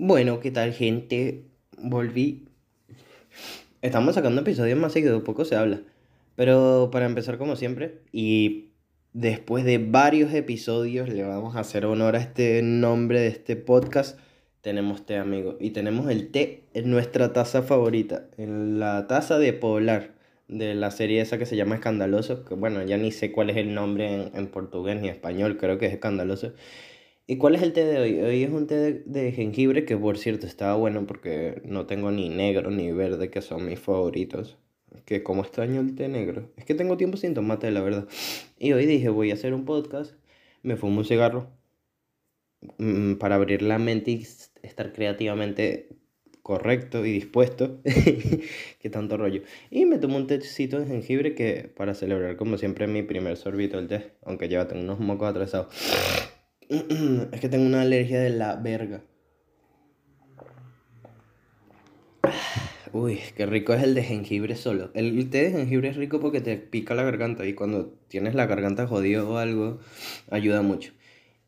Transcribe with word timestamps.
Bueno, 0.00 0.38
¿qué 0.38 0.52
tal, 0.52 0.74
gente? 0.74 1.42
Volví. 1.76 2.46
Estamos 3.82 4.14
sacando 4.14 4.42
episodios 4.42 4.78
más 4.78 4.92
seguidos, 4.92 5.24
poco 5.24 5.44
se 5.44 5.56
habla. 5.56 5.80
Pero 6.36 6.90
para 6.92 7.06
empezar, 7.06 7.36
como 7.36 7.56
siempre, 7.56 7.98
y 8.12 8.68
después 9.12 9.64
de 9.64 9.78
varios 9.78 10.32
episodios, 10.32 11.08
le 11.08 11.24
vamos 11.24 11.56
a 11.56 11.60
hacer 11.60 11.84
honor 11.84 12.14
a 12.14 12.20
este 12.20 12.62
nombre 12.62 13.18
de 13.18 13.26
este 13.26 13.56
podcast. 13.56 14.20
Tenemos 14.60 15.04
té, 15.04 15.16
amigo. 15.16 15.56
Y 15.58 15.70
tenemos 15.70 16.08
el 16.08 16.30
té 16.30 16.62
en 16.74 16.92
nuestra 16.92 17.32
taza 17.32 17.62
favorita, 17.62 18.28
en 18.36 18.78
la 18.78 19.08
taza 19.08 19.40
de 19.40 19.52
Polar, 19.52 20.12
de 20.46 20.76
la 20.76 20.92
serie 20.92 21.20
esa 21.22 21.38
que 21.38 21.46
se 21.46 21.56
llama 21.56 21.74
Escandaloso. 21.74 22.44
Bueno, 22.56 22.84
ya 22.84 22.98
ni 22.98 23.10
sé 23.10 23.32
cuál 23.32 23.50
es 23.50 23.56
el 23.56 23.74
nombre 23.74 24.14
en, 24.14 24.30
en 24.36 24.46
portugués 24.46 25.00
ni 25.00 25.08
español, 25.08 25.56
creo 25.56 25.76
que 25.76 25.86
es 25.86 25.92
Escandaloso. 25.92 26.52
¿Y 27.30 27.36
cuál 27.36 27.56
es 27.56 27.62
el 27.62 27.74
té 27.74 27.84
de 27.84 27.98
hoy? 27.98 28.20
Hoy 28.22 28.42
es 28.42 28.50
un 28.50 28.66
té 28.66 28.74
de, 28.76 28.92
de 29.04 29.32
jengibre 29.32 29.84
que 29.84 29.98
por 29.98 30.16
cierto 30.16 30.46
estaba 30.46 30.76
bueno 30.76 31.06
porque 31.06 31.60
no 31.66 31.84
tengo 31.86 32.10
ni 32.10 32.30
negro 32.30 32.70
ni 32.70 32.90
verde 32.90 33.30
que 33.30 33.42
son 33.42 33.66
mis 33.66 33.78
favoritos. 33.78 34.56
Que 35.04 35.22
como 35.22 35.42
extraño 35.42 35.82
el 35.82 35.94
té 35.94 36.08
negro. 36.08 36.50
Es 36.56 36.64
que 36.64 36.74
tengo 36.74 36.96
tiempo 36.96 37.18
sin 37.18 37.34
tomate, 37.34 37.70
la 37.70 37.82
verdad. 37.82 38.08
Y 38.58 38.72
hoy 38.72 38.86
dije 38.86 39.10
voy 39.10 39.30
a 39.30 39.34
hacer 39.34 39.52
un 39.52 39.66
podcast. 39.66 40.14
Me 40.62 40.76
fumo 40.76 41.00
un 41.00 41.04
cigarro. 41.04 41.50
mm, 42.78 43.14
para 43.16 43.34
abrir 43.36 43.62
la 43.62 43.78
mente 43.78 44.10
y 44.12 44.26
estar 44.62 44.92
creativamente 44.94 45.88
correcto 46.42 47.04
y 47.04 47.12
dispuesto. 47.12 47.80
Qué 48.80 48.90
tanto 48.90 49.18
rollo. 49.18 49.42
Y 49.70 49.84
me 49.84 49.98
tomo 49.98 50.16
un 50.16 50.26
tecito 50.26 50.80
de 50.80 50.86
jengibre 50.86 51.34
que 51.34 51.70
para 51.76 51.94
celebrar 51.94 52.36
como 52.36 52.56
siempre 52.56 52.86
mi 52.86 53.02
primer 53.02 53.36
sorbito 53.36 53.76
del 53.76 53.88
té. 53.88 54.12
Aunque 54.24 54.48
ya 54.48 54.66
tengo 54.66 54.82
unos 54.82 54.98
mocos 54.98 55.28
atrasados. 55.28 55.68
Es 57.32 57.40
que 57.40 57.48
tengo 57.48 57.64
una 57.64 57.80
alergia 57.80 58.20
de 58.20 58.30
la 58.30 58.56
verga. 58.56 59.02
Uy, 62.92 63.20
qué 63.36 63.46
rico 63.46 63.72
es 63.72 63.82
el 63.82 63.94
de 63.94 64.02
jengibre 64.02 64.54
solo. 64.54 64.90
El 64.94 65.30
té 65.30 65.44
de 65.44 65.50
jengibre 65.52 65.88
es 65.88 65.96
rico 65.96 66.20
porque 66.20 66.40
te 66.40 66.56
pica 66.56 66.94
la 66.94 67.04
garganta 67.04 67.46
y 67.46 67.54
cuando 67.54 67.94
tienes 68.08 68.34
la 68.34 68.46
garganta 68.46 68.86
jodida 68.86 69.24
o 69.24 69.36
algo, 69.38 69.78
ayuda 70.30 70.62
mucho. 70.62 70.92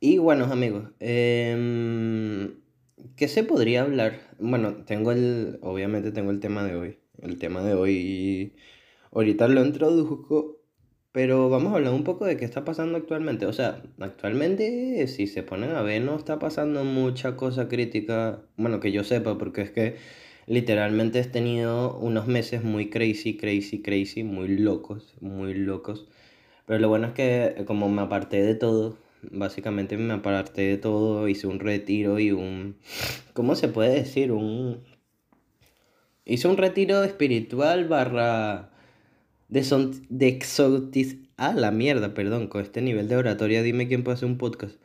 Y 0.01 0.19
bueno, 0.19 0.47
amigos, 0.47 0.85
em, 1.01 2.55
¿qué 3.17 3.29
se 3.29 3.43
podría 3.45 3.83
hablar? 3.83 4.21
Bueno, 4.39 4.85
tengo 4.87 5.13
el, 5.13 5.59
obviamente 5.63 6.13
tengo 6.13 6.31
el 6.31 6.41
tema 6.41 6.65
de 6.65 6.77
hoy. 6.77 6.99
El 7.23 7.39
tema 7.39 7.63
de 7.63 7.75
hoy, 7.75 8.55
ahorita 9.13 9.49
lo 9.49 9.65
introduzco, 9.65 10.60
pero 11.13 11.51
vamos 11.51 11.73
a 11.73 11.77
hablar 11.77 11.93
un 11.93 12.05
poco 12.05 12.25
de 12.25 12.37
qué 12.37 12.45
está 12.45 12.65
pasando 12.65 12.97
actualmente. 12.99 13.47
O 13.47 13.53
sea, 13.53 13.83
actualmente, 13.99 15.07
si 15.09 15.27
se 15.27 15.43
ponen 15.43 15.71
a 15.71 15.83
ver, 15.83 16.03
no 16.03 16.17
está 16.17 16.39
pasando 16.39 16.85
mucha 16.85 17.37
cosa 17.37 17.69
crítica, 17.69 18.43
bueno, 18.57 18.81
que 18.81 18.93
yo 18.93 19.05
sepa, 19.05 19.37
porque 19.39 19.63
es 19.63 19.71
que 19.71 19.97
literalmente 20.47 21.21
he 21.21 21.25
tenido 21.25 21.99
unos 21.99 22.27
meses 22.27 22.63
muy 22.65 22.91
crazy, 22.91 23.37
crazy, 23.37 23.83
crazy, 23.83 24.25
muy 24.25 24.49
locos, 24.59 25.15
muy 25.21 25.55
locos. 25.55 26.09
Pero 26.67 26.79
lo 26.81 26.89
bueno 26.89 27.09
es 27.09 27.13
que 27.15 27.65
como 27.67 27.89
me 27.89 28.03
aparté 28.03 28.43
de 28.43 28.55
todo, 28.55 28.97
básicamente 29.23 29.97
me 29.97 30.15
aparté 30.15 30.63
de 30.63 30.79
todo, 30.79 31.29
hice 31.29 31.47
un 31.47 31.61
retiro 31.61 32.19
y 32.21 32.33
un, 32.33 32.77
¿cómo 33.33 33.57
se 33.57 33.69
puede 33.69 33.95
decir? 33.95 34.33
Un, 34.33 34.81
hice 36.25 36.49
un 36.49 36.57
retiro 36.57 37.03
espiritual 37.05 37.89
barra 37.89 38.70
de, 39.51 39.65
son, 39.65 40.07
de 40.09 40.29
exotis... 40.29 41.17
Ah, 41.37 41.55
la 41.55 41.71
mierda, 41.71 42.15
perdón, 42.15 42.49
con 42.49 42.63
este 42.63 42.83
nivel 42.83 43.09
de 43.09 43.17
oratoria, 43.17 43.63
dime 43.63 43.89
quién 43.89 44.05
puede 44.05 44.17
hacer 44.17 44.29
un 44.29 44.39
podcast. 44.39 44.77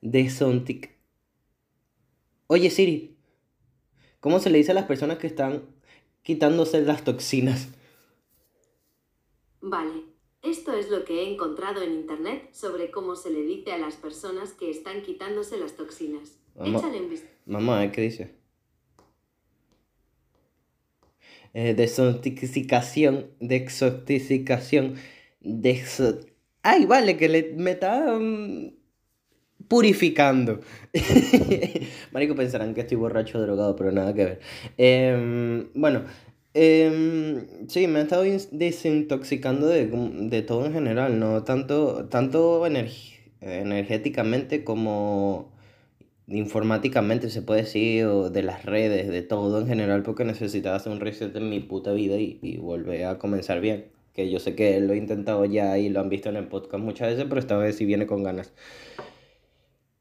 De 0.00 0.28
sontic... 0.30 0.90
Oye 2.46 2.70
Siri, 2.70 3.16
¿cómo 4.20 4.38
se 4.38 4.50
le 4.50 4.58
dice 4.58 4.72
a 4.72 4.74
las 4.74 4.84
personas 4.84 5.18
que 5.18 5.26
están 5.26 5.62
quitándose 6.22 6.82
las 6.82 7.02
toxinas? 7.02 7.68
Vale, 9.62 10.02
esto 10.42 10.74
es 10.74 10.90
lo 10.90 11.04
que 11.04 11.22
he 11.22 11.32
encontrado 11.32 11.82
en 11.82 11.92
internet 11.92 12.50
sobre 12.52 12.90
cómo 12.90 13.16
se 13.16 13.30
le 13.30 13.42
dice 13.42 13.72
a 13.72 13.78
las 13.78 13.94
personas 13.96 14.52
que 14.52 14.70
están 14.70 15.02
quitándose 15.02 15.56
las 15.56 15.76
toxinas. 15.76 16.38
Vamos, 16.54 16.82
Échale 16.82 17.00
un 17.00 17.08
vistazo. 17.08 17.72
a 17.72 17.78
ver 17.78 17.92
qué 17.92 18.02
dice. 18.02 18.41
Eh, 21.54 21.74
desintoxicación, 21.74 23.30
desintoxicación, 23.40 24.94
deso... 25.40 26.20
Ay, 26.62 26.86
vale, 26.86 27.16
que 27.16 27.28
le, 27.28 27.52
me 27.56 27.72
está 27.72 28.16
mm, 28.18 28.68
purificando. 29.68 30.60
Marico, 32.12 32.34
pensarán 32.34 32.74
que 32.74 32.82
estoy 32.82 32.96
borracho 32.96 33.40
drogado, 33.40 33.76
pero 33.76 33.92
nada 33.92 34.14
que 34.14 34.24
ver. 34.24 34.40
Em, 34.76 35.68
bueno, 35.74 36.04
em, 36.54 37.68
sí, 37.68 37.86
me 37.86 38.00
he 38.00 38.02
estado 38.02 38.24
desintoxicando 38.52 39.66
de, 39.68 39.88
como- 39.90 40.10
de 40.30 40.42
todo 40.42 40.66
en 40.66 40.72
general, 40.74 41.18
¿no? 41.18 41.44
Tanto, 41.44 42.06
tanto 42.08 42.66
energéticamente 43.40 44.64
como 44.64 45.51
informáticamente, 46.34 47.30
se 47.30 47.42
puede 47.42 47.62
decir, 47.62 48.06
de 48.06 48.42
las 48.42 48.64
redes, 48.64 49.08
de 49.08 49.22
todo 49.22 49.60
en 49.60 49.66
general, 49.66 50.02
porque 50.02 50.24
necesitaba 50.24 50.76
hacer 50.76 50.92
un 50.92 51.00
reset 51.00 51.34
en 51.36 51.48
mi 51.50 51.60
puta 51.60 51.92
vida 51.92 52.16
y, 52.16 52.38
y 52.42 52.56
volver 52.58 53.04
a 53.06 53.18
comenzar 53.18 53.60
bien. 53.60 53.86
Que 54.12 54.30
yo 54.30 54.38
sé 54.40 54.54
que 54.54 54.78
lo 54.80 54.92
he 54.92 54.96
intentado 54.96 55.44
ya 55.44 55.78
y 55.78 55.88
lo 55.88 56.00
han 56.00 56.08
visto 56.08 56.28
en 56.28 56.36
el 56.36 56.48
podcast 56.48 56.84
muchas 56.84 57.08
veces, 57.10 57.26
pero 57.28 57.40
esta 57.40 57.56
vez 57.56 57.76
sí 57.76 57.84
viene 57.86 58.06
con 58.06 58.22
ganas. 58.22 58.52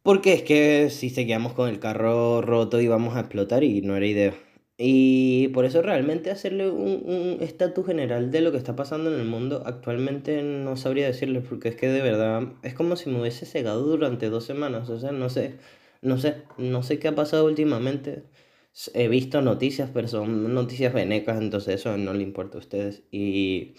Porque 0.04 0.34
es 0.34 0.42
que 0.42 0.90
si 0.90 1.10
seguíamos 1.10 1.54
con 1.54 1.70
el 1.70 1.80
carro 1.80 2.42
roto 2.42 2.82
íbamos 2.82 3.16
a 3.16 3.20
explotar 3.22 3.64
y 3.64 3.82
no 3.82 3.96
era 3.96 4.06
idea. 4.08 4.34
Y 4.78 5.50
por 5.50 5.66
eso 5.66 5.84
realmente 5.84 6.32
hacerle 6.32 6.70
un 6.72 7.04
un 7.06 7.38
estatus 7.42 7.86
general 7.86 8.32
de 8.32 8.42
lo 8.42 8.52
que 8.52 8.58
está 8.58 8.76
pasando 8.76 9.14
en 9.14 9.20
el 9.20 9.28
mundo 9.28 9.62
actualmente 9.66 10.42
no 10.42 10.76
sabría 10.76 11.06
decirles 11.06 11.44
porque 11.48 11.70
es 11.70 11.76
que 11.76 11.88
de 11.88 12.02
verdad 12.02 12.54
es 12.64 12.74
como 12.74 12.96
si 12.96 13.10
me 13.12 13.22
hubiese 13.22 13.46
cegado 13.46 13.84
durante 13.84 14.30
dos 14.30 14.44
semanas. 14.46 14.90
O 14.90 15.00
sea, 15.00 15.12
no 15.12 15.30
sé, 15.30 15.58
no 16.02 16.18
sé, 16.18 16.44
no 16.58 16.84
sé 16.84 17.00
qué 17.00 17.10
ha 17.10 17.16
pasado 17.16 17.46
últimamente. 17.46 18.24
He 18.94 19.08
visto 19.08 19.42
noticias, 19.42 19.90
pero 19.94 20.08
son 20.08 20.54
noticias 20.54 20.94
venecas, 20.94 21.40
entonces 21.42 21.76
eso 21.76 21.98
no 21.98 22.14
le 22.14 22.24
importa 22.24 22.58
a 22.58 22.62
ustedes. 22.62 23.04
Y 23.12 23.76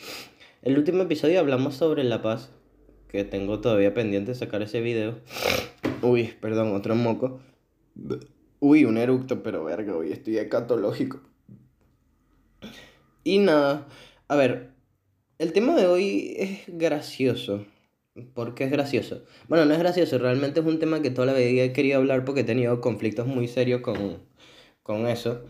el 0.63 0.79
último 0.79 1.03
episodio 1.03 1.41
hablamos 1.41 1.75
sobre 1.75 2.05
la 2.05 2.23
paz, 2.23 2.53
que 3.09 3.25
tengo 3.25 3.61
todavía 3.61 3.95
pendiente 3.95 4.33
de 4.33 4.35
sacar 4.37 4.63
ese 4.63 4.81
video. 4.81 5.19
Uy, 6.03 6.35
perdón, 6.41 6.75
otro 6.75 6.95
moco. 6.95 7.41
Uy, 8.61 8.85
un 8.85 8.97
eructo, 8.97 9.43
pero 9.43 9.65
verga, 9.65 9.97
hoy 9.97 10.13
estoy 10.13 10.39
hecatológico. 10.39 11.21
Y 13.25 13.39
nada, 13.39 13.89
a 14.29 14.37
ver, 14.37 14.71
el 15.39 15.53
tema 15.53 15.75
de 15.75 15.87
hoy 15.87 16.35
es 16.37 16.63
gracioso. 16.69 17.65
¿Por 18.35 18.55
qué 18.55 18.65
es 18.65 18.71
gracioso? 18.71 19.25
Bueno, 19.49 19.65
no 19.65 19.73
es 19.73 19.79
gracioso, 19.79 20.19
realmente 20.19 20.61
es 20.61 20.67
un 20.67 20.79
tema 20.79 21.01
que 21.01 21.11
toda 21.11 21.27
la 21.27 21.33
vida 21.33 21.63
he 21.63 21.73
querido 21.73 21.99
hablar 21.99 22.25
porque 22.25 22.43
he 22.43 22.45
tenido 22.45 22.81
conflictos 22.81 23.27
muy 23.27 23.49
serios 23.49 23.81
con, 23.81 24.19
con 24.83 25.07
eso. 25.07 25.45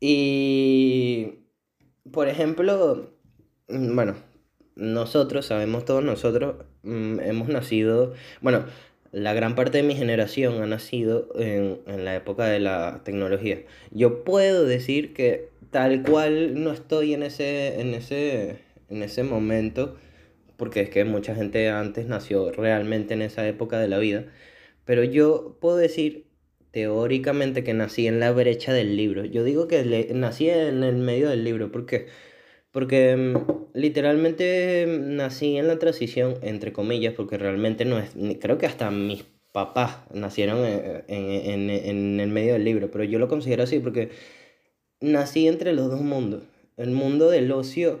Y, 0.00 1.40
por 2.12 2.28
ejemplo, 2.28 3.10
mm, 3.68 3.94
bueno, 3.96 4.14
nosotros, 4.76 5.46
sabemos 5.46 5.84
todos 5.84 6.04
nosotros, 6.04 6.56
mm, 6.82 7.20
hemos 7.20 7.48
nacido, 7.48 8.14
bueno, 8.40 8.64
la 9.10 9.32
gran 9.34 9.54
parte 9.56 9.78
de 9.78 9.84
mi 9.84 9.94
generación 9.96 10.62
ha 10.62 10.66
nacido 10.66 11.28
en, 11.36 11.80
en 11.86 12.04
la 12.04 12.14
época 12.16 12.46
de 12.46 12.60
la 12.60 13.02
tecnología. 13.04 13.62
Yo 13.90 14.24
puedo 14.24 14.64
decir 14.64 15.14
que 15.14 15.50
tal 15.70 16.02
cual 16.02 16.62
no 16.62 16.72
estoy 16.72 17.14
en 17.14 17.24
ese, 17.24 17.80
en 17.80 17.94
ese, 17.94 18.58
en 18.88 19.02
ese 19.02 19.24
momento, 19.24 19.96
porque 20.56 20.80
es 20.82 20.90
que 20.90 21.04
mucha 21.04 21.34
gente 21.34 21.68
antes 21.68 22.06
nació 22.06 22.50
realmente 22.52 23.14
en 23.14 23.22
esa 23.22 23.46
época 23.46 23.78
de 23.78 23.88
la 23.88 23.98
vida, 23.98 24.26
pero 24.84 25.04
yo 25.04 25.58
puedo 25.60 25.76
decir 25.76 26.26
teóricamente 26.70 27.64
que 27.64 27.74
nací 27.74 28.06
en 28.06 28.20
la 28.20 28.32
brecha 28.32 28.72
del 28.72 28.96
libro. 28.96 29.24
Yo 29.24 29.44
digo 29.44 29.68
que 29.68 30.10
nací 30.14 30.50
en 30.50 30.82
el 30.82 30.96
medio 30.96 31.30
del 31.30 31.44
libro, 31.44 31.70
¿por 31.70 31.86
qué? 31.86 32.06
Porque 32.72 33.16
mm, 33.16 33.78
literalmente 33.78 34.86
nací 34.88 35.56
en 35.56 35.68
la 35.68 35.78
transición, 35.78 36.34
entre 36.42 36.72
comillas, 36.72 37.14
porque 37.14 37.38
realmente 37.38 37.84
no 37.84 37.98
es, 37.98 38.10
creo 38.40 38.58
que 38.58 38.66
hasta 38.66 38.90
mis 38.90 39.24
papás 39.52 39.98
nacieron 40.12 40.64
eh, 40.64 41.04
en, 41.06 41.70
en, 41.70 41.70
en 41.70 42.20
el 42.20 42.28
medio 42.28 42.54
del 42.54 42.64
libro, 42.64 42.90
pero 42.90 43.04
yo 43.04 43.20
lo 43.20 43.28
considero 43.28 43.62
así 43.62 43.78
porque 43.78 44.10
nací 45.00 45.46
entre 45.46 45.72
los 45.72 45.90
dos 45.90 46.00
mundos. 46.00 46.42
El 46.76 46.90
mundo 46.90 47.30
del 47.30 47.52
ocio, 47.52 48.00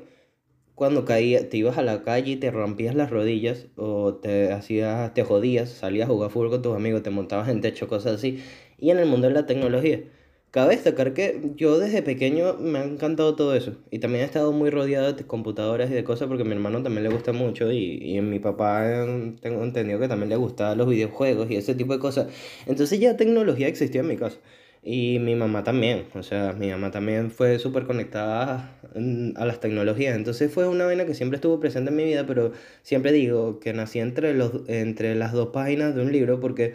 cuando 0.74 1.04
caía, 1.04 1.48
te 1.48 1.56
ibas 1.56 1.78
a 1.78 1.82
la 1.82 2.02
calle 2.02 2.32
y 2.32 2.36
te 2.36 2.50
rompías 2.50 2.94
las 2.94 3.10
rodillas 3.10 3.66
o 3.76 4.14
te 4.14 4.52
hacías, 4.52 5.14
te 5.14 5.22
jodías, 5.22 5.70
salías 5.70 6.08
a 6.08 6.12
jugar 6.12 6.30
fútbol 6.30 6.50
con 6.50 6.62
tus 6.62 6.76
amigos, 6.76 7.02
te 7.02 7.10
montabas 7.10 7.48
en 7.48 7.60
techo, 7.60 7.88
cosas 7.88 8.14
así. 8.16 8.42
Y 8.78 8.90
en 8.90 8.98
el 8.98 9.06
mundo 9.06 9.28
de 9.28 9.34
la 9.34 9.46
tecnología. 9.46 10.00
Cabe 10.50 10.76
destacar 10.76 11.14
que 11.14 11.40
yo 11.56 11.78
desde 11.80 12.00
pequeño 12.02 12.54
me 12.60 12.78
ha 12.78 12.84
encantado 12.84 13.34
todo 13.34 13.56
eso. 13.56 13.72
Y 13.90 13.98
también 13.98 14.22
he 14.22 14.26
estado 14.26 14.52
muy 14.52 14.70
rodeado 14.70 15.12
de 15.12 15.24
computadoras 15.26 15.90
y 15.90 15.94
de 15.94 16.04
cosas 16.04 16.28
porque 16.28 16.44
a 16.44 16.46
mi 16.46 16.52
hermano 16.52 16.80
también 16.82 17.02
le 17.02 17.08
gusta 17.10 17.32
mucho 17.32 17.72
y, 17.72 17.98
y 18.00 18.18
a 18.18 18.22
mi 18.22 18.38
papá 18.38 19.04
tengo 19.40 19.64
entendido 19.64 19.98
que 19.98 20.06
también 20.06 20.28
le 20.30 20.36
gustaban 20.36 20.78
los 20.78 20.88
videojuegos 20.88 21.50
y 21.50 21.56
ese 21.56 21.74
tipo 21.74 21.92
de 21.92 21.98
cosas. 21.98 22.28
Entonces 22.66 23.00
ya 23.00 23.16
tecnología 23.16 23.66
existía 23.66 24.02
en 24.02 24.08
mi 24.08 24.16
casa. 24.16 24.38
Y 24.84 25.18
mi 25.18 25.34
mamá 25.34 25.64
también, 25.64 26.04
o 26.14 26.22
sea, 26.22 26.52
mi 26.52 26.68
mamá 26.68 26.90
también 26.90 27.30
fue 27.30 27.58
súper 27.58 27.84
conectada 27.86 28.78
a 29.36 29.44
las 29.46 29.60
tecnologías. 29.60 30.16
Entonces 30.16 30.52
fue 30.52 30.68
una 30.68 30.84
vaina 30.84 31.06
que 31.06 31.14
siempre 31.14 31.36
estuvo 31.36 31.60
presente 31.60 31.90
en 31.90 31.96
mi 31.96 32.04
vida, 32.04 32.26
pero 32.26 32.52
siempre 32.82 33.12
digo 33.12 33.60
que 33.60 33.72
nací 33.72 33.98
entre, 33.98 34.34
los, 34.34 34.68
entre 34.68 35.14
las 35.14 35.32
dos 35.32 35.48
páginas 35.48 35.94
de 35.94 36.02
un 36.02 36.12
libro 36.12 36.40
porque 36.40 36.74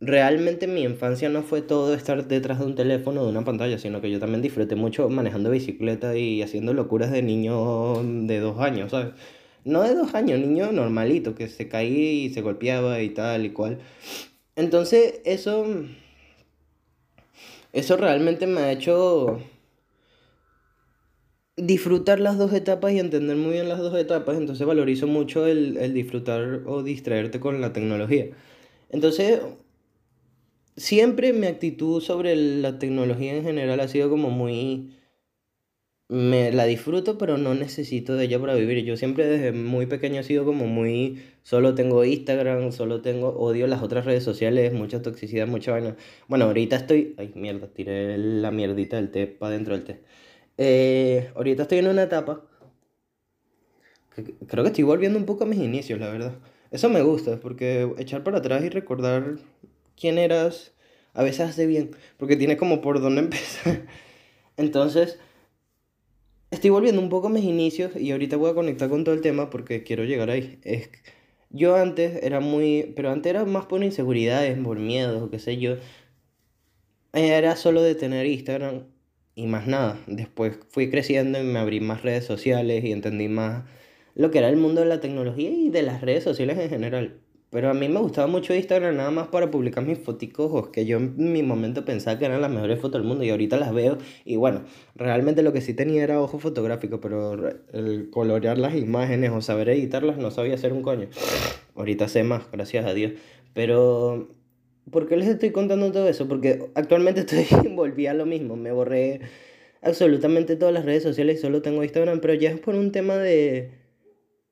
realmente 0.00 0.66
mi 0.66 0.82
infancia 0.82 1.28
no 1.28 1.42
fue 1.42 1.62
todo 1.62 1.94
estar 1.94 2.26
detrás 2.28 2.58
de 2.60 2.66
un 2.66 2.74
teléfono, 2.74 3.24
de 3.24 3.30
una 3.30 3.44
pantalla, 3.44 3.78
sino 3.78 4.00
que 4.00 4.10
yo 4.10 4.18
también 4.20 4.42
disfruté 4.42 4.76
mucho 4.76 5.08
manejando 5.08 5.50
bicicleta 5.50 6.16
y 6.16 6.42
haciendo 6.42 6.74
locuras 6.74 7.10
de 7.10 7.22
niño 7.22 8.02
de 8.02 8.40
dos 8.40 8.60
años, 8.60 8.90
¿sabes? 8.90 9.14
No 9.64 9.82
de 9.82 9.94
dos 9.94 10.14
años, 10.14 10.38
niño 10.38 10.70
normalito, 10.72 11.34
que 11.34 11.48
se 11.48 11.68
caía 11.68 12.12
y 12.12 12.30
se 12.30 12.42
golpeaba 12.42 13.00
y 13.02 13.10
tal 13.10 13.46
y 13.46 13.50
cual. 13.50 13.78
Entonces, 14.56 15.20
eso 15.24 15.66
eso 17.76 17.98
realmente 17.98 18.46
me 18.46 18.62
ha 18.62 18.72
hecho 18.72 19.38
disfrutar 21.56 22.20
las 22.20 22.38
dos 22.38 22.52
etapas 22.52 22.92
y 22.92 22.98
entender 22.98 23.36
muy 23.36 23.52
bien 23.52 23.68
las 23.68 23.78
dos 23.78 23.96
etapas, 23.98 24.36
entonces 24.36 24.66
valorizo 24.66 25.06
mucho 25.06 25.46
el, 25.46 25.76
el 25.78 25.94
disfrutar 25.94 26.62
o 26.66 26.82
distraerte 26.82 27.40
con 27.40 27.60
la 27.60 27.72
tecnología. 27.72 28.26
Entonces, 28.90 29.40
siempre 30.76 31.32
mi 31.32 31.46
actitud 31.46 32.00
sobre 32.02 32.36
la 32.36 32.78
tecnología 32.78 33.34
en 33.34 33.42
general 33.42 33.80
ha 33.80 33.88
sido 33.88 34.10
como 34.10 34.30
muy 34.30 34.90
me 36.08 36.52
la 36.52 36.64
disfruto, 36.66 37.18
pero 37.18 37.36
no 37.36 37.54
necesito 37.54 38.14
de 38.14 38.24
ella 38.26 38.38
para 38.40 38.54
vivir. 38.54 38.84
Yo 38.84 38.96
siempre 38.96 39.26
desde 39.26 39.52
muy 39.52 39.86
pequeño 39.86 40.20
he 40.20 40.24
sido 40.24 40.44
como 40.44 40.66
muy, 40.66 41.22
solo 41.42 41.74
tengo 41.74 42.04
Instagram, 42.04 42.72
solo 42.72 43.00
tengo, 43.02 43.30
odio 43.36 43.66
las 43.66 43.82
otras 43.82 44.04
redes 44.04 44.22
sociales, 44.22 44.72
mucha 44.72 45.02
toxicidad, 45.02 45.46
mucha 45.48 45.72
vaina. 45.72 45.96
Bueno, 46.28 46.44
ahorita 46.46 46.76
estoy, 46.76 47.14
ay 47.18 47.32
mierda, 47.34 47.68
tiré 47.68 48.18
la 48.18 48.50
mierdita 48.52 48.96
del 48.96 49.10
té 49.10 49.26
para 49.26 49.52
dentro 49.52 49.74
del 49.74 49.84
té. 49.84 50.00
Eh, 50.58 51.30
ahorita 51.34 51.62
estoy 51.62 51.78
en 51.78 51.88
una 51.88 52.04
etapa, 52.04 52.42
creo 54.46 54.64
que 54.64 54.70
estoy 54.70 54.84
volviendo 54.84 55.18
un 55.18 55.26
poco 55.26 55.44
a 55.44 55.46
mis 55.46 55.58
inicios, 55.58 56.00
la 56.00 56.08
verdad. 56.08 56.38
Eso 56.70 56.88
me 56.88 57.02
gusta, 57.02 57.38
porque 57.40 57.92
echar 57.98 58.24
para 58.24 58.38
atrás 58.38 58.64
y 58.64 58.68
recordar 58.68 59.38
quién 59.98 60.18
eras, 60.18 60.72
a 61.14 61.22
veces 61.22 61.48
hace 61.48 61.66
bien, 61.66 61.90
porque 62.16 62.36
tiene 62.36 62.56
como 62.56 62.80
por 62.80 63.00
dónde 63.00 63.20
empezar. 63.22 63.86
Entonces 64.56 65.18
estoy 66.50 66.70
volviendo 66.70 67.00
un 67.00 67.08
poco 67.08 67.28
a 67.28 67.30
mis 67.30 67.44
inicios 67.44 67.94
y 67.96 68.12
ahorita 68.12 68.36
voy 68.36 68.50
a 68.50 68.54
conectar 68.54 68.88
con 68.88 69.04
todo 69.04 69.14
el 69.14 69.20
tema 69.20 69.50
porque 69.50 69.82
quiero 69.82 70.04
llegar 70.04 70.30
ahí. 70.30 70.58
Es, 70.64 70.90
yo 71.50 71.76
antes 71.76 72.22
era 72.22 72.40
muy, 72.40 72.92
pero 72.96 73.10
antes 73.10 73.30
era 73.30 73.44
más 73.44 73.66
por 73.66 73.82
inseguridades, 73.84 74.58
por 74.58 74.78
miedos 74.78 75.22
o 75.22 75.30
qué 75.30 75.38
sé 75.38 75.58
yo. 75.58 75.76
Era 77.12 77.56
solo 77.56 77.82
de 77.82 77.94
tener 77.94 78.26
Instagram 78.26 78.84
y 79.36 79.46
más 79.46 79.68
nada. 79.68 80.00
Después 80.08 80.58
fui 80.70 80.90
creciendo 80.90 81.40
y 81.40 81.44
me 81.44 81.60
abrí 81.60 81.78
más 81.78 82.02
redes 82.02 82.24
sociales 82.24 82.82
y 82.84 82.90
entendí 82.90 83.28
más 83.28 83.62
lo 84.16 84.32
que 84.32 84.38
era 84.38 84.48
el 84.48 84.56
mundo 84.56 84.80
de 84.80 84.88
la 84.88 85.00
tecnología 85.00 85.50
y 85.50 85.68
de 85.70 85.82
las 85.82 86.00
redes 86.00 86.24
sociales 86.24 86.58
en 86.58 86.70
general. 86.70 87.20
Pero 87.50 87.70
a 87.70 87.74
mí 87.74 87.88
me 87.88 88.00
gustaba 88.00 88.26
mucho 88.26 88.54
Instagram 88.54 88.96
nada 88.96 89.10
más 89.10 89.28
para 89.28 89.50
publicar 89.50 89.84
mis 89.84 89.98
fotos 89.98 90.68
que 90.72 90.84
yo 90.84 90.96
en 90.96 91.32
mi 91.32 91.42
momento 91.42 91.84
pensaba 91.84 92.18
que 92.18 92.24
eran 92.24 92.40
las 92.40 92.50
mejores 92.50 92.80
fotos 92.80 93.00
del 93.00 93.08
mundo 93.08 93.22
y 93.24 93.30
ahorita 93.30 93.56
las 93.56 93.72
veo 93.72 93.98
y 94.24 94.36
bueno, 94.36 94.64
realmente 94.96 95.42
lo 95.42 95.52
que 95.52 95.60
sí 95.60 95.72
tenía 95.72 96.02
era 96.02 96.20
ojo 96.20 96.38
fotográfico, 96.38 97.00
pero 97.00 97.48
el 97.72 98.10
colorear 98.10 98.58
las 98.58 98.74
imágenes 98.74 99.30
o 99.30 99.40
saber 99.42 99.68
editarlas 99.68 100.18
no 100.18 100.30
sabía 100.32 100.54
hacer 100.54 100.72
un 100.72 100.82
coño. 100.82 101.08
Ahorita 101.76 102.08
sé 102.08 102.24
más, 102.24 102.50
gracias 102.50 102.84
a 102.84 102.94
Dios. 102.94 103.12
Pero, 103.54 104.28
¿por 104.90 105.08
qué 105.08 105.16
les 105.16 105.28
estoy 105.28 105.50
contando 105.50 105.92
todo 105.92 106.08
eso? 106.08 106.28
Porque 106.28 106.70
actualmente 106.74 107.20
estoy, 107.26 107.46
volví 107.68 108.06
a 108.06 108.14
lo 108.14 108.26
mismo, 108.26 108.56
me 108.56 108.72
borré 108.72 109.20
absolutamente 109.82 110.56
todas 110.56 110.74
las 110.74 110.84
redes 110.84 111.02
sociales 111.02 111.38
y 111.38 111.42
solo 111.42 111.62
tengo 111.62 111.82
Instagram, 111.82 112.20
pero 112.20 112.34
ya 112.34 112.50
es 112.50 112.60
por 112.60 112.74
un 112.74 112.92
tema 112.92 113.16
de 113.16 113.86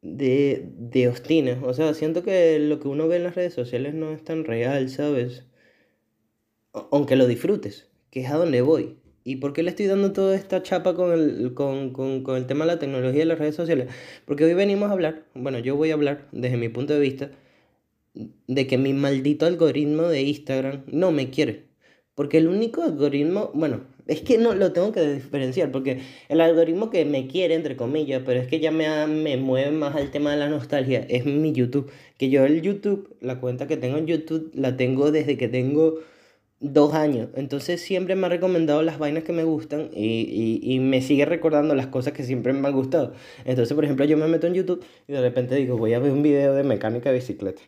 de, 0.04 0.68
de 0.76 1.08
hostines. 1.08 1.58
O 1.62 1.74
sea, 1.74 1.94
siento 1.94 2.22
que 2.22 2.58
lo 2.60 2.78
que 2.78 2.88
uno 2.88 3.08
ve 3.08 3.16
en 3.16 3.24
las 3.24 3.34
redes 3.34 3.54
sociales 3.54 3.94
no 3.94 4.12
es 4.12 4.22
tan 4.22 4.44
real, 4.44 4.88
¿sabes? 4.90 5.44
Aunque 6.72 7.16
lo 7.16 7.26
disfrutes, 7.26 7.88
que 8.10 8.20
es 8.20 8.30
a 8.30 8.36
donde 8.36 8.60
voy. 8.62 8.98
¿Y 9.24 9.36
por 9.36 9.54
qué 9.54 9.62
le 9.62 9.70
estoy 9.70 9.86
dando 9.86 10.12
toda 10.12 10.36
esta 10.36 10.62
chapa 10.62 10.94
con 10.94 11.12
el, 11.12 11.54
con, 11.54 11.92
con, 11.92 12.22
con 12.22 12.36
el 12.36 12.46
tema 12.46 12.66
de 12.66 12.72
la 12.72 12.78
tecnología 12.78 13.22
y 13.22 13.26
las 13.26 13.38
redes 13.38 13.54
sociales? 13.54 13.88
Porque 14.26 14.44
hoy 14.44 14.54
venimos 14.54 14.90
a 14.90 14.92
hablar, 14.92 15.24
bueno, 15.34 15.58
yo 15.58 15.76
voy 15.76 15.90
a 15.90 15.94
hablar 15.94 16.28
desde 16.32 16.58
mi 16.58 16.68
punto 16.68 16.92
de 16.92 17.00
vista, 17.00 17.30
de 18.14 18.66
que 18.66 18.78
mi 18.78 18.92
maldito 18.92 19.46
algoritmo 19.46 20.02
de 20.04 20.22
Instagram 20.22 20.84
no 20.86 21.12
me 21.12 21.30
quiere. 21.30 21.64
Porque 22.14 22.38
el 22.38 22.46
único 22.46 22.82
algoritmo, 22.82 23.50
bueno, 23.54 23.80
es 24.06 24.20
que 24.20 24.38
no 24.38 24.54
lo 24.54 24.72
tengo 24.72 24.92
que 24.92 25.14
diferenciar, 25.14 25.72
porque 25.72 26.00
el 26.28 26.40
algoritmo 26.40 26.90
que 26.90 27.04
me 27.04 27.26
quiere, 27.26 27.54
entre 27.54 27.76
comillas, 27.76 28.22
pero 28.24 28.40
es 28.40 28.46
que 28.46 28.60
ya 28.60 28.70
me, 28.70 29.06
me 29.08 29.36
mueve 29.36 29.72
más 29.72 29.96
al 29.96 30.10
tema 30.10 30.30
de 30.30 30.36
la 30.36 30.48
nostalgia, 30.48 31.04
es 31.08 31.26
mi 31.26 31.52
YouTube. 31.52 31.90
Que 32.16 32.30
yo 32.30 32.44
el 32.44 32.62
YouTube, 32.62 33.16
la 33.20 33.40
cuenta 33.40 33.66
que 33.66 33.76
tengo 33.76 33.98
en 33.98 34.06
YouTube, 34.06 34.50
la 34.54 34.76
tengo 34.76 35.10
desde 35.10 35.36
que 35.36 35.48
tengo 35.48 35.98
dos 36.60 36.94
años. 36.94 37.30
Entonces 37.34 37.80
siempre 37.80 38.14
me 38.14 38.26
ha 38.26 38.30
recomendado 38.30 38.82
las 38.82 38.98
vainas 38.98 39.24
que 39.24 39.32
me 39.32 39.44
gustan 39.44 39.90
y, 39.92 40.60
y, 40.62 40.74
y, 40.74 40.78
me 40.80 41.02
sigue 41.02 41.24
recordando 41.24 41.74
las 41.74 41.88
cosas 41.88 42.12
que 42.12 42.22
siempre 42.22 42.52
me 42.52 42.68
han 42.68 42.74
gustado. 42.74 43.12
Entonces, 43.44 43.74
por 43.74 43.84
ejemplo, 43.84 44.04
yo 44.04 44.16
me 44.16 44.28
meto 44.28 44.46
en 44.46 44.54
YouTube 44.54 44.84
y 45.08 45.12
de 45.12 45.20
repente 45.20 45.56
digo, 45.56 45.76
voy 45.76 45.94
a 45.94 45.98
ver 45.98 46.12
un 46.12 46.22
video 46.22 46.54
de 46.54 46.62
mecánica 46.62 47.10
de 47.10 47.16
bicicleta 47.16 47.62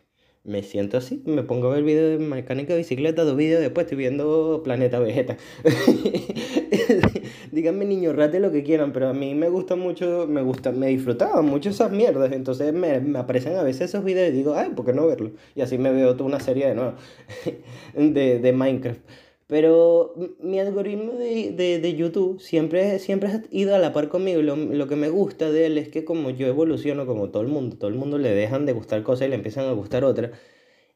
me 0.47 0.63
siento 0.63 0.97
así, 0.97 1.21
me 1.25 1.43
pongo 1.43 1.67
a 1.67 1.75
ver 1.75 1.83
videos 1.83 2.17
de 2.17 2.25
mecánica 2.25 2.71
de 2.71 2.79
bicicleta, 2.79 3.25
dos 3.25 3.35
videos 3.35 3.59
después 3.59 3.83
estoy 3.83 3.97
viendo 3.97 4.61
Planeta 4.63 4.97
Vegeta. 4.97 5.35
Díganme 7.51 7.83
niños, 7.83 8.15
rate 8.15 8.39
lo 8.39 8.49
que 8.49 8.63
quieran, 8.63 8.93
pero 8.93 9.09
a 9.09 9.13
mí 9.13 9.35
me 9.35 9.49
gusta 9.49 9.75
mucho, 9.75 10.25
me 10.25 10.41
gusta, 10.41 10.71
me 10.71 10.87
disfrutaba 10.87 11.41
mucho 11.41 11.69
esas 11.69 11.91
mierdas, 11.91 12.31
entonces 12.31 12.73
me, 12.73 13.01
me 13.01 13.19
aparecen 13.19 13.57
a 13.57 13.63
veces 13.63 13.89
esos 13.89 14.05
videos 14.05 14.29
y 14.29 14.37
digo, 14.37 14.55
ay, 14.55 14.69
¿por 14.69 14.85
qué 14.85 14.93
no 14.93 15.05
verlo? 15.05 15.31
Y 15.53 15.61
así 15.61 15.77
me 15.77 15.91
veo 15.91 16.15
toda 16.15 16.29
una 16.29 16.39
serie 16.39 16.67
de 16.67 16.75
nuevo 16.75 16.93
de, 17.93 18.39
de 18.39 18.53
Minecraft. 18.53 19.01
Pero 19.47 20.13
mi 20.41 20.59
algoritmo 20.59 21.13
de, 21.13 21.51
de, 21.53 21.79
de, 21.79 21.95
YouTube 21.95 22.41
siempre, 22.41 22.99
siempre 22.99 23.29
ha 23.29 23.43
ido 23.49 23.73
a 23.75 23.79
la 23.79 23.93
par 23.93 24.09
conmigo. 24.09 24.41
Lo, 24.41 24.57
lo, 24.57 24.87
que 24.87 24.97
me 24.97 25.09
gusta 25.09 25.49
de 25.49 25.67
él 25.67 25.77
es 25.77 25.87
que 25.87 26.03
como 26.03 26.29
yo 26.31 26.47
evoluciono 26.47 27.05
como 27.05 27.29
todo 27.29 27.43
el 27.43 27.47
mundo, 27.47 27.77
todo 27.77 27.89
el 27.89 27.95
mundo 27.95 28.17
le 28.17 28.29
dejan 28.31 28.65
de 28.65 28.73
gustar 28.73 29.03
cosas 29.03 29.27
y 29.27 29.29
le 29.29 29.35
empiezan 29.35 29.65
a 29.65 29.71
gustar 29.71 30.03
otras. 30.03 30.31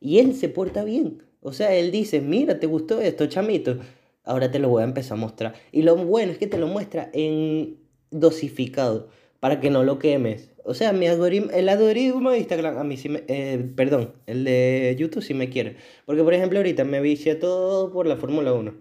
Y 0.01 0.19
él 0.19 0.35
se 0.35 0.49
porta 0.49 0.83
bien. 0.83 1.23
O 1.41 1.53
sea, 1.53 1.73
él 1.73 1.91
dice, 1.91 2.21
mira, 2.21 2.59
¿te 2.59 2.67
gustó 2.67 2.99
esto, 3.01 3.25
chamito? 3.27 3.77
Ahora 4.23 4.51
te 4.51 4.59
lo 4.59 4.69
voy 4.69 4.81
a 4.81 4.85
empezar 4.85 5.17
a 5.17 5.21
mostrar. 5.21 5.53
Y 5.71 5.83
lo 5.83 5.95
bueno 5.95 6.31
es 6.33 6.37
que 6.37 6.47
te 6.47 6.57
lo 6.57 6.67
muestra 6.67 7.09
en 7.13 7.79
dosificado, 8.11 9.09
para 9.39 9.59
que 9.59 9.69
no 9.69 9.83
lo 9.83 9.97
quemes. 9.97 10.50
O 10.63 10.73
sea, 10.73 10.93
mi 10.93 11.07
algoritmo, 11.07 11.51
el 11.51 11.69
algoritmo 11.69 12.31
de 12.31 12.39
Instagram, 12.39 12.77
a 12.77 12.83
mí 12.83 12.97
sí 12.97 13.09
me, 13.09 13.23
eh, 13.27 13.71
perdón, 13.75 14.13
el 14.27 14.43
de 14.43 14.95
YouTube 14.97 15.23
sí 15.23 15.33
me 15.33 15.49
quiere. 15.49 15.77
Porque, 16.05 16.23
por 16.23 16.33
ejemplo, 16.33 16.59
ahorita 16.59 16.83
me 16.83 17.01
vicié 17.01 17.35
todo 17.35 17.91
por 17.91 18.07
la 18.07 18.17
Fórmula 18.17 18.53
1. 18.53 18.73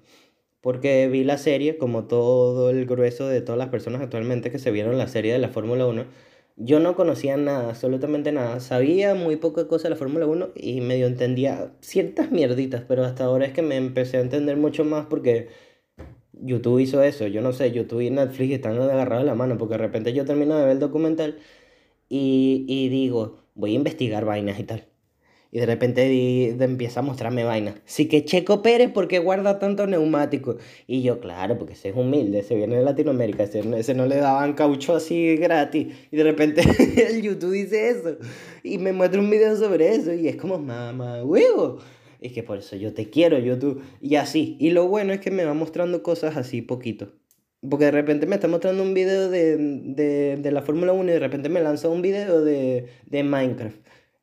Porque 0.60 1.08
vi 1.08 1.24
la 1.24 1.38
serie, 1.38 1.78
como 1.78 2.06
todo 2.06 2.70
el 2.70 2.86
grueso 2.86 3.26
de 3.28 3.40
todas 3.40 3.58
las 3.58 3.68
personas 3.70 4.02
actualmente 4.02 4.50
que 4.50 4.58
se 4.58 4.70
vieron 4.70 4.98
la 4.98 5.08
serie 5.08 5.32
de 5.32 5.38
la 5.38 5.48
Fórmula 5.48 5.86
1. 5.86 6.04
Yo 6.56 6.80
no 6.80 6.94
conocía 6.94 7.36
nada, 7.38 7.70
absolutamente 7.70 8.32
nada. 8.32 8.60
Sabía 8.60 9.14
muy 9.14 9.36
poca 9.36 9.66
cosa 9.68 9.84
de 9.84 9.90
la 9.90 9.96
Fórmula 9.96 10.26
1 10.26 10.50
y 10.54 10.82
medio 10.82 11.06
entendía 11.06 11.72
ciertas 11.80 12.30
mierditas, 12.30 12.82
pero 12.86 13.04
hasta 13.04 13.24
ahora 13.24 13.46
es 13.46 13.52
que 13.52 13.62
me 13.62 13.76
empecé 13.76 14.18
a 14.18 14.20
entender 14.20 14.58
mucho 14.58 14.84
más 14.84 15.06
porque 15.06 15.48
YouTube 16.32 16.80
hizo 16.80 17.02
eso. 17.02 17.26
Yo 17.26 17.40
no 17.40 17.52
sé, 17.52 17.72
YouTube 17.72 18.00
y 18.02 18.10
Netflix 18.10 18.52
están 18.54 18.80
agarrados 18.80 19.24
de 19.24 19.30
la 19.30 19.34
mano 19.34 19.56
porque 19.58 19.74
de 19.74 19.78
repente 19.78 20.12
yo 20.12 20.24
termino 20.24 20.56
de 20.56 20.64
ver 20.64 20.72
el 20.72 20.78
documental 20.80 21.38
y, 22.10 22.66
y 22.68 22.90
digo, 22.90 23.38
voy 23.54 23.72
a 23.72 23.76
investigar 23.76 24.26
vainas 24.26 24.60
y 24.60 24.64
tal. 24.64 24.90
Y 25.52 25.58
de 25.58 25.66
repente 25.66 26.08
di, 26.08 26.50
de, 26.50 26.64
empieza 26.64 27.00
a 27.00 27.02
mostrarme 27.02 27.42
vainas. 27.42 27.76
Sí 27.84 28.06
que 28.06 28.24
Checo 28.24 28.62
Pérez, 28.62 28.90
¿por 28.92 29.08
qué 29.08 29.18
guarda 29.18 29.58
tanto 29.58 29.86
neumático? 29.86 30.58
Y 30.86 31.02
yo, 31.02 31.20
claro, 31.20 31.58
porque 31.58 31.72
ese 31.72 31.88
es 31.88 31.96
humilde, 31.96 32.42
se 32.42 32.54
viene 32.54 32.76
de 32.76 32.84
Latinoamérica, 32.84 33.44
ese, 33.44 33.62
ese 33.76 33.94
no 33.94 34.06
le 34.06 34.16
daban 34.16 34.52
caucho 34.52 34.94
así 34.94 35.36
gratis. 35.36 35.88
Y 36.12 36.16
de 36.16 36.22
repente 36.22 36.62
el 37.08 37.22
YouTube 37.22 37.52
dice 37.52 37.90
eso. 37.90 38.16
Y 38.62 38.78
me 38.78 38.92
muestra 38.92 39.20
un 39.20 39.30
video 39.30 39.56
sobre 39.56 39.94
eso. 39.94 40.12
Y 40.12 40.28
es 40.28 40.36
como, 40.36 40.58
mamá, 40.58 41.24
huevo. 41.24 41.78
Es 42.20 42.32
que 42.32 42.42
por 42.42 42.58
eso 42.58 42.76
yo 42.76 42.92
te 42.92 43.08
quiero, 43.10 43.38
YouTube. 43.38 43.82
Y 44.00 44.16
así. 44.16 44.56
Y 44.60 44.70
lo 44.70 44.86
bueno 44.86 45.12
es 45.12 45.20
que 45.20 45.30
me 45.30 45.44
va 45.44 45.54
mostrando 45.54 46.02
cosas 46.02 46.36
así 46.36 46.62
poquito. 46.62 47.12
Porque 47.68 47.86
de 47.86 47.90
repente 47.90 48.26
me 48.26 48.36
está 48.36 48.48
mostrando 48.48 48.82
un 48.82 48.94
video 48.94 49.28
de, 49.28 49.56
de, 49.58 50.38
de 50.38 50.50
la 50.52 50.62
Fórmula 50.62 50.92
1 50.92 51.10
y 51.10 51.12
de 51.12 51.18
repente 51.18 51.48
me 51.48 51.60
lanza 51.60 51.88
un 51.88 52.00
video 52.00 52.42
de, 52.42 52.86
de 53.06 53.22
Minecraft. 53.22 53.76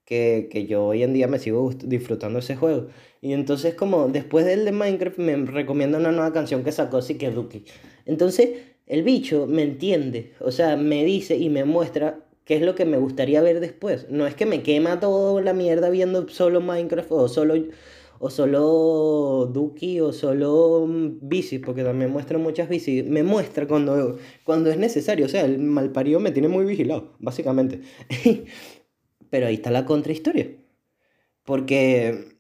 Que, 0.06 0.48
que, 0.50 0.66
yo 0.66 0.86
hoy 0.86 1.04
en 1.04 1.14
día 1.14 1.28
me 1.28 1.38
sigo 1.38 1.70
disfrutando 1.84 2.40
ese 2.40 2.56
juego. 2.56 2.88
Y 3.22 3.34
entonces 3.34 3.76
como 3.76 4.08
después 4.08 4.46
del 4.46 4.66
de 4.66 4.72
Minecraft 4.72 5.18
me 5.20 5.36
recomienda 5.36 5.98
una 6.00 6.12
nueva 6.12 6.32
canción 6.34 6.64
que 6.64 6.72
sacó 6.72 7.00
que 7.06 7.30
Duki. 7.30 7.66
Entonces 8.06 8.52
el 8.88 9.04
bicho 9.04 9.48
me 9.48 9.64
entiende, 9.64 10.34
o 10.40 10.52
sea, 10.52 10.78
me 10.78 11.04
dice 11.04 11.36
y 11.36 11.50
me 11.50 11.66
muestra 11.66 12.22
qué 12.46 12.56
es 12.56 12.62
lo 12.62 12.74
que 12.74 12.86
me 12.86 12.98
gustaría 12.98 13.42
ver 13.42 13.60
después. 13.60 14.08
No 14.10 14.26
es 14.26 14.34
que 14.34 14.46
me 14.46 14.64
quema 14.64 15.02
toda 15.02 15.42
la 15.42 15.54
mierda 15.54 15.90
viendo 15.90 16.30
solo 16.30 16.62
Minecraft 16.62 17.12
o 17.12 17.28
solo 17.28 17.56
o 18.20 18.30
solo 18.30 19.50
Duki, 19.54 20.00
o 20.00 20.12
solo 20.12 20.86
mm, 20.88 21.20
bicis, 21.22 21.60
porque 21.60 21.84
también 21.84 22.12
muestra 22.12 22.38
muchas 22.38 22.70
bicis. 22.70 23.06
Me 23.06 23.24
muestra 23.24 23.68
cuando, 23.68 24.18
cuando 24.44 24.70
es 24.70 24.78
necesario. 24.78 25.26
O 25.26 25.30
sea, 25.30 25.46
el 25.46 25.60
malparido 25.60 26.20
me 26.20 26.32
tiene 26.32 26.48
muy 26.48 26.66
vigilado, 26.66 27.16
básicamente. 27.20 27.82
Pero 29.30 29.48
ahí 29.48 29.56
está 29.56 29.72
la 29.72 29.86
contrahistoria. 29.86 30.50
Porque 31.44 32.38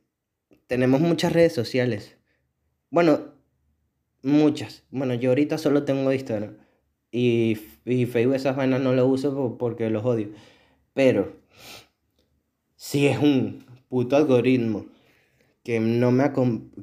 tenemos 0.67 1.01
muchas 1.01 1.33
redes 1.33 1.53
sociales. 1.53 2.17
Bueno, 2.89 3.33
muchas. 4.23 4.83
Bueno, 4.91 5.13
yo 5.13 5.29
ahorita 5.29 5.57
solo 5.57 5.83
tengo 5.83 6.11
Instagram. 6.11 6.57
Y, 7.11 7.57
y 7.85 8.05
Facebook 8.05 8.35
esas 8.35 8.55
vainas 8.55 8.81
no 8.81 8.93
lo 8.93 9.07
uso 9.07 9.57
porque 9.57 9.89
los 9.89 10.03
odio. 10.05 10.29
Pero 10.93 11.33
si 12.75 13.07
es 13.07 13.17
un 13.19 13.65
puto 13.89 14.15
algoritmo 14.15 14.85
que, 15.67 15.81
no 15.81 16.13
me 16.13 16.23
ha, 16.23 16.33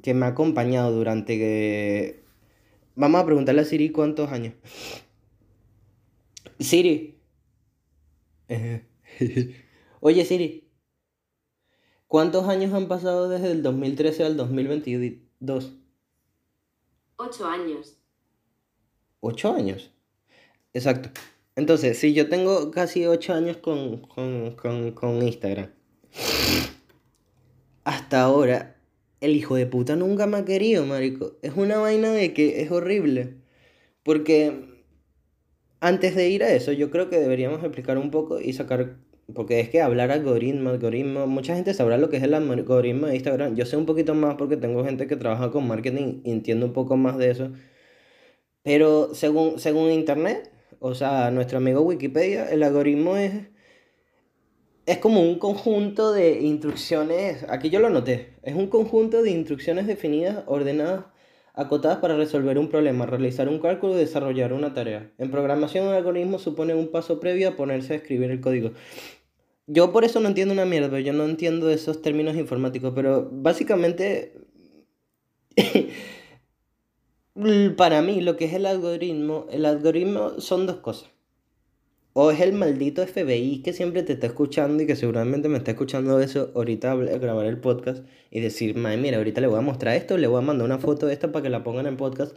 que 0.03 0.13
me 0.13 0.27
ha 0.27 0.29
acompañado 0.29 0.93
durante 0.93 1.39
que... 1.39 2.23
Vamos 2.97 3.23
a 3.23 3.25
preguntarle 3.25 3.63
a 3.63 3.65
Siri 3.65 3.89
cuántos 3.89 4.31
años. 4.31 4.53
Siri. 6.61 7.19
Oye 10.01 10.25
Siri. 10.27 10.69
¿Cuántos 12.09 12.47
años 12.47 12.75
han 12.75 12.87
pasado 12.87 13.31
desde 13.31 13.53
el 13.53 13.63
2013 13.63 14.23
al 14.23 14.37
2022? 14.37 15.79
Ocho 17.17 17.47
años. 17.47 17.97
¿Ocho 19.21 19.55
años? 19.55 19.95
Exacto. 20.75 21.09
Entonces, 21.57 21.99
si 21.99 22.13
yo 22.13 22.29
tengo 22.29 22.71
casi 22.71 23.07
ocho 23.07 23.33
años 23.33 23.57
con, 23.57 24.01
con 24.05 25.23
Instagram 25.23 25.71
hasta 27.85 28.23
ahora, 28.23 28.74
el 29.25 29.37
hijo 29.37 29.57
de 29.57 29.67
puta 29.67 29.97
nunca 29.97 30.27
me 30.27 30.39
ha 30.39 30.45
querido, 30.45 30.85
marico. 30.87 31.39
Es 31.43 31.55
una 31.57 31.79
vaina 31.79 32.13
de 32.13 32.35
que 32.35 32.63
es 32.63 32.71
horrible. 32.71 33.37
Porque 34.03 34.85
antes 35.81 36.15
de 36.15 36.29
ir 36.29 36.45
a 36.45 36.53
eso, 36.53 36.73
yo 36.73 36.91
creo 36.91 37.09
que 37.11 37.19
deberíamos 37.19 37.63
explicar 37.63 37.99
un 37.99 38.11
poco 38.11 38.41
y 38.41 38.53
sacar. 38.53 38.99
Porque 39.35 39.61
es 39.61 39.71
que 39.71 39.81
hablar 39.81 40.11
algoritmo, 40.11 40.71
algoritmo. 40.71 41.27
Mucha 41.27 41.55
gente 41.55 41.73
sabrá 41.75 41.99
lo 41.99 42.11
que 42.11 42.19
es 42.19 42.23
el 42.23 42.35
algoritmo 42.35 43.07
de 43.07 43.15
Instagram. 43.17 43.57
Yo 43.57 43.67
sé 43.67 43.77
un 43.77 43.87
poquito 43.87 44.15
más 44.15 44.37
porque 44.37 44.57
tengo 44.59 44.85
gente 44.85 45.07
que 45.07 45.17
trabaja 45.17 45.51
con 45.51 45.67
marketing 45.67 46.21
y 46.25 46.31
entiendo 46.33 46.67
un 46.67 46.73
poco 46.75 46.97
más 46.97 47.17
de 47.19 47.31
eso. 47.31 47.53
Pero 48.63 49.15
según, 49.15 49.59
según 49.59 49.91
internet, 49.91 50.51
o 50.81 50.95
sea, 50.95 51.31
nuestro 51.31 51.59
amigo 51.59 51.81
Wikipedia, 51.83 52.51
el 52.51 52.63
algoritmo 52.63 53.17
es 53.17 53.33
es 54.87 54.99
como 54.99 55.23
un 55.23 55.39
conjunto 55.39 56.13
de 56.13 56.41
instrucciones, 56.43 57.45
aquí 57.49 57.71
yo 57.71 57.81
lo 57.81 57.91
noté, 57.91 58.35
es 58.43 58.55
un 58.55 58.69
conjunto 58.69 59.23
de 59.23 59.31
instrucciones 59.31 59.87
definidas, 59.87 60.45
ordenadas, 60.47 61.07
acotadas 61.55 61.99
para 61.99 62.17
resolver 62.17 62.59
un 62.59 62.69
problema, 62.69 63.07
realizar 63.07 63.49
un 63.49 63.61
cálculo 63.61 63.95
y 63.95 63.99
desarrollar 63.99 64.53
una 64.53 64.75
tarea. 64.75 65.11
En 65.19 65.31
programación 65.31 65.87
un 65.87 65.95
algoritmo 65.95 66.39
supone 66.39 66.75
un 66.75 66.89
paso 66.89 67.21
previo 67.21 67.51
a 67.51 67.57
ponerse 67.57 67.95
a 67.95 67.97
escribir 67.97 68.31
el 68.31 68.41
código. 68.41 68.73
Yo 69.67 69.93
por 69.93 70.05
eso 70.05 70.21
no 70.21 70.29
entiendo 70.29 70.53
una 70.53 70.67
mierda, 70.67 71.01
yo 71.01 71.13
no 71.13 71.25
entiendo 71.25 71.71
esos 71.71 72.03
términos 72.03 72.37
informáticos, 72.37 72.93
pero 72.95 73.29
básicamente 73.33 74.35
para 77.77 78.03
mí 78.03 78.21
lo 78.21 78.37
que 78.37 78.47
es 78.47 78.53
el 78.53 78.67
algoritmo, 78.67 79.47
el 79.51 79.65
algoritmo 79.65 80.41
son 80.41 80.67
dos 80.67 80.77
cosas. 80.77 81.09
O 82.17 82.31
es 82.31 82.41
el 82.41 82.53
maldito 82.53 83.05
FBI 83.05 83.61
que 83.63 83.73
siempre 83.73 84.05
te 84.05 84.13
está 84.13 84.29
escuchando 84.29 84.81
y 84.85 84.87
que 84.87 84.95
seguramente 84.95 85.49
me 85.49 85.59
está 85.59 85.73
escuchando 85.73 86.21
eso 86.21 86.53
ahorita 86.55 86.93
a 86.93 86.97
grabar 86.97 87.45
el 87.47 87.59
podcast 87.59 88.07
y 88.31 88.39
decir, 88.39 88.77
madre, 88.77 88.99
mira, 88.99 89.17
ahorita 89.19 89.41
le 89.41 89.49
voy 89.49 89.59
a 89.59 89.63
mostrar 89.63 89.97
esto, 89.97 90.17
le 90.17 90.29
voy 90.29 90.39
a 90.39 90.43
mandar 90.43 90.65
una 90.65 90.79
foto 90.79 91.07
de 91.07 91.13
esta 91.13 91.33
para 91.33 91.43
que 91.43 91.51
la 91.51 91.65
pongan 91.65 91.87
en 91.87 91.97
podcast. 91.97 92.37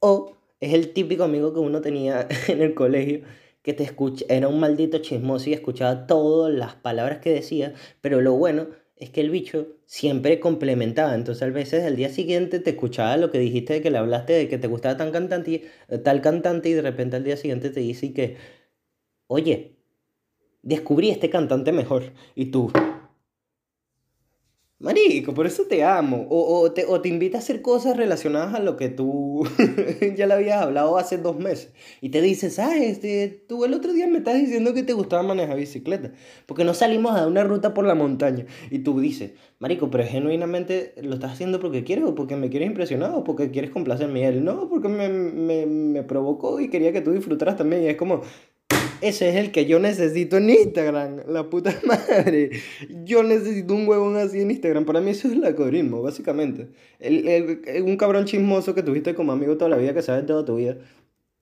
O 0.00 0.36
es 0.60 0.74
el 0.74 0.92
típico 0.92 1.24
amigo 1.24 1.54
que 1.54 1.60
uno 1.60 1.80
tenía 1.80 2.28
en 2.48 2.60
el 2.60 2.74
colegio 2.74 3.22
que 3.62 3.72
te 3.72 3.84
escucha, 3.84 4.26
era 4.28 4.48
un 4.48 4.60
maldito 4.60 4.98
chismoso 4.98 5.48
y 5.48 5.54
escuchaba 5.54 6.06
todas 6.06 6.52
las 6.52 6.74
palabras 6.74 7.20
que 7.20 7.30
decía, 7.30 7.72
pero 8.02 8.20
lo 8.20 8.34
bueno 8.34 8.66
es 8.96 9.10
que 9.10 9.22
el 9.22 9.30
bicho 9.30 9.66
siempre 9.86 10.40
complementaba. 10.40 11.14
Entonces, 11.14 11.42
a 11.42 11.46
veces 11.46 11.84
al 11.84 11.96
día 11.96 12.10
siguiente 12.10 12.60
te 12.60 12.70
escuchaba 12.70 13.16
lo 13.16 13.30
que 13.30 13.38
dijiste 13.38 13.74
de 13.74 13.82
que 13.82 13.90
le 13.90 13.98
hablaste 13.98 14.34
de 14.34 14.48
que 14.48 14.58
te 14.58 14.66
gustaba 14.68 14.96
tan 14.96 15.10
cantante, 15.10 15.62
tal 16.04 16.20
cantante 16.20 16.68
y 16.68 16.74
de 16.74 16.82
repente 16.82 17.16
al 17.16 17.24
día 17.24 17.36
siguiente 17.36 17.70
te 17.70 17.80
dice 17.80 18.12
que 18.12 18.36
oye, 19.26 19.76
descubrí 20.62 21.10
este 21.10 21.30
cantante 21.30 21.72
mejor. 21.72 22.12
Y 22.34 22.46
tú, 22.46 22.70
Marico, 24.84 25.32
por 25.32 25.46
eso 25.46 25.62
te 25.64 25.82
amo. 25.82 26.26
O, 26.28 26.60
o, 26.60 26.72
te, 26.72 26.84
o 26.84 27.00
te 27.00 27.08
invita 27.08 27.38
a 27.38 27.40
hacer 27.40 27.62
cosas 27.62 27.96
relacionadas 27.96 28.54
a 28.54 28.58
lo 28.58 28.76
que 28.76 28.90
tú 28.90 29.42
ya 30.16 30.26
le 30.26 30.34
habías 30.34 30.60
hablado 30.60 30.98
hace 30.98 31.16
dos 31.16 31.38
meses. 31.38 31.72
Y 32.02 32.10
te 32.10 32.20
dices, 32.20 32.58
ah, 32.58 32.76
este, 32.76 33.44
tú 33.48 33.64
el 33.64 33.72
otro 33.72 33.94
día 33.94 34.06
me 34.08 34.18
estás 34.18 34.34
diciendo 34.34 34.74
que 34.74 34.82
te 34.82 34.92
gustaba 34.92 35.22
manejar 35.22 35.56
bicicleta. 35.56 36.12
Porque 36.44 36.64
no 36.64 36.74
salimos 36.74 37.16
a 37.16 37.26
una 37.26 37.44
ruta 37.44 37.72
por 37.72 37.86
la 37.86 37.94
montaña. 37.94 38.44
Y 38.70 38.80
tú 38.80 39.00
dices, 39.00 39.32
Marico, 39.58 39.90
pero 39.90 40.04
genuinamente 40.04 40.92
lo 41.02 41.14
estás 41.14 41.32
haciendo 41.32 41.60
porque 41.60 41.82
quieres 41.82 42.04
o 42.04 42.14
porque 42.14 42.36
me 42.36 42.50
quieres 42.50 42.68
impresionar 42.68 43.12
o 43.14 43.24
porque 43.24 43.50
quieres 43.50 43.70
complacerme. 43.70 44.20
Y 44.20 44.24
él, 44.24 44.44
no, 44.44 44.68
porque 44.68 44.88
me, 44.88 45.08
me, 45.08 45.64
me 45.64 46.02
provocó 46.02 46.60
y 46.60 46.68
quería 46.68 46.92
que 46.92 47.00
tú 47.00 47.12
disfrutaras 47.12 47.56
también. 47.56 47.84
Y 47.84 47.86
es 47.86 47.96
como, 47.96 48.20
ese 49.00 49.28
es 49.28 49.36
el 49.36 49.52
que 49.52 49.66
yo 49.66 49.78
necesito 49.78 50.36
en 50.36 50.50
Instagram, 50.50 51.22
la 51.28 51.48
puta 51.50 51.74
madre. 51.86 52.50
Yo 53.04 53.22
necesito 53.22 53.74
un 53.74 53.88
huevón 53.88 54.16
así 54.16 54.40
en 54.40 54.50
Instagram. 54.50 54.84
Para 54.84 55.00
mí 55.00 55.10
eso 55.10 55.28
es 55.28 55.34
el 55.34 55.44
algoritmo, 55.44 56.02
básicamente. 56.02 56.68
El, 56.98 57.82
un 57.84 57.96
cabrón 57.96 58.24
chismoso 58.24 58.74
que 58.74 58.82
tuviste 58.82 59.14
como 59.14 59.32
amigo 59.32 59.56
toda 59.56 59.70
la 59.70 59.76
vida, 59.76 59.94
que 59.94 60.02
sabe 60.02 60.22
toda 60.22 60.44
tu 60.44 60.56
vida. 60.56 60.76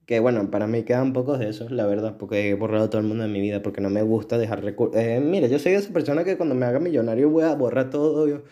Que 0.06 0.18
bueno, 0.20 0.50
para 0.50 0.66
mí 0.66 0.82
quedan 0.82 1.12
pocos 1.12 1.38
de 1.38 1.48
esos, 1.48 1.70
la 1.70 1.86
verdad, 1.86 2.16
porque 2.18 2.50
he 2.50 2.54
borrado 2.54 2.90
todo 2.90 3.00
el 3.00 3.06
mundo 3.06 3.22
de 3.22 3.30
mi 3.30 3.40
vida, 3.40 3.62
porque 3.62 3.80
no 3.80 3.88
me 3.88 4.02
gusta 4.02 4.36
dejar 4.36 4.62
recursos. 4.62 5.00
Eh, 5.00 5.20
mira, 5.20 5.46
yo 5.46 5.58
soy 5.58 5.72
esa 5.72 5.92
persona 5.92 6.24
que 6.24 6.36
cuando 6.36 6.54
me 6.54 6.66
haga 6.66 6.80
millonario 6.80 7.30
voy 7.30 7.44
a 7.44 7.54
borrar 7.54 7.90
todo, 7.90 8.42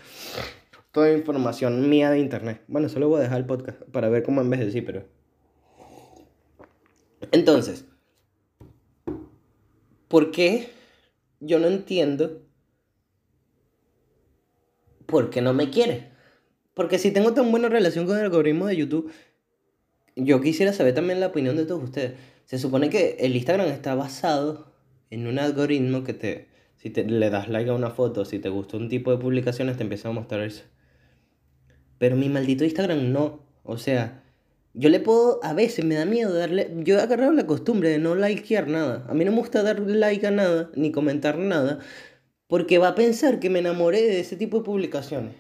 toda 0.93 1.13
información 1.13 1.89
mía 1.89 2.11
de 2.11 2.21
internet. 2.21 2.63
Bueno, 2.69 2.89
solo 2.89 3.09
voy 3.09 3.21
a 3.21 3.23
dejar 3.25 3.39
el 3.39 3.47
podcast 3.47 3.83
para 3.91 4.09
ver 4.09 4.23
cómo 4.23 4.41
envejecí, 4.41 4.81
pero... 4.81 5.05
Entonces, 7.33 7.85
¿Por 10.11 10.33
qué 10.33 10.71
yo 11.39 11.61
no 11.61 11.69
entiendo 11.69 12.43
por 15.07 15.31
qué 15.31 15.41
no 15.41 15.55
me 15.55 15.71
quiere? 15.71 16.11
Porque 16.75 16.99
si 16.99 17.13
tengo 17.13 17.33
tan 17.33 17.53
buena 17.53 17.69
relación 17.69 18.07
con 18.07 18.19
el 18.19 18.25
algoritmo 18.25 18.67
de 18.67 18.77
YouTube, 18.77 19.13
yo 20.17 20.41
quisiera 20.41 20.73
saber 20.73 20.95
también 20.95 21.21
la 21.21 21.29
opinión 21.29 21.55
de 21.55 21.65
todos 21.65 21.85
ustedes. 21.85 22.15
Se 22.45 22.59
supone 22.59 22.91
que 22.91 23.19
el 23.21 23.37
Instagram 23.37 23.69
está 23.69 23.95
basado 23.95 24.75
en 25.11 25.29
un 25.29 25.39
algoritmo 25.39 26.03
que 26.03 26.13
te, 26.13 26.49
si 26.75 26.91
te, 26.91 27.05
le 27.05 27.31
das 27.31 27.49
like 27.49 27.71
a 27.71 27.75
una 27.75 27.91
foto, 27.91 28.25
si 28.25 28.41
te 28.41 28.49
gusta 28.49 28.79
un 28.79 28.89
tipo 28.89 29.13
de 29.13 29.19
publicaciones, 29.19 29.77
te 29.77 29.85
empieza 29.85 30.09
a 30.09 30.13
mostrar 30.13 30.41
eso. 30.43 30.65
Pero 31.99 32.17
mi 32.17 32.29
maldito 32.29 32.65
Instagram 32.65 33.13
no. 33.13 33.47
O 33.63 33.79
sea, 33.79 34.25
yo 34.75 34.89
le 34.89 35.01
puedo, 35.01 35.41
a 35.43 35.53
veces 35.53 35.85
me 35.85 35.97
da 35.97 36.05
miedo 36.05 36.33
darle, 36.33 36.71
yo 36.85 36.99
he 36.99 37.01
agarrado 37.01 37.33
la 37.33 37.47
costumbre 37.47 37.89
de 37.91 37.99
no 37.99 38.15
likear 38.15 38.69
nada. 38.69 39.05
A 39.09 39.15
mí 39.15 39.25
no 39.25 39.33
me 39.33 39.39
gusta 39.39 39.63
darle 39.63 39.95
like 39.95 40.27
a 40.27 40.31
nada, 40.31 40.71
ni 40.75 40.93
comentar 40.93 41.39
nada, 41.39 41.81
porque 42.47 42.79
va 42.79 42.89
a 42.89 42.95
pensar 42.95 43.41
que 43.41 43.51
me 43.51 43.61
enamoré 43.61 44.03
de 44.03 44.21
ese 44.21 44.37
tipo 44.37 44.59
de 44.59 44.65
publicaciones. 44.65 45.35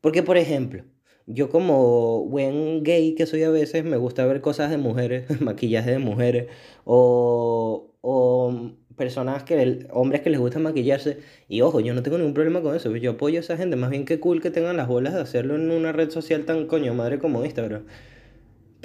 Porque, 0.00 0.22
por 0.22 0.36
ejemplo, 0.36 0.84
yo 1.26 1.50
como 1.50 2.24
buen 2.26 2.82
gay 2.84 3.14
que 3.16 3.26
soy 3.26 3.42
a 3.42 3.50
veces, 3.50 3.84
me 3.84 3.96
gusta 3.96 4.24
ver 4.26 4.40
cosas 4.40 4.70
de 4.70 4.78
mujeres, 4.78 5.24
maquillaje 5.40 5.90
de 5.92 5.98
mujeres, 5.98 6.48
o, 6.84 7.94
o 8.00 8.72
personas 8.96 9.42
que, 9.44 9.86
hombres 9.92 10.22
que 10.22 10.30
les 10.30 10.40
gusta 10.40 10.58
maquillarse. 10.60 11.18
Y 11.48 11.60
ojo, 11.62 11.80
yo 11.80 11.94
no 11.94 12.02
tengo 12.02 12.18
ningún 12.18 12.34
problema 12.34 12.62
con 12.62 12.76
eso, 12.76 12.94
yo 12.96 13.12
apoyo 13.12 13.38
a 13.38 13.40
esa 13.40 13.56
gente, 13.56 13.76
más 13.76 13.90
bien 13.90 14.04
que 14.04 14.20
cool 14.20 14.40
que 14.40 14.50
tengan 14.50 14.76
las 14.76 14.88
bolas 14.88 15.14
de 15.14 15.20
hacerlo 15.20 15.56
en 15.56 15.70
una 15.70 15.92
red 15.92 16.10
social 16.10 16.44
tan 16.44 16.66
coño 16.66 16.94
madre 16.94 17.18
como 17.18 17.44
Instagram. 17.44 17.86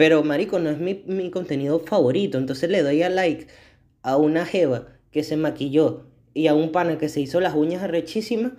Pero, 0.02 0.24
marico, 0.24 0.58
no 0.58 0.72
es 0.72 0.80
mi, 0.80 1.04
mi 1.06 1.30
contenido 1.30 1.80
favorito. 1.80 2.40
Entonces 2.40 2.72
le 2.72 2.82
doy 2.82 3.04
a 3.04 3.10
like 3.12 3.46
a 4.02 4.18
una 4.18 4.48
jeva 4.48 4.88
que 5.12 5.24
se 5.24 5.38
maquilló 5.38 6.08
y 6.34 6.48
a 6.48 6.56
un 6.56 6.72
pana 6.72 6.98
que 6.98 7.08
se 7.08 7.22
hizo 7.22 7.40
las 7.40 7.54
uñas 7.54 7.84
arrechísimas 7.84 8.54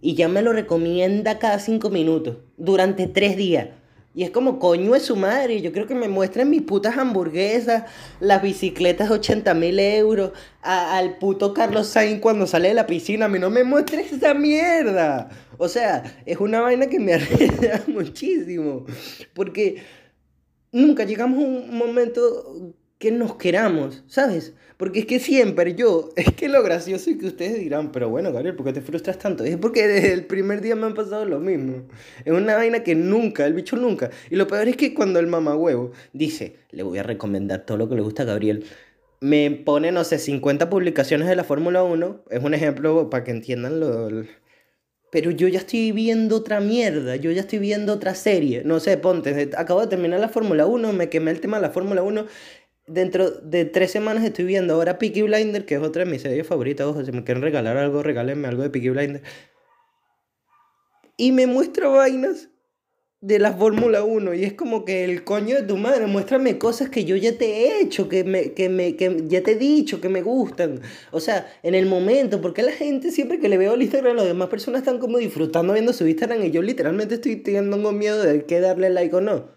y 0.00 0.14
ya 0.14 0.28
me 0.28 0.40
lo 0.40 0.52
recomienda 0.52 1.40
cada 1.40 1.58
cinco 1.58 1.90
minutos 1.90 2.36
durante 2.56 3.08
tres 3.08 3.36
días. 3.36 3.70
Y 4.14 4.22
es 4.22 4.30
como, 4.30 4.60
coño 4.60 4.94
es 4.94 5.02
su 5.02 5.16
madre. 5.16 5.60
Yo 5.62 5.72
creo 5.72 5.88
que 5.88 5.96
me 5.96 6.06
muestren 6.06 6.48
mis 6.48 6.62
putas 6.62 6.96
hamburguesas, 6.96 7.90
las 8.20 8.40
bicicletas 8.40 9.08
de 9.08 9.16
80 9.16 9.52
mil 9.54 9.80
euros, 9.80 10.30
al 10.62 11.18
puto 11.18 11.54
Carlos 11.54 11.88
Sainz 11.88 12.20
cuando 12.20 12.46
sale 12.46 12.68
de 12.68 12.74
la 12.74 12.86
piscina. 12.86 13.24
A 13.24 13.28
mí 13.28 13.40
no 13.40 13.50
me 13.50 13.64
muestres 13.64 14.12
esa 14.12 14.32
mierda. 14.32 15.28
O 15.58 15.66
sea, 15.66 16.04
es 16.24 16.38
una 16.38 16.60
vaina 16.60 16.86
que 16.86 17.00
me 17.00 17.14
arregla 17.14 17.82
muchísimo. 17.88 18.86
Porque 19.34 19.82
nunca 20.74 21.04
llegamos 21.04 21.42
a 21.42 21.46
un 21.46 21.78
momento 21.78 22.74
que 22.98 23.10
nos 23.10 23.36
queramos, 23.36 24.02
¿sabes? 24.06 24.54
Porque 24.76 25.00
es 25.00 25.06
que 25.06 25.20
siempre 25.20 25.74
yo, 25.74 26.10
es 26.16 26.32
que 26.32 26.48
lo 26.48 26.62
gracioso 26.62 27.10
es 27.10 27.16
que 27.16 27.26
ustedes 27.26 27.58
dirán, 27.58 27.92
pero 27.92 28.10
bueno, 28.10 28.32
Gabriel, 28.32 28.56
¿por 28.56 28.66
qué 28.66 28.72
te 28.72 28.80
frustras 28.80 29.18
tanto? 29.18 29.44
Es 29.44 29.56
porque 29.56 29.86
desde 29.86 30.12
el 30.12 30.26
primer 30.26 30.60
día 30.60 30.74
me 30.74 30.86
han 30.86 30.94
pasado 30.94 31.24
lo 31.24 31.38
mismo. 31.38 31.84
Es 32.24 32.32
una 32.32 32.56
vaina 32.56 32.82
que 32.82 32.94
nunca, 32.94 33.46
el 33.46 33.54
bicho 33.54 33.76
nunca. 33.76 34.10
Y 34.30 34.36
lo 34.36 34.46
peor 34.46 34.68
es 34.68 34.76
que 34.76 34.94
cuando 34.94 35.20
el 35.20 35.28
mamagüevo 35.28 35.92
dice, 36.12 36.56
le 36.70 36.82
voy 36.82 36.98
a 36.98 37.02
recomendar 37.02 37.64
todo 37.64 37.78
lo 37.78 37.88
que 37.88 37.94
le 37.94 38.02
gusta 38.02 38.24
a 38.24 38.26
Gabriel, 38.26 38.64
me 39.20 39.50
pone, 39.50 39.92
no 39.92 40.04
sé, 40.04 40.18
50 40.18 40.68
publicaciones 40.68 41.28
de 41.28 41.36
la 41.36 41.44
Fórmula 41.44 41.82
1, 41.84 42.24
es 42.30 42.42
un 42.42 42.52
ejemplo 42.52 43.08
para 43.10 43.24
que 43.24 43.30
entiendan 43.30 43.80
lo... 43.80 44.24
Pero 45.14 45.30
yo 45.30 45.46
ya 45.46 45.60
estoy 45.60 45.92
viendo 45.92 46.34
otra 46.34 46.58
mierda, 46.58 47.14
yo 47.14 47.30
ya 47.30 47.42
estoy 47.42 47.60
viendo 47.60 47.92
otra 47.92 48.16
serie. 48.16 48.62
No 48.64 48.80
sé, 48.80 48.98
ponte, 48.98 49.48
acabo 49.56 49.80
de 49.80 49.86
terminar 49.86 50.18
la 50.18 50.28
Fórmula 50.28 50.66
1, 50.66 50.92
me 50.92 51.08
quemé 51.08 51.30
el 51.30 51.40
tema 51.40 51.58
de 51.58 51.62
la 51.62 51.70
Fórmula 51.70 52.02
1 52.02 52.26
dentro 52.88 53.30
de 53.30 53.64
tres 53.64 53.92
semanas 53.92 54.24
estoy 54.24 54.44
viendo 54.44 54.74
ahora 54.74 54.98
Peaky 54.98 55.22
Blinder, 55.22 55.64
que 55.66 55.76
es 55.76 55.80
otra 55.80 56.04
de 56.04 56.10
mis 56.10 56.22
series 56.22 56.44
favoritas. 56.44 56.88
Ojo, 56.88 57.04
si 57.04 57.12
me 57.12 57.22
quieren 57.22 57.44
regalar 57.44 57.76
algo, 57.76 58.02
regálenme 58.02 58.48
algo 58.48 58.64
de 58.64 58.70
Peaky 58.70 58.90
Blinder. 58.90 59.22
Y 61.16 61.30
me 61.30 61.46
muestra 61.46 61.86
vainas 61.86 62.48
de 63.24 63.38
la 63.38 63.54
Fórmula 63.54 64.04
1 64.04 64.34
y 64.34 64.44
es 64.44 64.52
como 64.52 64.84
que 64.84 65.02
el 65.02 65.24
coño 65.24 65.56
de 65.56 65.62
tu 65.62 65.78
madre, 65.78 66.06
muéstrame 66.06 66.58
cosas 66.58 66.90
que 66.90 67.06
yo 67.06 67.16
ya 67.16 67.38
te 67.38 67.46
he 67.46 67.80
hecho, 67.80 68.06
que, 68.06 68.22
me, 68.22 68.52
que, 68.52 68.68
me, 68.68 68.96
que 68.96 69.24
ya 69.28 69.42
te 69.42 69.52
he 69.52 69.56
dicho, 69.56 69.98
que 70.02 70.10
me 70.10 70.20
gustan. 70.20 70.82
O 71.10 71.20
sea, 71.20 71.50
en 71.62 71.74
el 71.74 71.86
momento, 71.86 72.42
porque 72.42 72.62
la 72.62 72.72
gente 72.72 73.10
siempre 73.10 73.40
que 73.40 73.48
le 73.48 73.56
veo 73.56 73.72
el 73.72 73.82
Instagram, 73.82 74.16
las 74.16 74.26
demás 74.26 74.48
personas 74.48 74.82
están 74.82 74.98
como 74.98 75.16
disfrutando 75.16 75.72
viendo 75.72 75.94
su 75.94 76.06
Instagram 76.06 76.44
y 76.44 76.50
yo 76.50 76.60
literalmente 76.60 77.14
estoy 77.14 77.36
teniendo 77.36 77.78
miedo 77.92 78.22
de 78.22 78.44
que 78.44 78.60
darle 78.60 78.90
like 78.90 79.16
o 79.16 79.22
no. 79.22 79.48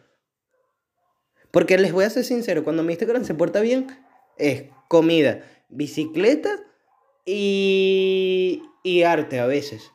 Porque 1.52 1.78
les 1.78 1.92
voy 1.92 2.06
a 2.06 2.10
ser 2.10 2.24
sincero, 2.24 2.64
cuando 2.64 2.84
mi 2.84 2.94
Instagram 2.94 3.26
se 3.26 3.34
porta 3.34 3.60
bien, 3.60 3.88
es 4.38 4.64
comida, 4.88 5.44
bicicleta 5.68 6.58
y, 7.26 8.64
y 8.82 9.04
arte 9.04 9.40
a 9.40 9.46
veces. 9.46 9.92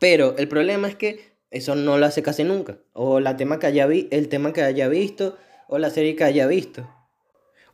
Pero 0.00 0.38
el 0.38 0.48
problema 0.48 0.88
es 0.88 0.96
que 0.96 1.36
eso 1.50 1.74
no 1.74 1.98
lo 1.98 2.06
hace 2.06 2.22
casi 2.22 2.44
nunca. 2.44 2.78
O 2.92 3.20
la 3.20 3.36
tema 3.36 3.58
que 3.58 3.66
haya 3.66 3.86
vi 3.86 4.08
el 4.10 4.28
tema 4.28 4.52
que 4.52 4.62
haya 4.62 4.88
visto, 4.88 5.36
o 5.68 5.78
la 5.78 5.90
serie 5.90 6.16
que 6.16 6.24
haya 6.24 6.46
visto. 6.46 6.88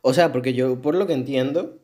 O 0.01 0.13
sea, 0.13 0.31
porque 0.31 0.53
yo 0.53 0.81
por 0.81 0.95
lo 0.95 1.07
que 1.07 1.13
entiendo, 1.13 1.79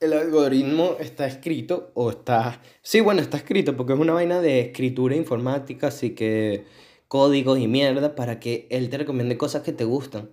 el 0.00 0.14
algoritmo 0.14 0.96
está 0.98 1.26
escrito, 1.26 1.90
o 1.94 2.10
está... 2.10 2.62
Sí, 2.82 3.00
bueno, 3.00 3.20
está 3.20 3.36
escrito, 3.36 3.76
porque 3.76 3.92
es 3.92 3.98
una 3.98 4.14
vaina 4.14 4.40
de 4.40 4.60
escritura 4.60 5.14
informática, 5.14 5.88
así 5.88 6.14
que 6.14 6.64
códigos 7.06 7.58
y 7.58 7.68
mierda 7.68 8.14
para 8.14 8.40
que 8.40 8.66
él 8.70 8.88
te 8.88 8.98
recomiende 8.98 9.36
cosas 9.36 9.62
que 9.62 9.72
te 9.72 9.84
gustan. 9.84 10.30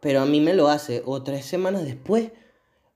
Pero 0.00 0.20
a 0.20 0.26
mí 0.26 0.40
me 0.40 0.54
lo 0.54 0.68
hace 0.68 1.02
o 1.04 1.22
tres 1.22 1.44
semanas 1.44 1.84
después, 1.84 2.30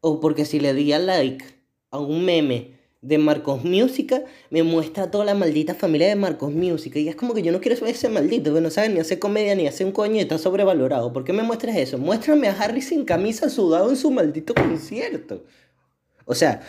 o 0.01 0.21
porque 0.21 0.45
si 0.45 0.61
le 0.61 0.73
di 0.73 0.93
a 0.93 0.99
like 0.99 1.45
a 1.91 1.99
un 1.99 2.25
meme 2.25 2.78
de 3.01 3.19
Marcos 3.19 3.65
Música, 3.65 4.25
me 4.51 4.63
muestra 4.63 5.11
toda 5.11 5.25
la 5.25 5.35
maldita 5.35 5.75
familia 5.75 6.09
de 6.09 6.17
Marcos 6.17 6.53
Música. 6.53 6.99
Y 6.99 7.09
es 7.09 7.17
como 7.17 7.35
que 7.35 7.43
yo 7.43 7.53
no 7.53 7.61
quiero 7.61 7.77
ser 7.77 7.89
ese 7.89 8.09
maldito, 8.09 8.53
que 8.53 8.61
no 8.61 8.71
sabe 8.71 8.89
ni 8.89 8.99
hacer 8.99 9.19
comedia 9.19 9.55
ni 9.55 9.67
hacer 9.67 9.87
un 9.87 9.93
coño 9.93 10.17
y 10.17 10.21
está 10.21 10.39
sobrevalorado. 10.39 11.13
¿Por 11.13 11.25
qué 11.25 11.33
me 11.33 11.43
muestras 11.43 11.77
eso? 11.77 11.99
Muéstrame 11.99 12.49
a 12.49 12.53
Harry 12.53 12.83
sin 12.83 13.05
camisa 13.05 13.51
sudado 13.51 13.91
en 13.91 13.97
su 13.97 14.11
maldito 14.11 14.55
concierto. 14.55 15.45
O 16.25 16.35
sea, 16.35 16.63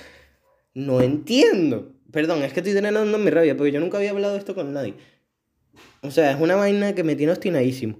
no 0.73 1.01
entiendo. 1.01 1.93
Perdón, 2.11 2.43
es 2.43 2.53
que 2.53 2.59
estoy 2.59 2.73
teniendo 2.73 3.05
mi 3.17 3.29
rabia, 3.29 3.57
porque 3.57 3.71
yo 3.71 3.79
nunca 3.79 3.97
había 3.97 4.11
hablado 4.11 4.35
esto 4.35 4.55
con 4.55 4.73
nadie. 4.73 4.95
O 6.01 6.11
sea, 6.11 6.31
es 6.31 6.39
una 6.39 6.55
vaina 6.55 6.93
que 6.95 7.03
me 7.03 7.15
tiene 7.15 7.31
obstinadísimo. 7.31 7.99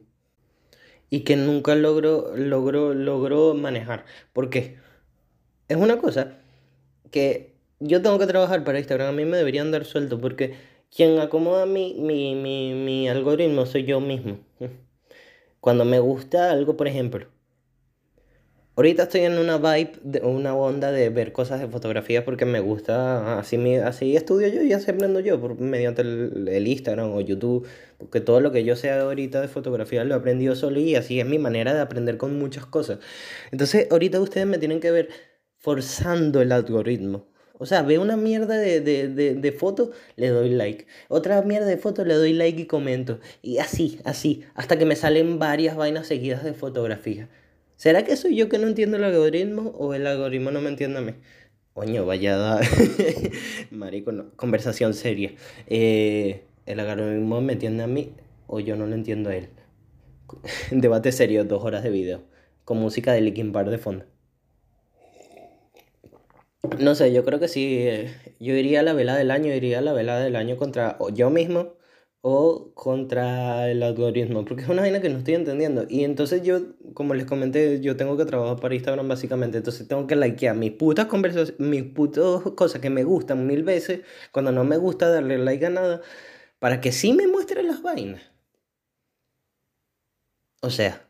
Y 1.09 1.21
que 1.21 1.36
nunca 1.36 1.74
logro, 1.75 2.36
logro, 2.36 2.93
logro 2.93 3.55
manejar. 3.55 4.05
¿Por 4.33 4.50
qué? 4.51 4.77
Es 5.67 5.77
una 5.77 5.98
cosa 5.98 6.38
que 7.12 7.48
yo 7.79 8.01
tengo 8.01 8.19
que 8.19 8.27
trabajar 8.27 8.63
para 8.63 8.79
Instagram. 8.79 9.09
A 9.09 9.12
mí 9.12 9.25
me 9.25 9.38
deberían 9.38 9.71
dar 9.71 9.86
suelto 9.86 10.19
porque 10.19 10.55
quien 10.95 11.19
acomoda 11.19 11.65
mi, 11.65 11.95
mi, 11.95 12.36
mi, 12.36 12.74
mi 12.74 13.09
algoritmo 13.09 13.65
soy 13.65 13.86
yo 13.86 13.99
mismo. 13.99 14.39
Cuando 15.60 15.86
me 15.86 15.99
gusta 15.99 16.51
algo, 16.51 16.77
por 16.77 16.88
ejemplo, 16.88 17.27
Ahorita 18.80 19.03
estoy 19.03 19.21
en 19.23 19.38
una 19.38 19.58
vibe, 19.58 19.91
de, 20.03 20.21
una 20.21 20.56
onda 20.56 20.93
de 20.93 21.10
ver 21.10 21.34
cosas 21.34 21.60
de 21.60 21.67
fotografía 21.67 22.23
porque 22.23 22.45
me 22.45 22.62
gusta, 22.62 23.38
así, 23.38 23.75
así 23.75 24.15
estudio 24.15 24.47
yo 24.47 24.63
y 24.63 24.71
así 24.71 24.89
aprendo 24.89 25.19
yo 25.19 25.38
por, 25.38 25.60
mediante 25.60 26.01
el, 26.01 26.65
Instagram 26.65 27.12
o 27.12 27.19
YouTube, 27.19 27.67
porque 27.97 28.21
todo 28.21 28.39
lo 28.39 28.53
que 28.53 28.63
yo 28.63 28.77
sé 28.77 28.89
ahorita 28.89 29.41
de 29.41 29.49
fotografía 29.49 30.06
lo 30.06 30.13
he 30.15 30.17
aprendido 30.17 30.56
solo 30.56 30.80
y 30.80 30.95
así 30.95 31.19
es 31.19 31.25
mi 31.25 31.39
manera 31.39 31.73
de 31.73 31.82
aprender 31.82 32.15
con 32.15 32.39
muchas 32.39 32.65
cosas. 32.67 32.99
Entonces 33.51 33.86
ahorita 33.91 34.21
ustedes 34.21 34.47
me 34.47 34.60
tienen 34.60 34.80
que 34.80 34.91
ver 34.91 35.10
forzando 35.58 36.41
el 36.41 36.53
algoritmo. 36.53 37.27
O 37.62 37.65
sea, 37.65 37.82
veo 37.82 38.02
una 38.02 38.15
mierda 38.15 38.58
de, 38.58 38.80
de, 38.80 39.36
de, 39.36 39.52
fotos, 39.52 39.89
le 40.15 40.30
doy 40.30 40.50
like. 40.50 40.88
Otra 41.10 41.41
mierda 41.41 41.67
de 41.67 41.76
fotos, 41.76 42.08
le 42.08 42.13
doy 42.13 42.32
like 42.32 42.62
y 42.62 42.65
comento. 42.65 43.19
Y 43.41 43.58
así, 43.58 44.00
así, 44.06 44.45
hasta 44.56 44.80
que 44.80 44.86
me 44.86 44.95
salen 44.95 45.39
varias 45.39 45.76
vainas 45.76 46.08
seguidas 46.08 46.41
de 46.45 46.54
fotografía. 46.54 47.28
¿Será 47.76 48.06
que 48.06 48.15
soy 48.15 48.38
yo 48.38 48.48
que 48.48 48.60
no 48.60 48.67
entiendo 48.67 48.95
el 48.95 49.04
algoritmo 49.04 49.76
o 49.78 49.93
el 49.93 50.08
algoritmo 50.08 50.52
no 50.52 50.62
me 50.62 50.69
entiende 50.69 51.00
a 51.00 51.02
mí? 51.02 51.15
Coño, 51.74 52.06
vaya 52.06 52.62
Marico, 53.72 54.13
no. 54.13 54.32
Conversación 54.38 54.93
seria. 54.93 55.34
Eh, 55.67 56.45
¿El 56.65 56.80
algoritmo 56.80 57.41
me 57.41 57.54
entiende 57.54 57.84
a 57.84 57.88
mí 57.88 58.13
o 58.48 58.62
yo 58.62 58.78
no 58.78 58.88
lo 58.88 58.95
entiendo 58.95 59.32
a 59.32 59.36
él? 59.36 59.50
Debate 60.72 61.12
serio, 61.12 61.43
dos 61.43 61.62
horas 61.65 61.84
de 61.84 61.89
video. 61.89 62.22
Con 62.63 62.78
música 62.78 63.12
de 63.12 63.19
Linkin 63.19 63.52
Park 63.52 63.67
de 63.69 63.80
fondo. 63.80 64.06
No 66.80 66.93
sé, 66.95 67.13
yo 67.13 67.24
creo 67.24 67.39
que 67.39 67.48
sí. 67.48 67.88
Eh, 67.88 68.36
yo 68.39 68.54
iría 68.56 68.82
a 68.82 68.84
la 68.84 68.93
velada 68.93 69.17
del 69.17 69.32
año, 69.32 69.54
iría 69.54 69.80
a 69.80 69.82
la 69.82 69.93
velada 69.93 70.22
del 70.24 70.36
año 70.36 70.58
contra 70.58 70.98
yo 71.13 71.30
mismo 71.30 71.76
o 72.22 72.74
contra 72.76 73.69
el 73.72 73.82
algoritmo, 73.82 74.43
porque 74.43 74.63
es 74.63 74.69
una 74.69 74.82
vaina 74.82 75.00
que 75.02 75.10
no 75.10 75.19
estoy 75.19 75.36
entendiendo. 75.36 75.86
Y 75.89 76.04
entonces 76.04 76.43
yo, 76.43 76.60
como 76.93 77.13
les 77.13 77.26
comenté, 77.26 77.80
yo 77.80 77.95
tengo 77.95 78.17
que 78.17 78.26
trabajar 78.26 78.60
para 78.60 78.76
Instagram 78.76 79.08
básicamente, 79.08 79.58
entonces 79.58 79.88
tengo 79.88 80.06
que 80.06 80.17
likear 80.17 80.56
mis 80.56 80.72
putas 80.74 81.06
conversaciones, 81.08 81.60
mis 81.60 81.84
putas 81.84 82.41
cosas 82.58 82.82
que 82.82 82.89
me 82.89 83.04
gustan 83.06 83.48
mil 83.48 83.63
veces, 83.63 84.02
cuando 84.34 84.52
no 84.52 84.65
me 84.65 84.76
gusta 84.78 85.10
darle 85.10 85.38
like 85.38 85.65
a 85.65 85.69
nada, 85.69 86.02
para 86.60 86.82
que 86.82 86.91
sí 86.91 87.13
me 87.13 87.28
muestre 87.28 87.63
las 87.63 87.82
vainas. 87.84 88.22
O 90.62 90.69
sea, 90.69 91.06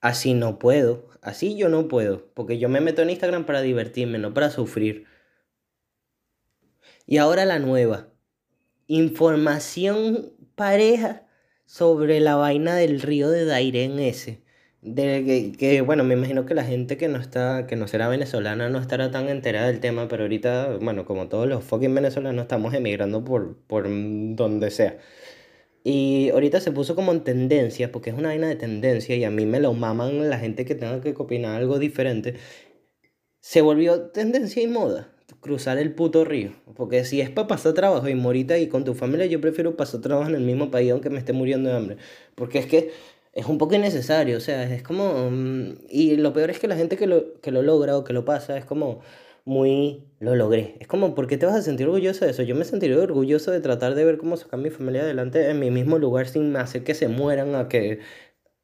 así 0.00 0.34
no 0.34 0.58
puedo, 0.58 1.08
así 1.22 1.56
yo 1.56 1.70
no 1.70 1.88
puedo, 1.88 2.30
porque 2.34 2.58
yo 2.58 2.68
me 2.68 2.82
meto 2.82 3.00
en 3.00 3.10
Instagram 3.10 3.46
para 3.46 3.62
divertirme, 3.62 4.18
no 4.18 4.34
para 4.34 4.50
sufrir. 4.50 5.06
Y 7.06 7.16
ahora 7.16 7.46
la 7.46 7.58
nueva 7.58 8.08
información 8.86 10.32
pareja 10.54 11.26
sobre 11.64 12.20
la 12.20 12.36
vaina 12.36 12.76
del 12.76 13.00
río 13.00 13.30
de 13.30 13.46
Dairén 13.46 13.98
ese. 13.98 14.42
De 14.82 15.52
que, 15.58 15.80
bueno, 15.80 16.04
me 16.04 16.14
imagino 16.14 16.44
que 16.44 16.54
la 16.54 16.64
gente 16.64 16.96
que 16.96 17.08
no 17.08 17.18
está, 17.18 17.66
que 17.68 17.76
no 17.76 17.86
será 17.86 18.08
venezolana 18.08 18.68
no 18.68 18.78
estará 18.78 19.10
tan 19.12 19.28
enterada 19.28 19.68
del 19.68 19.80
tema, 19.80 20.08
pero 20.08 20.24
ahorita, 20.24 20.78
bueno, 20.80 21.04
como 21.04 21.28
todos 21.28 21.48
los 21.48 21.64
fucking 21.64 21.94
venezolanos 21.94 22.42
estamos 22.42 22.74
emigrando 22.74 23.24
por, 23.24 23.56
por 23.66 23.84
donde 23.88 24.70
sea. 24.70 24.98
Y 25.84 26.30
ahorita 26.30 26.60
se 26.60 26.72
puso 26.72 26.94
como 26.94 27.12
en 27.12 27.24
tendencia, 27.24 27.90
porque 27.92 28.10
es 28.10 28.16
una 28.16 28.28
vaina 28.28 28.48
de 28.48 28.56
tendencia 28.56 29.16
y 29.16 29.24
a 29.24 29.30
mí 29.30 29.46
me 29.46 29.60
lo 29.60 29.74
maman 29.74 30.30
la 30.30 30.38
gente 30.38 30.64
que 30.64 30.74
tenga 30.74 31.00
que 31.00 31.14
opinar 31.16 31.56
algo 31.56 31.78
diferente. 31.78 32.34
Se 33.40 33.60
volvió 33.62 34.10
tendencia 34.10 34.62
y 34.62 34.68
moda 34.68 35.12
cruzar 35.40 35.78
el 35.78 35.94
puto 35.94 36.24
río. 36.24 36.52
Porque 36.74 37.04
si 37.04 37.20
es 37.20 37.28
para 37.30 37.48
pasar 37.48 37.74
trabajo 37.74 38.08
y 38.08 38.14
morir 38.14 38.52
ahí 38.52 38.68
con 38.68 38.84
tu 38.84 38.94
familia, 38.94 39.26
yo 39.26 39.40
prefiero 39.40 39.76
pasar 39.76 40.00
trabajo 40.00 40.28
en 40.30 40.36
el 40.36 40.42
mismo 40.42 40.70
país 40.70 40.92
aunque 40.92 41.10
me 41.10 41.18
esté 41.18 41.32
muriendo 41.32 41.68
de 41.68 41.76
hambre. 41.76 41.96
Porque 42.34 42.58
es 42.58 42.66
que 42.66 42.92
es 43.32 43.46
un 43.46 43.58
poco 43.58 43.74
innecesario, 43.74 44.36
o 44.36 44.40
sea, 44.40 44.62
es 44.72 44.82
como... 44.82 45.30
Mm, 45.30 45.78
y 45.90 46.16
lo 46.16 46.32
peor 46.32 46.50
es 46.50 46.58
que 46.58 46.68
la 46.68 46.76
gente 46.76 46.96
que 46.96 47.06
lo, 47.06 47.40
que 47.40 47.50
lo 47.50 47.62
logra 47.62 47.96
o 47.96 48.04
que 48.04 48.12
lo 48.12 48.24
pasa 48.24 48.56
es 48.56 48.64
como 48.64 49.00
muy... 49.44 50.04
Lo 50.20 50.36
logré. 50.36 50.76
Es 50.80 50.86
como, 50.86 51.14
¿por 51.14 51.26
qué 51.26 51.36
te 51.36 51.46
vas 51.46 51.56
a 51.56 51.62
sentir 51.62 51.86
orgulloso 51.86 52.24
de 52.24 52.30
eso? 52.30 52.42
Yo 52.42 52.54
me 52.54 52.64
sentiría 52.64 52.98
orgulloso 52.98 53.50
de 53.50 53.60
tratar 53.60 53.94
de 53.94 54.04
ver 54.04 54.18
cómo 54.18 54.36
sacar 54.36 54.60
mi 54.60 54.70
familia 54.70 55.02
adelante 55.02 55.50
en 55.50 55.58
mi 55.58 55.70
mismo 55.70 55.98
lugar 55.98 56.28
sin 56.28 56.56
hacer 56.56 56.84
que 56.84 56.94
se 56.94 57.08
mueran, 57.08 57.54
a 57.56 57.68
que 57.68 58.00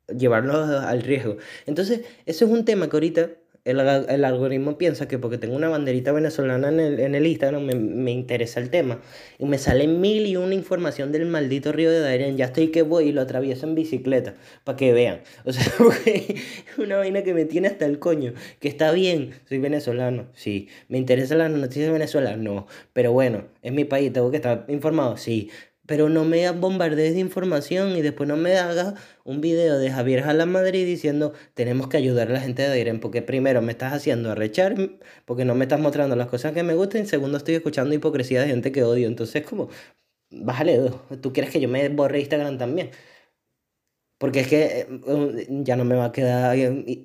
llevarlos 0.08 0.56
al 0.70 1.02
riesgo. 1.02 1.36
Entonces, 1.66 2.02
eso 2.26 2.44
es 2.46 2.50
un 2.50 2.64
tema 2.64 2.88
que 2.88 2.96
ahorita 2.96 3.30
el, 3.70 4.24
algoritmo 4.24 4.78
piensa 4.78 5.08
que 5.08 5.18
porque 5.18 5.36
tengo 5.36 5.54
una 5.54 5.68
banderita 5.68 6.12
venezolana 6.12 6.68
en 6.68 6.80
el, 6.80 7.00
en 7.00 7.14
el 7.14 7.26
Instagram 7.26 7.62
me, 7.62 7.74
me, 7.74 8.12
interesa 8.12 8.60
el 8.60 8.70
tema. 8.70 9.00
Y 9.38 9.44
me 9.44 9.58
sale 9.58 9.86
mil 9.86 10.26
y 10.26 10.36
una 10.36 10.54
información 10.54 11.12
del 11.12 11.26
maldito 11.26 11.72
río 11.72 11.90
de 11.90 12.00
Darien. 12.00 12.36
Ya 12.36 12.46
estoy 12.46 12.68
que 12.68 12.82
voy 12.82 13.08
y 13.08 13.12
lo 13.12 13.20
atravieso 13.20 13.66
en 13.66 13.74
bicicleta. 13.74 14.34
Para 14.64 14.76
que 14.76 14.92
vean. 14.92 15.20
O 15.44 15.52
sea, 15.52 15.64
es 16.04 16.78
una 16.78 16.98
vaina 16.98 17.22
que 17.22 17.32
me 17.32 17.44
tiene 17.46 17.68
hasta 17.68 17.86
el 17.86 17.98
coño. 17.98 18.34
Que 18.60 18.68
está 18.68 18.92
bien, 18.92 19.32
soy 19.48 19.58
venezolano. 19.58 20.26
Sí. 20.34 20.68
¿Me 20.88 20.98
interesan 20.98 21.38
las 21.38 21.50
noticias 21.50 21.86
de 21.86 21.92
Venezuela? 21.92 22.36
No. 22.36 22.66
Pero 22.92 23.12
bueno, 23.12 23.44
es 23.62 23.72
mi 23.72 23.84
país, 23.84 24.12
tengo 24.12 24.30
que 24.30 24.36
estar 24.36 24.66
informado. 24.68 25.16
Sí. 25.16 25.50
Pero 25.88 26.10
no 26.10 26.26
me 26.26 26.50
bombardees 26.50 27.14
de 27.14 27.20
información 27.20 27.96
y 27.96 28.02
después 28.02 28.28
no 28.28 28.36
me 28.36 28.58
hagas 28.58 28.92
un 29.24 29.40
video 29.40 29.78
de 29.78 29.90
Javier 29.90 30.22
Jala 30.22 30.44
Madrid 30.44 30.84
diciendo 30.84 31.32
tenemos 31.54 31.88
que 31.88 31.96
ayudar 31.96 32.28
a 32.28 32.34
la 32.34 32.40
gente 32.40 32.60
de 32.60 32.76
Direm, 32.76 33.00
porque 33.00 33.22
primero 33.22 33.62
me 33.62 33.72
estás 33.72 33.94
haciendo 33.94 34.30
arrechar, 34.30 34.76
porque 35.24 35.46
no 35.46 35.54
me 35.54 35.64
estás 35.64 35.80
mostrando 35.80 36.14
las 36.14 36.28
cosas 36.28 36.52
que 36.52 36.62
me 36.62 36.74
gustan, 36.74 37.04
y 37.04 37.06
segundo 37.06 37.38
estoy 37.38 37.54
escuchando 37.54 37.94
hipocresía 37.94 38.42
de 38.42 38.48
gente 38.48 38.70
que 38.70 38.84
odio. 38.84 39.08
Entonces, 39.08 39.46
como, 39.46 39.70
bájale, 40.30 40.90
tú 41.22 41.32
quieres 41.32 41.50
que 41.52 41.60
yo 41.60 41.68
me 41.70 41.88
borre 41.88 42.20
Instagram 42.20 42.58
también. 42.58 42.90
Porque 44.18 44.40
es 44.40 44.48
que 44.48 44.86
eh, 45.06 45.46
ya 45.48 45.76
no 45.76 45.84
me 45.84 45.94
va 45.96 46.06
a 46.06 46.12
quedar 46.12 46.56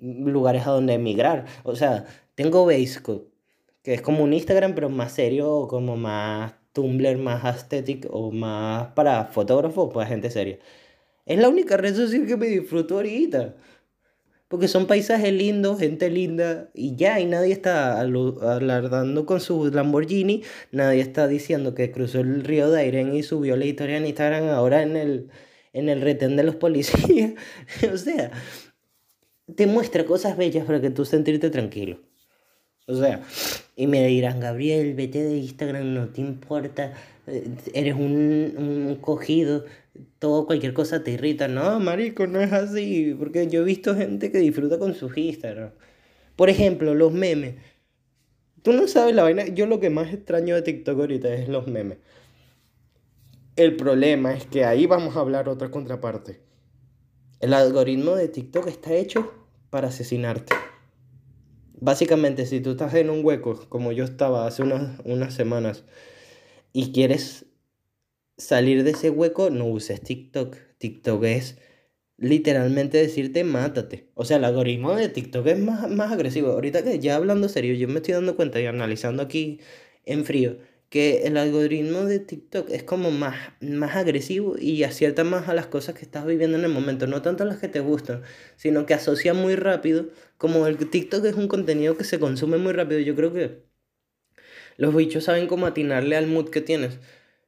lugares 0.01 0.67
a 0.67 0.71
donde 0.71 0.93
emigrar. 0.95 1.45
O 1.63 1.75
sea, 1.75 2.05
tengo 2.35 2.65
Basecode, 2.65 3.27
que 3.83 3.93
es 3.93 4.01
como 4.01 4.23
un 4.23 4.33
Instagram, 4.33 4.75
pero 4.75 4.89
más 4.89 5.13
serio, 5.13 5.67
como 5.69 5.95
más 5.97 6.53
Tumblr, 6.73 7.17
más 7.17 7.45
aesthetic 7.45 8.07
o 8.11 8.31
más 8.31 8.87
para 8.93 9.25
fotógrafos, 9.25 9.93
para 9.93 10.07
gente 10.07 10.29
seria. 10.31 10.59
Es 11.25 11.39
la 11.39 11.49
única 11.49 11.77
red 11.77 11.95
social 11.95 12.25
que 12.25 12.37
me 12.37 12.47
disfruto 12.47 12.95
ahorita. 12.95 13.55
Porque 14.47 14.67
son 14.67 14.85
paisajes 14.85 15.33
lindos, 15.33 15.79
gente 15.79 16.09
linda, 16.11 16.69
y 16.75 16.95
ya, 16.95 17.19
y 17.19 17.25
nadie 17.25 17.53
está 17.53 17.99
alardando 17.99 19.25
con 19.25 19.39
su 19.41 19.71
Lamborghini, 19.71 20.43
nadie 20.71 21.01
está 21.01 21.27
diciendo 21.27 21.73
que 21.73 21.91
cruzó 21.91 22.19
el 22.19 22.43
río 22.43 22.69
de 22.69 22.81
Airen 22.81 23.15
y 23.15 23.23
subió 23.23 23.55
la 23.55 23.65
historia 23.65 23.97
en 23.97 24.05
Instagram 24.05 24.49
ahora 24.49 24.83
en 24.83 24.95
el, 24.95 25.29
en 25.73 25.89
el 25.89 26.01
retén 26.01 26.35
de 26.35 26.43
los 26.43 26.55
policías. 26.55 27.33
o 27.93 27.97
sea, 27.97 28.31
te 29.55 29.65
muestra 29.65 30.05
cosas 30.05 30.37
bellas 30.37 30.65
para 30.65 30.81
que 30.81 30.91
tú 30.91 31.05
sentirte 31.05 31.49
tranquilo. 31.49 31.99
O 32.85 32.95
sea, 32.95 33.21
y 33.75 33.87
me 33.87 34.05
dirán, 34.07 34.39
Gabriel, 34.39 34.93
vete 34.93 35.23
de 35.23 35.37
Instagram, 35.37 35.93
no 35.93 36.09
te 36.09 36.21
importa, 36.21 36.93
eh, 37.27 37.47
eres 37.73 37.95
un, 37.95 38.53
un 38.57 38.97
cogido, 38.99 39.63
todo, 40.19 40.45
cualquier 40.45 40.73
cosa 40.73 41.03
te 41.03 41.11
irrita. 41.11 41.47
No, 41.47 41.79
marico, 41.79 42.27
no 42.27 42.41
es 42.41 42.51
así, 42.51 43.15
porque 43.17 43.47
yo 43.47 43.61
he 43.61 43.63
visto 43.63 43.95
gente 43.95 44.31
que 44.31 44.39
disfruta 44.39 44.77
con 44.79 44.95
sus 44.95 45.17
Instagram. 45.17 45.71
Por 46.35 46.49
ejemplo, 46.49 46.93
los 46.93 47.13
memes. 47.13 47.55
Tú 48.63 48.73
no 48.73 48.87
sabes 48.87 49.13
la 49.15 49.23
vaina, 49.23 49.47
yo 49.47 49.65
lo 49.65 49.79
que 49.79 49.89
más 49.89 50.13
extraño 50.13 50.55
de 50.55 50.61
TikTok 50.61 50.99
ahorita 50.99 51.33
es 51.33 51.49
los 51.49 51.67
memes. 51.67 51.97
El 53.55 53.75
problema 53.75 54.33
es 54.33 54.45
que 54.45 54.65
ahí 54.65 54.87
vamos 54.87 55.15
a 55.15 55.19
hablar 55.19 55.47
otra 55.47 55.69
contraparte. 55.69 56.41
El 57.39 57.53
algoritmo 57.53 58.15
de 58.15 58.29
TikTok 58.29 58.67
está 58.67 58.93
hecho 58.93 59.31
para 59.69 59.89
asesinarte. 59.89 60.55
Básicamente, 61.83 62.45
si 62.45 62.61
tú 62.61 62.71
estás 62.71 62.93
en 62.93 63.09
un 63.09 63.25
hueco, 63.25 63.67
como 63.67 63.91
yo 63.91 64.05
estaba 64.05 64.47
hace 64.47 64.63
unas, 64.63 65.01
unas 65.03 65.33
semanas, 65.33 65.83
y 66.71 66.93
quieres 66.93 67.45
salir 68.37 68.85
de 68.85 68.91
ese 68.91 69.09
hueco, 69.09 69.49
no 69.49 69.65
uses 69.67 70.01
TikTok. 70.01 70.55
TikTok 70.77 71.23
es 71.25 71.57
literalmente 72.17 72.99
decirte 72.99 73.43
mátate. 73.43 74.09
O 74.13 74.23
sea, 74.23 74.37
el 74.37 74.45
algoritmo 74.45 74.95
de 74.95 75.09
TikTok 75.09 75.45
es 75.47 75.59
más, 75.59 75.89
más 75.91 76.13
agresivo. 76.13 76.51
Ahorita 76.51 76.85
que 76.85 76.99
ya 76.99 77.17
hablando 77.17 77.49
serio, 77.49 77.73
yo 77.75 77.89
me 77.89 77.95
estoy 77.95 78.13
dando 78.13 78.37
cuenta 78.37 78.61
y 78.61 78.65
analizando 78.65 79.21
aquí 79.21 79.59
en 80.05 80.23
frío 80.23 80.59
que 80.93 81.25
el 81.25 81.37
algoritmo 81.37 82.05
de 82.05 82.19
TikTok 82.19 82.69
es 82.69 82.83
como 82.83 83.09
más, 83.09 83.35
más 83.61 83.95
agresivo 83.95 84.57
y 84.59 84.83
acierta 84.83 85.23
más 85.23 85.49
a 85.49 85.55
las 85.55 85.65
cosas 85.65 85.95
que 85.95 86.05
estás 86.05 86.23
viviendo 86.23 86.55
en 86.55 86.65
el 86.65 86.69
momento, 86.69 87.07
no 87.07 87.23
tanto 87.23 87.41
a 87.41 87.47
las 87.47 87.57
que 87.57 87.67
te 87.67 87.79
gustan, 87.79 88.21
sino 88.57 88.85
que 88.85 88.93
asocia 88.93 89.33
muy 89.33 89.55
rápido, 89.55 90.09
como 90.37 90.67
el 90.67 90.77
TikTok 90.77 91.25
es 91.25 91.33
un 91.33 91.47
contenido 91.47 91.97
que 91.97 92.03
se 92.03 92.19
consume 92.19 92.57
muy 92.57 92.73
rápido, 92.73 92.99
yo 92.99 93.15
creo 93.15 93.33
que 93.33 93.63
los 94.77 94.95
bichos 94.95 95.23
saben 95.23 95.47
cómo 95.47 95.65
atinarle 95.65 96.15
al 96.15 96.27
mood 96.27 96.51
que 96.51 96.61
tienes. 96.61 96.99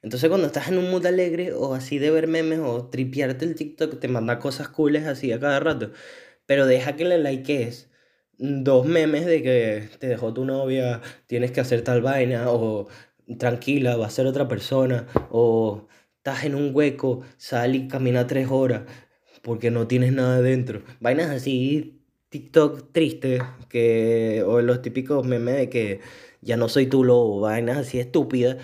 Entonces 0.02 0.28
cuando 0.28 0.48
estás 0.48 0.70
en 0.70 0.80
un 0.80 0.90
mood 0.90 1.06
alegre 1.06 1.54
o 1.54 1.76
así 1.76 2.00
de 2.00 2.10
ver 2.10 2.28
memes 2.28 2.62
o 2.64 2.88
tripiarte 2.90 3.46
el 3.46 3.54
TikTok, 3.54 4.00
te 4.00 4.08
manda 4.08 4.40
cosas 4.40 4.70
cooles 4.70 5.06
así 5.06 5.32
a 5.32 5.40
cada 5.40 5.60
rato, 5.60 5.92
pero 6.48 6.66
deja 6.66 6.96
que 6.96 7.06
le 7.06 7.20
likees 7.20 7.92
dos 8.40 8.88
memes 8.88 9.28
de 9.28 9.44
que 9.44 9.90
te 10.00 10.08
dejó 10.08 10.34
tu 10.34 10.46
novia, 10.46 11.02
tienes 11.28 11.52
que 11.52 11.62
hacer 11.62 11.84
tal 11.84 12.02
vaina 12.02 12.50
o 12.50 12.88
tranquila, 13.40 13.96
va 13.98 14.08
a 14.08 14.10
ser 14.10 14.28
otra 14.28 14.48
persona, 14.48 15.08
o 15.30 15.88
estás 16.18 16.46
en 16.46 16.56
un 16.56 16.72
hueco, 16.74 17.22
sal 17.38 17.76
y 17.76 17.88
camina 17.88 18.28
tres 18.28 18.48
horas 18.50 18.84
porque 19.46 19.70
no 19.72 19.88
tienes 19.88 20.12
nada 20.12 20.42
dentro. 20.42 20.82
Vainas 21.00 21.30
así, 21.30 22.02
TikTok 22.30 22.92
triste, 22.92 23.42
que, 23.70 24.44
o 24.46 24.60
los 24.62 24.82
típicos 24.82 25.26
memes 25.26 25.56
de 25.56 25.70
que 25.70 26.00
ya 26.42 26.58
no 26.58 26.68
soy 26.68 26.88
tu 26.88 27.04
lobo, 27.04 27.42
vainas 27.42 27.78
así 27.78 28.00
estúpidas. 28.00 28.58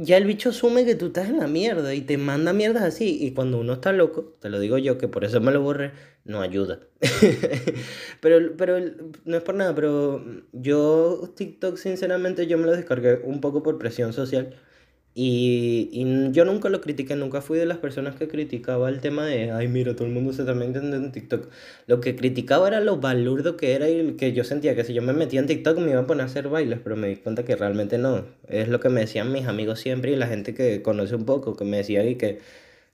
Ya 0.00 0.16
el 0.16 0.26
bicho 0.26 0.50
asume 0.50 0.84
que 0.84 0.94
tú 0.94 1.06
estás 1.06 1.28
en 1.28 1.38
la 1.38 1.48
mierda 1.48 1.92
y 1.92 2.02
te 2.02 2.18
manda 2.18 2.52
mierdas 2.52 2.84
así. 2.84 3.18
Y 3.20 3.32
cuando 3.32 3.58
uno 3.58 3.72
está 3.72 3.92
loco, 3.92 4.36
te 4.40 4.48
lo 4.48 4.60
digo 4.60 4.78
yo, 4.78 4.96
que 4.96 5.08
por 5.08 5.24
eso 5.24 5.40
me 5.40 5.50
lo 5.50 5.60
borré, 5.60 5.90
no 6.24 6.40
ayuda. 6.40 6.78
pero, 8.20 8.56
pero 8.56 8.78
no 9.24 9.36
es 9.36 9.42
por 9.42 9.56
nada, 9.56 9.74
pero 9.74 10.24
yo 10.52 11.32
TikTok 11.34 11.76
sinceramente 11.76 12.46
yo 12.46 12.58
me 12.58 12.66
lo 12.66 12.76
descargué 12.76 13.20
un 13.24 13.40
poco 13.40 13.64
por 13.64 13.76
presión 13.78 14.12
social. 14.12 14.54
Y, 15.14 15.88
y, 15.92 16.30
yo 16.32 16.44
nunca 16.44 16.68
lo 16.68 16.80
critiqué, 16.80 17.16
nunca 17.16 17.40
fui 17.40 17.58
de 17.58 17.66
las 17.66 17.78
personas 17.78 18.14
que 18.14 18.28
criticaba 18.28 18.88
el 18.88 19.00
tema 19.00 19.26
de, 19.26 19.50
ay, 19.50 19.66
mira, 19.66 19.96
todo 19.96 20.06
el 20.06 20.14
mundo 20.14 20.32
se 20.32 20.44
también 20.44 20.74
entiende 20.74 20.96
en 20.96 21.10
TikTok. 21.12 21.48
Lo 21.86 22.00
que 22.00 22.14
criticaba 22.14 22.68
era 22.68 22.80
lo 22.80 22.98
balurdo 22.98 23.56
que 23.56 23.72
era 23.74 23.88
y 23.90 24.12
que 24.12 24.32
yo 24.32 24.44
sentía 24.44 24.76
que 24.76 24.84
si 24.84 24.94
yo 24.94 25.02
me 25.02 25.12
metía 25.12 25.40
en 25.40 25.46
TikTok 25.46 25.78
me 25.78 25.90
iba 25.90 26.00
a 26.00 26.06
poner 26.06 26.22
a 26.22 26.26
hacer 26.26 26.48
bailes, 26.48 26.78
pero 26.82 26.94
me 26.96 27.08
di 27.08 27.16
cuenta 27.16 27.44
que 27.44 27.56
realmente 27.56 27.98
no. 27.98 28.26
Es 28.46 28.68
lo 28.68 28.80
que 28.80 28.90
me 28.90 29.00
decían 29.00 29.32
mis 29.32 29.46
amigos 29.46 29.80
siempre 29.80 30.12
y 30.12 30.16
la 30.16 30.28
gente 30.28 30.54
que 30.54 30.82
conoce 30.82 31.16
un 31.16 31.24
poco, 31.24 31.56
que 31.56 31.64
me 31.64 31.78
decía 31.78 32.04
y 32.04 32.16
que 32.16 32.40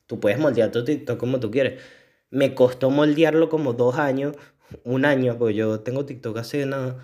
tú 0.07 0.21
puedes 0.21 0.39
moldear 0.39 0.71
tu 0.73 0.85
TikTok 0.85 1.19
como 1.19 1.41
tú 1.41 1.51
quieres. 1.51 1.83
Me 2.31 2.55
costó 2.55 2.91
moldearlo 2.91 3.49
como 3.51 3.75
dos 3.75 3.99
años, 3.99 4.37
un 4.85 5.05
año, 5.05 5.37
porque 5.39 5.55
yo 5.55 5.81
tengo 5.81 6.07
TikTok 6.07 6.39
hace 6.39 6.67
nada. 6.67 6.97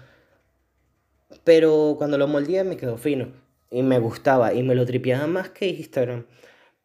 Pero 1.44 1.96
cuando 1.98 2.18
lo 2.18 2.26
moldeé 2.28 2.64
me 2.64 2.76
quedó 2.76 2.96
fino 2.96 3.49
y 3.70 3.82
me 3.82 3.98
gustaba 3.98 4.54
y 4.54 4.62
me 4.62 4.74
lo 4.74 4.86
tripeaba 4.86 5.26
más 5.26 5.50
que 5.50 5.68
Instagram. 5.68 6.26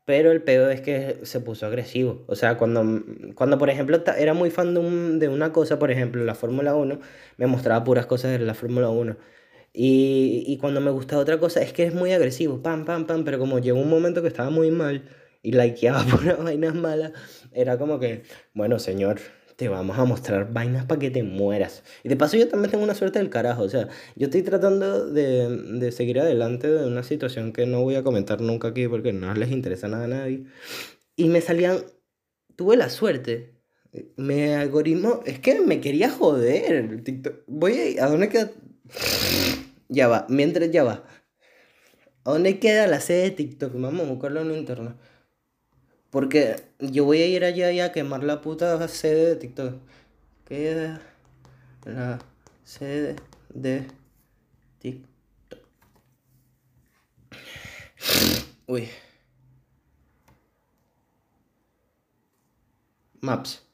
Pero 0.05 0.31
el 0.31 0.43
peor 0.43 0.71
es 0.71 0.81
que 0.81 1.19
se 1.23 1.39
puso 1.39 1.65
agresivo. 1.65 2.23
O 2.27 2.35
sea, 2.35 2.57
cuando, 2.57 3.03
cuando 3.35 3.57
por 3.57 3.69
ejemplo 3.71 4.03
era 4.17 4.33
muy 4.35 4.51
fan 4.51 4.73
de, 4.75 4.81
de 5.19 5.29
una 5.29 5.51
cosa, 5.51 5.79
por 5.79 5.91
ejemplo, 5.91 6.23
la 6.23 6.35
Fórmula 6.35 6.75
1, 6.75 6.99
me 7.37 7.47
mostraba 7.47 7.83
puras 7.83 8.05
cosas 8.05 8.31
de 8.31 8.39
la 8.39 8.53
Fórmula 8.53 8.89
1. 8.89 9.17
Y, 9.73 10.43
y 10.47 10.57
cuando 10.57 10.79
me 10.79 10.91
gustaba 10.91 11.21
otra 11.21 11.39
cosa, 11.39 11.61
es 11.61 11.73
que 11.73 11.83
es 11.83 11.93
muy 11.93 12.13
agresivo, 12.13 12.61
pam, 12.61 12.85
pam, 12.85 13.07
pam, 13.07 13.25
pero 13.25 13.39
como 13.39 13.59
llegó 13.59 13.79
un 13.79 13.89
momento 13.89 14.21
que 14.21 14.29
estaba 14.29 14.49
muy 14.49 14.71
mal 14.71 15.03
y 15.41 15.51
likeaba 15.51 16.03
por 16.11 16.43
vainas 16.43 16.75
malas, 16.75 17.11
era 17.51 17.77
como 17.77 17.99
que, 17.99 18.23
bueno, 18.53 18.79
señor, 18.79 19.19
te 19.55 19.69
vamos 19.69 19.97
a 19.97 20.05
mostrar 20.05 20.51
vainas 20.51 20.85
para 20.85 20.99
que 20.99 21.11
te 21.11 21.23
mueras. 21.23 21.83
Y 22.03 22.09
de 22.09 22.15
paso 22.15 22.37
yo 22.37 22.47
también 22.47 22.71
tengo 22.71 22.83
una 22.83 22.95
suerte 22.95 23.19
del 23.19 23.29
carajo, 23.29 23.63
o 23.63 23.69
sea, 23.69 23.87
yo 24.15 24.25
estoy 24.25 24.41
tratando 24.41 25.09
de, 25.09 25.49
de 25.79 25.91
seguir 25.91 26.19
adelante 26.19 26.67
de 26.67 26.85
una 26.87 27.03
situación 27.03 27.53
que 27.53 27.65
no 27.65 27.81
voy 27.81 27.95
a 27.95 28.03
comentar 28.03 28.41
nunca 28.41 28.69
aquí 28.69 28.87
porque 28.87 29.13
no 29.13 29.33
les 29.33 29.51
interesa 29.51 29.87
nada 29.87 30.05
a 30.05 30.07
nadie. 30.07 30.45
Y 31.15 31.29
me 31.29 31.41
salían, 31.41 31.79
tuve 32.55 32.75
la 32.75 32.89
suerte, 32.89 33.55
me 34.17 34.55
algoritmo, 34.55 35.21
es 35.25 35.39
que 35.39 35.59
me 35.61 35.79
quería 35.79 36.09
joder. 36.09 37.03
TikTok. 37.03 37.43
Voy 37.47 37.97
a, 37.97 38.05
¿a 38.05 38.09
dónde 38.09 38.29
queda? 38.29 38.51
Ya 39.87 40.07
va, 40.07 40.25
mientras 40.29 40.71
ya 40.71 40.83
va. 40.83 41.05
¿A 42.23 42.31
dónde 42.31 42.59
queda 42.59 42.87
la 42.87 42.99
sede 42.99 43.23
de 43.23 43.31
TikTok? 43.31 43.73
Vamos 43.75 44.07
a 44.07 44.09
buscarlo 44.09 44.41
en 44.41 44.51
internet. 44.55 44.95
Porque 46.15 46.55
yo 46.79 47.03
voy 47.03 47.21
a 47.21 47.27
ir 47.27 47.43
allá 47.43 47.73
y 47.73 47.81
a 47.81 47.91
quemar 47.91 48.23
la 48.23 48.39
puta 48.39 48.87
sede 48.87 49.25
de 49.25 49.35
TikTok. 49.35 49.81
Queda 50.45 51.01
la 51.83 52.19
sede 52.63 53.17
de 53.49 53.85
TikTok. 54.79 55.59
Uy. 58.65 58.87
Maps. 63.19 63.64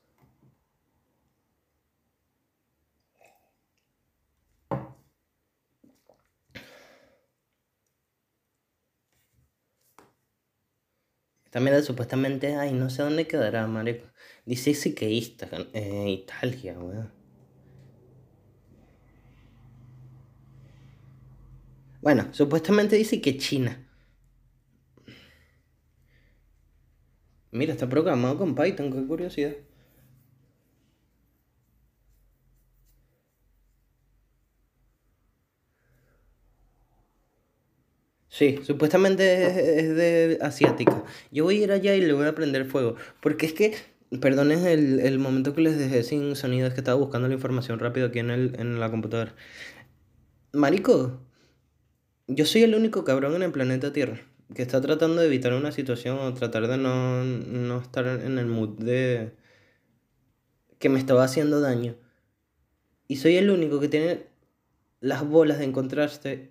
También 11.52 11.84
supuestamente, 11.84 12.56
ay, 12.56 12.74
no 12.74 12.90
sé 12.90 13.04
dónde 13.04 13.28
quedará, 13.28 13.68
marico. 13.68 14.08
Dice 14.46 14.74
que 14.96 15.08
eh, 15.74 16.10
Italia, 16.10 16.80
weón. 16.80 17.12
Bueno, 22.02 22.30
supuestamente 22.32 22.96
dice 22.96 23.22
que 23.22 23.38
China. 23.38 23.88
Mira, 27.52 27.74
está 27.74 27.88
programado 27.88 28.38
con 28.38 28.56
Python, 28.56 28.92
qué 28.92 29.06
curiosidad. 29.06 29.54
Sí, 38.42 38.60
supuestamente 38.64 39.46
es, 39.46 39.56
es 39.56 39.96
de 39.96 40.40
asiática. 40.42 41.04
Yo 41.32 41.44
voy 41.44 41.60
a 41.60 41.64
ir 41.66 41.72
allá 41.72 41.94
y 41.94 42.02
le 42.02 42.12
voy 42.12 42.26
a 42.26 42.30
aprender 42.30 42.66
fuego. 42.66 42.96
Porque 43.22 43.46
es 43.46 43.54
que, 43.54 43.76
perdonen 44.20 44.66
el, 44.66 45.00
el 45.00 45.20
momento 45.20 45.54
que 45.54 45.62
les 45.62 45.78
dejé 45.78 46.02
sin 46.02 46.36
sonido, 46.36 46.68
es 46.68 46.74
que 46.74 46.80
estaba 46.80 46.98
buscando 46.98 47.28
la 47.28 47.36
información 47.36 47.78
rápido 47.78 48.08
aquí 48.08 48.18
en, 48.18 48.32
el, 48.32 48.56
en 48.58 48.80
la 48.80 48.90
computadora. 48.90 49.36
Marico, 50.54 51.22
yo 52.26 52.48
soy 52.48 52.64
el 52.64 52.74
único 52.74 53.04
cabrón 53.04 53.36
en 53.36 53.44
el 53.44 53.52
planeta 53.52 53.94
Tierra 53.94 54.20
que 54.56 54.64
está 54.64 54.82
tratando 54.82 55.22
de 55.22 55.28
evitar 55.28 55.54
una 55.54 55.72
situación 55.72 56.18
o 56.18 56.34
tratar 56.34 56.68
de 56.68 56.78
no, 56.80 57.24
no 57.24 57.80
estar 57.80 58.08
en 58.08 58.40
el 58.40 58.48
mood 58.48 58.70
de 58.80 59.36
que 60.80 60.90
me 60.90 60.98
estaba 60.98 61.26
haciendo 61.26 61.62
daño. 61.62 61.96
Y 63.08 63.18
soy 63.18 63.38
el 63.38 63.52
único 63.52 63.80
que 63.80 63.88
tiene 63.88 64.26
las 65.00 65.24
bolas 65.24 65.60
de 65.60 65.66
encontrarse 65.66 66.50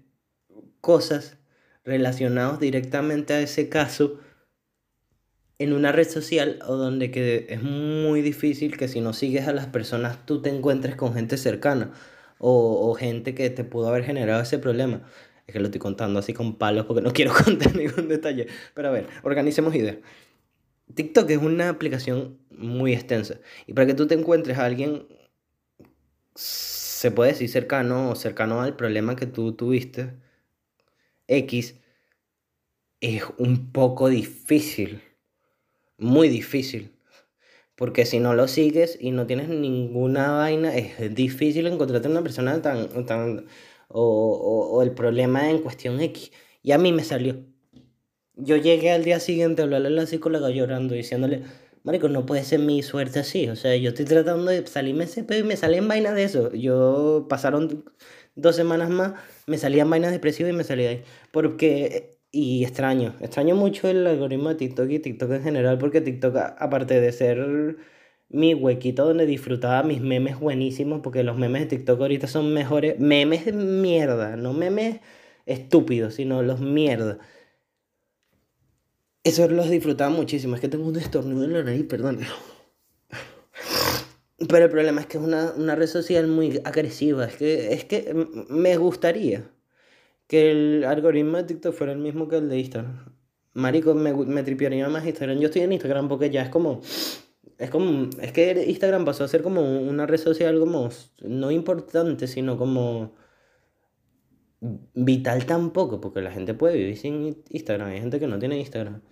cosas 0.81 1.40
relacionadas 1.91 2.61
directamente 2.61 3.35
a 3.35 3.41
ese 3.41 3.69
caso 3.69 4.19
en 5.59 5.73
una 5.73 5.93
red 5.93 6.09
social 6.09 6.59
o 6.67 6.77
donde 6.77 7.11
que 7.11 7.47
es 7.51 7.63
muy 7.63 8.23
difícil 8.23 8.79
que 8.79 8.89
si 8.89 9.01
no 9.01 9.13
sigues 9.13 9.47
a 9.47 9.53
las 9.53 9.67
personas 9.67 10.25
tú 10.25 10.41
te 10.41 10.49
encuentres 10.49 10.97
con 10.97 11.13
gente 11.13 11.37
cercana 11.37 11.93
o 12.39 12.95
gente 12.95 13.35
que 13.35 13.51
te 13.51 13.65
pudo 13.65 13.89
haber 13.89 14.03
generado 14.03 14.41
ese 14.41 14.59
problema. 14.59 15.03
Es 15.51 15.53
que 15.53 15.59
lo 15.59 15.67
estoy 15.67 15.81
contando 15.81 16.21
así 16.21 16.33
con 16.33 16.55
palos 16.55 16.87
porque 16.87 17.03
no 17.03 17.13
quiero 17.13 17.33
contar 17.35 17.75
ningún 17.75 18.07
detalle. 18.07 18.47
Pero 18.73 18.89
a 18.89 18.91
ver, 18.93 19.09
organicemos 19.25 19.75
ideas. 19.75 19.97
TikTok 20.95 21.29
es 21.29 21.39
una 21.39 21.69
aplicación 21.69 22.39
muy 22.51 22.93
extensa. 22.93 23.41
Y 23.67 23.73
para 23.73 23.87
que 23.89 23.95
tú 23.95 24.07
te 24.07 24.15
encuentres 24.15 24.59
a 24.59 24.65
alguien, 24.65 25.09
se 26.37 27.11
puede 27.11 27.33
decir 27.33 27.49
cercano 27.49 28.11
o 28.11 28.15
cercano 28.15 28.61
al 28.63 28.77
problema 28.77 29.17
que 29.17 29.27
tú 29.27 29.53
tuviste, 29.53 30.13
X, 31.31 31.77
es 33.01 33.23
un 33.39 33.71
poco 33.73 34.09
difícil. 34.09 35.03
Muy 35.97 36.29
difícil. 36.29 36.93
Porque 37.77 38.05
si 38.05 38.21
no 38.21 38.35
lo 38.35 38.49
sigues 38.49 38.99
y 39.01 39.11
no 39.13 39.27
tienes 39.27 39.49
ninguna 39.49 40.33
vaina, 40.33 40.77
es 40.77 41.15
difícil 41.15 41.67
encontrarte 41.67 42.09
una 42.09 42.23
persona 42.23 42.61
tan, 42.61 43.07
tan 43.07 43.47
o, 43.89 44.71
o, 44.73 44.83
el 44.83 44.91
problema 44.93 45.49
en 45.51 45.61
cuestión 45.61 46.01
X. 46.01 46.33
Y 46.63 46.73
a 46.73 46.79
mí 46.79 46.93
me 46.93 47.05
salió. 47.05 47.37
Yo 48.35 48.57
llegué 48.57 48.91
al 48.91 49.05
día 49.05 49.21
siguiente 49.21 49.63
a 49.63 49.65
hablarle 49.65 49.89
a 49.89 49.91
la 49.91 50.07
psicóloga 50.07 50.51
llorando, 50.51 50.95
diciéndole, 50.95 51.45
Marico, 51.83 52.09
no 52.09 52.27
puede 52.27 52.45
ser 52.45 52.61
mi 52.61 52.83
suerte 52.83 53.21
así. 53.21 53.49
O 53.49 53.57
sea, 53.57 53.75
yo 53.77 53.91
estoy 53.91 54.05
tratando 54.05 54.51
de 54.51 54.67
salirme 54.67 55.05
ese 55.05 55.25
pedo 55.25 55.41
y 55.41 55.43
me 55.45 55.57
salen 55.57 55.89
vainas 55.89 56.15
de 56.15 56.25
eso. 56.25 56.53
Yo 56.53 57.27
pasaron 57.29 57.85
dos 58.35 58.57
semanas 58.57 58.91
más, 58.91 59.15
me 59.47 59.57
salían 59.59 59.89
vainas 59.89 60.13
depresivas 60.13 60.53
y 60.53 60.57
me 60.57 60.65
salí 60.65 60.83
de 60.83 60.89
ahí. 60.89 61.03
Porque, 61.33 62.19
y 62.31 62.65
extraño, 62.65 63.15
extraño 63.21 63.55
mucho 63.57 63.89
el 63.89 64.07
algoritmo 64.07 64.51
de 64.51 64.57
TikTok 64.57 64.91
y 64.91 64.99
TikTok 64.99 65.31
en 65.33 65.43
general, 65.43 65.79
porque 65.79 66.01
TikTok, 66.03 66.37
aparte 66.59 67.01
de 67.01 67.13
ser 67.13 67.77
mi 68.29 68.55
huequito 68.55 69.05
donde 69.07 69.27
disfrutaba 69.27 69.83
mis 69.83 70.01
memes 70.01 70.39
buenísimos, 70.39 71.01
porque 71.03 71.23
los 71.25 71.37
memes 71.39 71.63
de 71.63 71.77
TikTok 71.79 72.01
ahorita 72.01 72.27
son 72.27 72.53
mejores. 72.53 72.99
Memes 73.01 73.47
de 73.47 73.53
mierda, 73.53 74.37
no 74.37 74.53
memes 74.53 75.01
estúpidos, 75.47 76.15
sino 76.15 76.43
los 76.43 76.61
mierda. 76.61 77.19
Eso 79.23 79.49
los 79.49 79.69
disfrutaba 79.69 80.11
muchísimo. 80.11 80.55
Es 80.55 80.61
que 80.61 80.69
tengo 80.69 80.87
un 80.87 80.97
estornudo 80.97 81.45
en 81.45 81.53
la 81.53 81.63
nariz, 81.63 81.87
perdón. 81.87 82.21
Pero 84.49 84.65
el 84.65 84.71
problema 84.71 85.03
es 85.03 85.07
que 85.07 85.19
es 85.19 85.25
una, 85.25 85.53
una 85.57 85.75
red 85.75 85.87
social 85.87 86.27
muy 86.27 86.61
agresiva. 86.65 87.27
Es 87.27 87.37
que, 87.37 87.73
es 87.75 87.85
que 87.85 88.15
me 88.49 88.77
gustaría 88.77 89.51
que 90.27 90.51
el 90.51 90.85
algoritmo 90.85 91.37
de 91.37 91.45
TikTok 91.45 91.75
fuera 91.75 91.93
el 91.93 91.99
mismo 91.99 92.29
que 92.29 92.37
el 92.37 92.49
de 92.49 92.59
Instagram. 92.59 93.15
Marico, 93.53 93.95
me, 93.95 94.15
me 94.15 94.43
tripearía 94.43 94.89
más 94.89 95.05
Instagram. 95.05 95.39
Yo 95.39 95.47
estoy 95.47 95.63
en 95.63 95.73
Instagram 95.73 96.09
porque 96.09 96.31
ya 96.31 96.43
es 96.43 96.49
como 96.49 96.81
es 97.61 97.69
como, 97.69 98.09
es 98.23 98.33
que 98.33 98.65
Instagram 98.69 99.05
pasó 99.05 99.25
a 99.25 99.29
ser 99.29 99.43
como 99.43 99.61
una 99.61 100.07
red 100.07 100.19
social 100.19 100.59
como, 100.59 100.89
no 101.21 101.51
importante, 101.51 102.27
sino 102.27 102.57
como 102.57 103.13
vital 104.95 105.45
tampoco, 105.45 106.01
porque 106.01 106.23
la 106.23 106.33
gente 106.33 106.55
puede 106.55 106.79
vivir 106.79 106.97
sin 106.97 107.43
Instagram, 107.51 107.89
hay 107.89 108.01
gente 108.01 108.19
que 108.19 108.27
no 108.27 108.39
tiene 108.39 108.59
Instagram. 108.59 109.03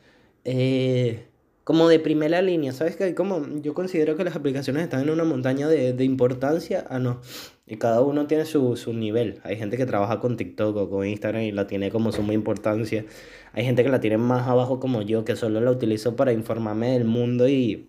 Eh, 0.45 1.27
como 1.65 1.89
de 1.89 2.01
primera 2.01 2.41
línea, 2.43 2.73
¿sabes 2.73 2.97
qué? 2.97 3.15
Como 3.15 3.61
yo 3.61 3.75
considero 3.75 4.17
que 4.17 4.25
las 4.25 4.37
aplicaciones 4.37 4.83
están 4.85 5.03
en 5.03 5.11
una 5.11 5.25
montaña 5.25 5.69
de, 5.69 5.93
de 5.93 6.05
importancia, 6.05 6.87
ah, 6.89 6.99
no. 6.99 7.21
Y 7.67 7.77
cada 7.77 8.01
uno 8.01 8.27
tiene 8.27 8.47
su, 8.47 8.77
su 8.77 8.95
nivel. 8.95 9.41
Hay 9.45 9.57
gente 9.57 9.77
que 9.77 9.85
trabaja 9.85 10.21
con 10.21 10.37
TikTok 10.37 10.77
o 10.77 10.91
con 10.91 11.07
Instagram 11.07 11.43
y 11.43 11.53
la 11.53 11.67
tiene 11.67 11.91
como 11.91 12.13
suma 12.13 12.33
importancia. 12.33 13.05
Hay 13.53 13.65
gente 13.65 13.83
que 13.85 13.91
la 13.91 14.01
tiene 14.01 14.17
más 14.19 14.49
abajo 14.49 14.81
como 14.81 15.03
yo, 15.03 15.25
que 15.25 15.37
solo 15.37 15.61
la 15.61 15.71
utilizo 15.71 16.17
para 16.17 16.33
informarme 16.33 16.93
del 16.93 17.05
mundo 17.05 17.49
y 17.49 17.89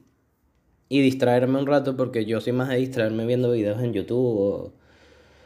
y 0.90 1.02
distraerme 1.02 1.60
un 1.60 1.68
rato 1.68 1.96
porque 1.96 2.26
yo 2.26 2.42
soy 2.42 2.54
más 2.54 2.70
de 2.70 2.78
distraerme 2.78 3.26
viendo 3.26 3.52
videos 3.52 3.82
en 3.82 3.94
YouTube 3.94 4.18
o, 4.18 4.74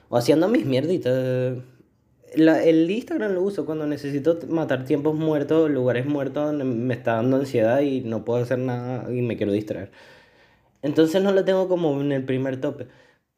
o 0.10 0.18
haciendo 0.18 0.48
mis 0.48 0.66
mierditas. 0.66 1.58
La, 2.36 2.64
el 2.64 2.90
Instagram 2.90 3.34
lo 3.34 3.44
uso 3.44 3.66
cuando 3.66 3.86
necesito 3.88 4.40
matar 4.48 4.86
tiempos 4.86 5.16
muertos, 5.16 5.70
lugares 5.70 6.06
muertos 6.06 6.46
donde 6.48 6.66
me 6.66 6.94
está 6.94 7.16
dando 7.16 7.38
ansiedad 7.38 7.82
y 7.82 8.02
no 8.02 8.26
puedo 8.26 8.42
hacer 8.44 8.60
nada 8.60 9.12
y 9.14 9.22
me 9.22 9.38
quiero 9.38 9.52
distraer. 9.52 9.92
Entonces 10.82 11.22
no 11.24 11.32
lo 11.32 11.46
tengo 11.46 11.68
como 11.68 12.00
en 12.02 12.12
el 12.12 12.26
primer 12.26 12.60
tope. 12.62 12.88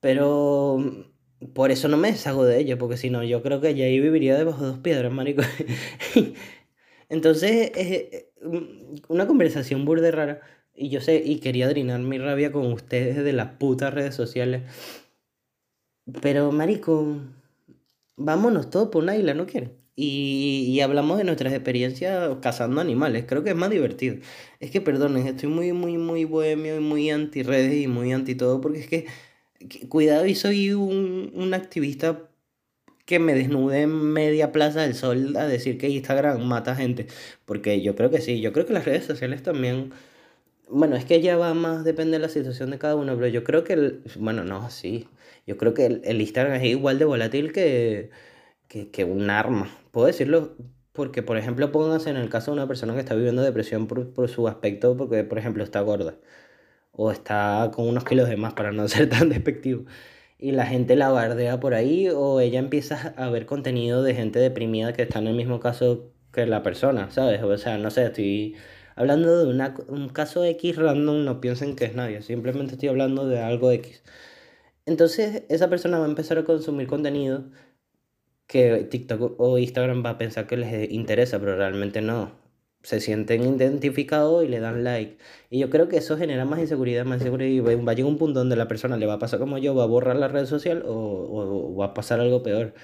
Pero 0.02 1.08
por 1.54 1.72
eso 1.72 1.88
no 1.88 1.98
me 1.98 2.12
deshago 2.12 2.46
de 2.46 2.60
ello, 2.60 2.78
porque 2.78 2.98
si 2.98 3.10
no, 3.10 3.24
yo 3.24 3.42
creo 3.44 3.62
que 3.62 3.76
ya 3.76 3.86
ahí 3.86 4.00
viviría 4.00 4.38
debajo 4.38 4.62
de 4.64 4.68
dos 4.70 4.80
piedras, 4.80 5.12
marico. 5.12 5.44
Entonces, 7.10 7.72
es 7.76 8.26
una 9.08 9.28
conversación 9.28 9.86
burde 9.86 10.12
rara 10.12 10.42
y 10.76 10.90
yo 10.90 11.02
sé, 11.02 11.22
y 11.26 11.40
quería 11.40 11.68
drenar 11.70 12.02
mi 12.02 12.18
rabia 12.18 12.52
con 12.52 12.72
ustedes 12.74 13.24
de 13.24 13.34
las 13.34 13.54
putas 13.54 13.94
redes 13.94 14.16
sociales. 14.16 14.64
Pero, 16.22 16.52
marico, 16.52 17.18
vámonos 18.18 18.70
todos 18.70 18.90
por 18.90 19.04
una 19.04 19.16
isla, 19.16 19.34
¿no 19.34 19.46
quieren? 19.46 19.74
Y, 19.96 20.66
y, 20.68 20.82
hablamos 20.82 21.18
de 21.18 21.24
nuestras 21.24 21.54
experiencias 21.54 22.38
cazando 22.42 22.82
animales. 22.82 23.26
Creo 23.28 23.44
que 23.44 23.52
es 23.52 23.56
más 23.56 23.70
divertido. 23.70 24.18
Es 24.60 24.72
que, 24.72 24.82
perdonen, 24.82 25.26
estoy 25.28 25.50
muy, 25.50 25.72
muy, 25.72 25.98
muy 25.98 26.26
bohemio 26.26 26.76
y 26.78 26.82
muy 26.82 27.10
anti 27.10 27.44
redes 27.44 27.76
y 27.76 27.88
muy 27.88 28.12
anti 28.12 28.36
todo, 28.36 28.60
porque 28.60 28.80
es 28.80 28.88
que, 28.88 29.06
cuidado, 29.88 30.26
y 30.26 30.36
soy 30.36 30.74
un, 30.74 31.32
un 31.34 31.54
activista 31.54 32.30
que 33.06 33.20
me 33.20 33.34
desnude 33.36 33.84
en 33.84 33.92
media 33.92 34.52
plaza 34.52 34.82
del 34.82 34.96
sol 34.96 35.36
a 35.38 35.48
decir 35.48 35.78
que 35.78 35.90
Instagram 35.90 36.44
mata 36.44 36.76
gente. 36.76 37.08
Porque 37.46 37.82
yo 37.82 37.96
creo 37.96 38.10
que 38.10 38.22
sí, 38.22 38.42
yo 38.42 38.52
creo 38.54 38.66
que 38.66 38.74
las 38.74 38.86
redes 38.86 39.06
sociales 39.06 39.44
también 39.44 39.92
bueno, 40.70 40.96
es 40.96 41.06
que 41.06 41.22
ya 41.22 41.38
va 41.38 41.54
más, 41.54 41.84
depende 41.84 42.14
de 42.18 42.20
la 42.20 42.30
situación 42.30 42.72
de 42.72 42.80
cada 42.80 42.96
uno, 42.96 43.16
pero 43.16 43.28
yo 43.28 43.44
creo 43.44 43.64
que, 43.64 43.74
el, 43.74 44.02
bueno, 44.18 44.44
no, 44.44 44.70
sí, 44.70 45.08
yo 45.46 45.58
creo 45.58 45.74
que 45.74 45.86
el, 45.86 46.02
el 46.06 46.22
Instagram 46.22 46.56
es 46.56 46.66
igual 46.66 47.00
de 47.00 47.06
volátil 47.06 47.52
que, 47.54 48.10
que, 48.68 48.92
que, 48.92 49.04
un 49.06 49.30
arma. 49.30 49.70
Puedo 49.92 50.08
decirlo 50.08 50.56
porque, 50.94 51.24
por 51.24 51.38
ejemplo, 51.38 51.72
pónganse 51.72 52.10
en 52.10 52.18
el 52.18 52.30
caso 52.30 52.52
de 52.52 52.58
una 52.58 52.68
persona 52.68 52.94
que 52.94 53.02
está 53.02 53.16
viviendo 53.16 53.42
depresión 53.44 53.88
por, 53.88 54.14
por 54.14 54.30
su 54.30 54.48
aspecto, 54.48 54.98
porque, 54.98 55.24
por 55.24 55.38
ejemplo, 55.40 55.64
está 55.64 55.82
gorda 55.82 56.18
o 56.92 57.12
está 57.12 57.72
con 57.74 57.88
unos 57.88 58.06
kilos 58.06 58.30
de 58.30 58.38
más, 58.38 58.54
para 58.54 58.72
no 58.72 58.88
ser 58.90 59.10
tan 59.10 59.30
despectivo. 59.30 59.86
Y 60.38 60.52
la 60.52 60.66
gente 60.66 60.96
la 60.96 61.10
bardea 61.10 61.60
por 61.60 61.74
ahí, 61.74 62.10
o 62.10 62.40
ella 62.40 62.60
empieza 62.60 63.14
a 63.18 63.30
ver 63.30 63.46
contenido 63.46 64.04
de 64.04 64.16
gente 64.16 64.40
deprimida 64.40 64.94
que 64.94 65.04
está 65.04 65.20
en 65.20 65.28
el 65.28 65.36
mismo 65.36 65.60
caso 65.60 66.12
que 66.34 66.46
la 66.46 66.64
persona, 66.64 67.12
¿sabes? 67.12 67.42
O 67.44 67.58
sea, 67.58 67.78
no 67.78 67.92
sé, 67.92 68.06
estoy 68.06 68.56
hablando 68.96 69.40
de 69.40 69.50
una, 69.50 69.76
un 69.88 70.10
caso 70.10 70.44
X 70.44 70.76
random, 70.78 71.24
no 71.26 71.42
piensen 71.42 71.76
que 71.76 71.86
es 71.86 71.96
nadie, 71.96 72.22
simplemente 72.22 72.74
estoy 72.74 72.90
hablando 72.90 73.28
de 73.28 73.40
algo 73.40 73.72
X. 73.72 74.04
Entonces 74.86 75.44
esa 75.50 75.70
persona 75.70 76.00
va 76.00 76.06
a 76.06 76.10
empezar 76.10 76.38
a 76.38 76.44
consumir 76.44 76.88
contenido 76.88 77.46
que 78.48 78.88
TikTok 78.90 79.40
o 79.40 79.58
Instagram 79.58 80.06
va 80.06 80.12
a 80.12 80.18
pensar 80.18 80.48
que 80.48 80.58
les 80.58 80.92
interesa, 80.92 81.40
pero 81.40 81.56
realmente 81.56 82.02
no. 82.02 82.32
Se 82.84 83.00
sienten 83.00 83.42
identificados 83.44 84.44
y 84.46 84.48
le 84.48 84.60
dan 84.60 84.84
like. 84.84 85.18
Y 85.50 85.58
yo 85.60 85.72
creo 85.72 85.88
que 85.90 85.98
eso 85.98 86.18
genera 86.18 86.46
más 86.46 86.60
inseguridad, 86.60 87.04
más 87.04 87.18
inseguridad. 87.18 87.50
Y 87.50 87.60
va 87.60 87.92
a 87.92 87.96
llegar 87.96 88.12
un 88.12 88.20
punto 88.20 88.40
donde 88.40 88.56
la 88.56 88.68
persona 88.68 88.96
le 88.98 89.08
va 89.08 89.16
a 89.16 89.20
pasar 89.20 89.40
como 89.40 89.58
yo, 89.58 89.74
va 89.74 89.84
a 89.84 89.88
borrar 89.88 90.16
la 90.18 90.28
red 90.28 90.46
social 90.46 90.84
o, 90.86 90.94
o, 90.94 91.76
va 91.76 91.88
a 91.88 91.94
pasar 91.96 92.20
algo 92.20 92.44
peor. 92.44 92.76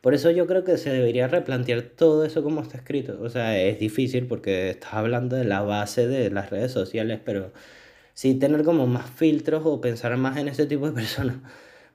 Por 0.00 0.14
eso 0.14 0.30
yo 0.30 0.46
creo 0.46 0.64
que 0.64 0.78
se 0.78 0.90
debería 0.90 1.28
replantear 1.28 1.82
todo 1.82 2.24
eso 2.24 2.42
como 2.42 2.62
está 2.62 2.78
escrito. 2.78 3.18
O 3.20 3.28
sea, 3.28 3.60
es 3.60 3.78
difícil 3.78 4.26
porque 4.26 4.70
estás 4.70 4.94
hablando 4.94 5.36
de 5.36 5.44
la 5.44 5.60
base 5.60 6.06
de 6.08 6.30
las 6.30 6.48
redes 6.50 6.72
sociales, 6.72 7.20
pero 7.22 7.52
sí 8.20 8.34
tener 8.34 8.64
como 8.64 8.86
más 8.86 9.10
filtros 9.10 9.62
o 9.64 9.80
pensar 9.80 10.14
más 10.18 10.36
en 10.36 10.48
ese 10.48 10.66
tipo 10.66 10.86
de 10.86 10.92
personas. 11.00 11.38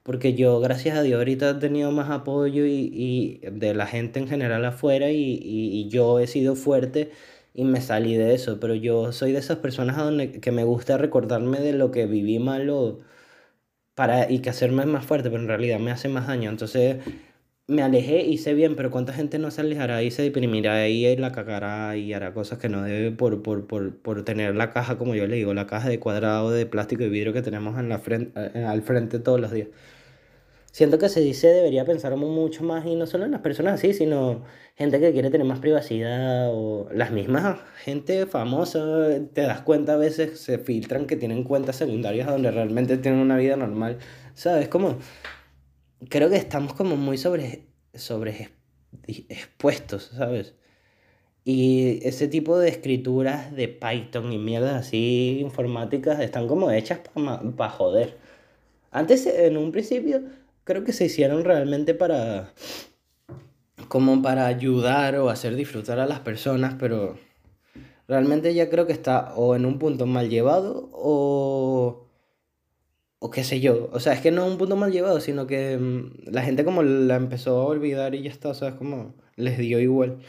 Porque 0.04 0.34
yo, 0.36 0.60
gracias 0.60 0.98
a 0.98 1.04
Dios, 1.04 1.20
ahorita 1.20 1.52
he 1.52 1.54
tenido 1.56 1.92
más 1.92 2.10
apoyo 2.12 2.66
y, 2.66 2.92
y 2.94 3.42
de 3.52 3.76
la 3.76 3.88
gente 3.88 4.20
en 4.20 4.28
general 4.28 4.66
afuera 4.66 5.12
y, 5.12 5.40
y, 5.44 5.90
yo 5.90 6.20
he 6.20 6.28
sido 6.28 6.56
fuerte 6.56 7.12
y 7.54 7.64
me 7.66 7.82
salí 7.82 8.16
de 8.16 8.36
eso. 8.36 8.60
Pero 8.60 8.76
yo 8.76 9.12
soy 9.14 9.34
de 9.34 9.40
esas 9.40 9.60
personas 9.60 9.98
a 10.00 10.04
donde, 10.04 10.32
que 10.42 10.52
me 10.52 10.64
gusta 10.64 10.98
recordarme 10.98 11.60
de 11.60 11.74
lo 11.74 11.92
que 11.92 12.08
viví 12.08 12.40
malo 12.40 13.02
para, 13.96 14.32
y 14.32 14.40
que 14.40 14.50
hacerme 14.50 14.86
más 14.86 15.06
fuerte, 15.06 15.30
pero 15.30 15.42
en 15.42 15.48
realidad 15.48 15.80
me 15.80 15.92
hace 15.92 16.10
más 16.10 16.28
daño. 16.28 16.50
Entonces 16.50 16.98
me 17.67 17.82
alejé, 17.82 18.21
hice 18.21 18.54
bien, 18.54 18.75
pero 18.75 18.91
¿cuánta 18.91 19.12
gente 19.13 19.39
no 19.39 19.49
se 19.49 19.62
alejará 19.62 20.04
y 20.04 20.12
se 20.12 20.21
deprimirá 20.21 20.88
y 20.88 21.15
la 21.17 21.32
cagará 21.32 21.97
y 21.97 22.13
hará 22.13 22.34
cosas 22.34 22.60
que 22.60 22.69
no 22.69 22.84
debe 22.84 23.12
por, 23.12 23.41
por, 23.41 23.65
por, 23.65 23.97
por 23.97 24.23
tener 24.23 24.56
la 24.56 24.69
caja, 24.71 24.97
como 24.97 25.15
yo 25.15 25.25
le 25.25 25.36
digo, 25.38 25.54
la 25.54 25.65
caja 25.65 25.89
de 25.89 25.99
cuadrado 25.99 26.51
de 26.51 26.65
plástico 26.67 27.04
y 27.04 27.10
vidrio 27.10 27.34
que 27.34 27.41
tenemos 27.41 27.80
en 27.80 27.89
la 27.89 27.99
frente, 27.99 28.39
al 28.65 28.82
frente 28.84 29.19
todos 29.19 29.39
los 29.39 29.51
días? 29.51 29.69
Siento 30.71 30.99
que 30.99 31.08
se 31.08 31.21
dice 31.21 31.47
debería 31.47 31.86
pensar 31.86 32.15
mucho 32.17 32.63
más 32.63 32.86
y 32.86 32.95
no 32.95 33.08
solo 33.08 33.23
en 33.25 33.32
las 33.32 33.39
personas 33.41 33.75
así, 33.75 33.93
sino 33.93 34.43
gente 34.75 34.99
que 34.99 35.13
quiere 35.13 35.30
tener 35.30 35.47
más 35.47 35.60
privacidad 35.60 36.49
o 36.51 36.89
las 36.93 37.12
mismas 37.12 37.60
gente 37.78 38.25
famosa, 38.25 39.08
te 39.34 39.41
das 39.41 39.62
cuenta 39.62 39.93
a 39.93 39.97
veces 39.97 40.38
se 40.39 40.58
filtran 40.60 41.08
que 41.08 41.15
tienen 41.15 41.45
cuentas 41.45 41.78
secundarias 41.78 42.28
donde 42.28 42.51
realmente 42.51 42.97
tienen 42.97 43.21
una 43.21 43.38
vida 43.38 43.56
normal, 43.56 43.99
¿sabes? 44.34 44.67
Como 44.67 44.97
creo 46.10 46.30
que 46.30 46.38
estamos 46.38 46.74
como 46.74 46.96
muy 46.96 47.18
sobre, 47.18 47.68
sobre 47.94 48.50
expuestos, 49.08 50.12
¿sabes? 50.15 50.54
Y 51.44 52.00
ese 52.08 52.28
tipo 52.28 52.58
de 52.58 52.70
escrituras 52.70 53.56
de 53.56 53.68
Python 53.68 54.34
y 54.34 54.39
mierdas 54.39 54.88
así 54.88 55.38
informáticas 55.39 56.20
están 56.20 56.48
como 56.48 56.72
hechas 56.72 57.02
para 57.56 57.70
joder. 57.70 58.18
Antes, 58.91 59.28
en 59.28 59.58
un 59.58 59.72
principio, 59.72 60.24
creo 60.63 60.84
que 60.84 60.94
se 60.94 61.06
hicieron 61.06 61.44
realmente 61.44 61.94
para 61.94 62.54
como 63.88 64.22
para 64.22 64.48
ayudar 64.48 65.15
o 65.18 65.30
hacer 65.30 65.56
disfrutar 65.56 66.00
a 66.00 66.08
las 66.08 66.20
personas, 66.22 66.76
pero 66.80 67.18
realmente 68.08 68.54
ya 68.54 68.70
creo 68.70 68.88
que 68.88 68.94
está 68.94 69.34
o 69.36 69.56
en 69.56 69.65
un 69.65 69.80
punto 69.80 70.06
mal 70.06 70.30
llevado 70.30 70.89
o 70.91 72.05
o 73.26 73.32
qué 73.32 73.44
sé 73.44 73.60
yo. 73.60 73.90
O 73.92 74.00
sea, 74.00 74.14
es 74.14 74.22
que 74.22 74.30
no 74.30 74.46
es 74.46 74.52
un 74.52 74.60
punto 74.60 74.76
mal 74.76 74.92
llevado, 74.92 75.20
sino 75.20 75.48
que 75.48 75.78
mm, 75.78 76.32
la 76.32 76.44
gente 76.44 76.64
como 76.64 76.84
la 76.84 77.16
empezó 77.16 77.60
a 77.62 77.66
olvidar 77.66 78.14
y 78.14 78.22
ya 78.22 78.30
está, 78.30 78.50
o 78.50 78.54
sea, 78.54 78.70
es 78.70 78.76
como 78.76 79.16
les 79.36 79.58
dio 79.58 79.80
igual. 79.80 80.20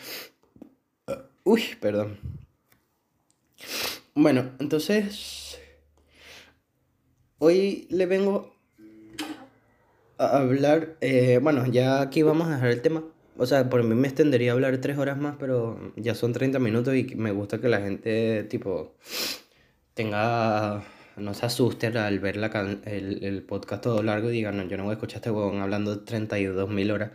Uy, 1.45 1.63
perdón. 1.79 2.19
Bueno, 4.15 4.51
entonces 4.61 5.61
hoy 7.39 7.87
le 7.91 8.07
vengo 8.07 8.55
a 10.17 10.39
hablar, 10.39 10.97
eh, 11.03 11.39
bueno, 11.43 11.67
ya 11.67 12.01
aquí 12.01 12.23
vamos 12.23 12.49
a 12.49 12.55
dejar 12.55 12.71
el 12.71 12.81
tema. 12.81 13.05
O 13.37 13.45
sea, 13.45 13.69
por 13.69 13.83
mí 13.85 13.95
me 13.95 14.09
extendería 14.09 14.53
a 14.53 14.55
hablar 14.55 14.79
tres 14.79 14.97
horas 14.97 15.19
más, 15.19 15.37
pero 15.39 15.93
ya 15.97 16.15
son 16.15 16.33
30 16.33 16.59
minutos 16.61 16.95
y 16.95 17.05
me 17.15 17.33
gusta 17.33 17.61
que 17.61 17.69
la 17.69 17.81
gente, 17.81 18.45
tipo, 18.45 18.95
tenga 19.93 20.83
no 21.17 21.35
se 21.35 21.47
asusten 21.47 21.97
al 21.97 22.19
ver 22.21 22.37
la 22.37 22.47
el, 22.85 23.25
el, 23.25 23.43
podcast 23.43 23.83
todo 23.83 24.03
largo 24.03 24.31
y 24.31 24.35
digan, 24.35 24.57
no, 24.57 24.65
yo 24.65 24.77
no 24.77 24.85
voy 24.85 24.93
a 24.93 24.95
escuchar 24.95 25.17
a 25.17 25.21
este 25.21 25.31
huevón 25.31 25.61
hablando 25.61 26.05
32.000 26.05 26.93
horas. 26.93 27.13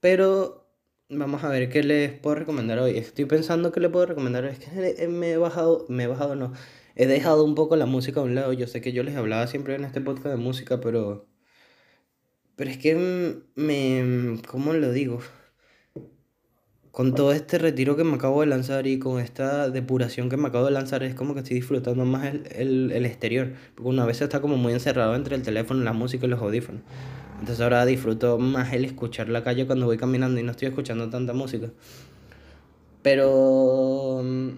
Pero 0.00 0.66
vamos 1.08 1.44
a 1.44 1.48
ver 1.48 1.68
qué 1.68 1.82
les 1.82 2.12
puedo 2.12 2.36
recomendar 2.36 2.78
hoy. 2.78 2.96
Estoy 2.98 3.24
pensando 3.26 3.72
que 3.72 3.80
le 3.80 3.88
puedo 3.88 4.06
recomendar. 4.06 4.44
Es 4.44 4.58
que 4.58 5.08
me 5.08 5.32
he 5.32 5.36
bajado, 5.36 5.86
me 5.88 6.04
he 6.04 6.06
bajado, 6.06 6.36
no. 6.36 6.52
He 6.94 7.06
dejado 7.06 7.44
un 7.44 7.54
poco 7.54 7.76
la 7.76 7.86
música 7.86 8.20
a 8.20 8.24
un 8.24 8.34
lado. 8.34 8.52
Yo 8.52 8.66
sé 8.66 8.80
que 8.80 8.92
yo 8.92 9.02
les 9.02 9.16
hablaba 9.16 9.46
siempre 9.46 9.74
en 9.74 9.84
este 9.84 10.00
podcast 10.00 10.28
de 10.28 10.36
música, 10.36 10.80
pero... 10.80 11.26
Pero 12.56 12.70
es 12.70 12.78
que 12.78 13.42
me... 13.54 14.40
¿Cómo 14.48 14.72
lo 14.72 14.92
digo? 14.92 15.20
Con 16.96 17.14
todo 17.14 17.32
este 17.32 17.58
retiro 17.58 17.94
que 17.94 18.04
me 18.04 18.14
acabo 18.14 18.40
de 18.40 18.46
lanzar 18.46 18.86
y 18.86 18.98
con 18.98 19.20
esta 19.20 19.68
depuración 19.68 20.30
que 20.30 20.38
me 20.38 20.48
acabo 20.48 20.64
de 20.64 20.70
lanzar, 20.70 21.02
es 21.02 21.14
como 21.14 21.34
que 21.34 21.40
estoy 21.40 21.56
disfrutando 21.56 22.06
más 22.06 22.32
el, 22.52 22.90
el, 22.90 23.04
exterior. 23.04 23.52
Porque 23.74 23.90
una 23.90 24.06
vez 24.06 24.22
está 24.22 24.40
como 24.40 24.56
muy 24.56 24.72
encerrado 24.72 25.14
entre 25.14 25.36
el 25.36 25.42
teléfono, 25.42 25.84
la 25.84 25.92
música 25.92 26.24
y 26.24 26.30
los 26.30 26.40
audífonos. 26.40 26.80
Entonces 27.38 27.60
ahora 27.60 27.84
disfruto 27.84 28.38
más 28.38 28.72
el 28.72 28.86
escuchar 28.86 29.28
la 29.28 29.44
calle 29.44 29.66
cuando 29.66 29.84
voy 29.84 29.98
caminando 29.98 30.40
y 30.40 30.42
no 30.42 30.52
estoy 30.52 30.68
escuchando 30.68 31.10
tanta 31.10 31.34
música. 31.34 31.70
Pero... 33.02 34.22
Mm, 34.24 34.48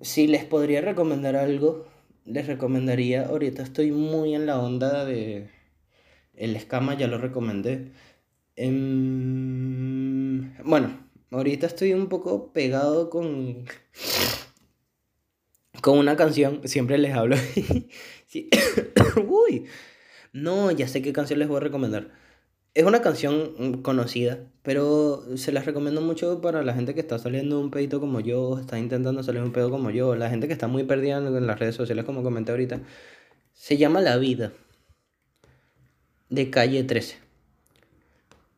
si 0.00 0.26
les 0.26 0.44
podría 0.44 0.80
recomendar 0.80 1.36
algo, 1.36 1.86
les 2.24 2.48
recomendaría, 2.48 3.26
ahorita 3.26 3.62
estoy 3.62 3.92
muy 3.92 4.34
en 4.34 4.46
la 4.46 4.58
onda 4.58 5.04
de... 5.04 5.48
El 6.34 6.56
escama 6.56 6.94
ya 6.94 7.06
lo 7.06 7.18
recomendé. 7.18 7.92
Em, 8.56 9.95
bueno, 10.64 10.98
ahorita 11.30 11.66
estoy 11.66 11.92
un 11.92 12.08
poco 12.08 12.52
pegado 12.52 13.10
con, 13.10 13.64
con 15.80 15.98
una 15.98 16.16
canción, 16.16 16.60
siempre 16.64 16.98
les 16.98 17.14
hablo. 17.14 17.36
Uy, 19.26 19.66
no, 20.32 20.70
ya 20.70 20.88
sé 20.88 21.02
qué 21.02 21.12
canción 21.12 21.38
les 21.38 21.48
voy 21.48 21.58
a 21.58 21.60
recomendar. 21.60 22.10
Es 22.74 22.84
una 22.84 23.00
canción 23.00 23.82
conocida, 23.82 24.38
pero 24.62 25.24
se 25.38 25.50
las 25.50 25.64
recomiendo 25.64 26.02
mucho 26.02 26.42
para 26.42 26.62
la 26.62 26.74
gente 26.74 26.92
que 26.94 27.00
está 27.00 27.18
saliendo 27.18 27.58
un 27.58 27.70
pedito 27.70 28.00
como 28.00 28.20
yo, 28.20 28.58
está 28.58 28.78
intentando 28.78 29.22
salir 29.22 29.40
un 29.42 29.52
pedo 29.52 29.70
como 29.70 29.90
yo, 29.90 30.14
la 30.14 30.28
gente 30.28 30.46
que 30.46 30.52
está 30.52 30.66
muy 30.68 30.84
perdida 30.84 31.16
en 31.18 31.46
las 31.46 31.58
redes 31.58 31.74
sociales, 31.74 32.04
como 32.04 32.22
comenté 32.22 32.50
ahorita. 32.52 32.82
Se 33.54 33.78
llama 33.78 34.02
La 34.02 34.18
Vida, 34.18 34.52
de 36.28 36.50
Calle 36.50 36.84
13. 36.84 37.25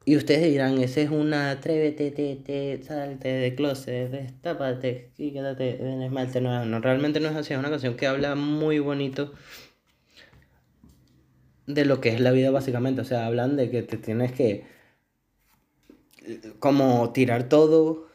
Y 0.08 0.16
ustedes 0.16 0.50
dirán, 0.50 0.78
ese 0.78 1.02
es 1.02 1.10
una 1.10 1.50
atrévete, 1.50 2.10
te, 2.10 2.36
te, 2.36 2.82
salte 2.82 3.28
de 3.28 3.54
closet, 3.54 4.10
destápate 4.10 5.10
y 5.18 5.32
quédate 5.32 5.82
en 5.82 6.00
esmalte. 6.00 6.40
No, 6.40 6.64
no, 6.64 6.80
realmente 6.80 7.20
no 7.20 7.28
es 7.28 7.36
así, 7.36 7.52
es 7.52 7.58
una 7.58 7.68
canción 7.68 7.94
que 7.94 8.06
habla 8.06 8.34
muy 8.34 8.78
bonito 8.78 9.34
de 11.66 11.84
lo 11.84 12.00
que 12.00 12.08
es 12.08 12.20
la 12.20 12.30
vida 12.30 12.50
básicamente. 12.50 13.02
O 13.02 13.04
sea, 13.04 13.26
hablan 13.26 13.58
de 13.58 13.70
que 13.70 13.82
te 13.82 13.98
tienes 13.98 14.32
que 14.32 14.64
como 16.58 17.12
tirar 17.12 17.50
todo, 17.50 18.08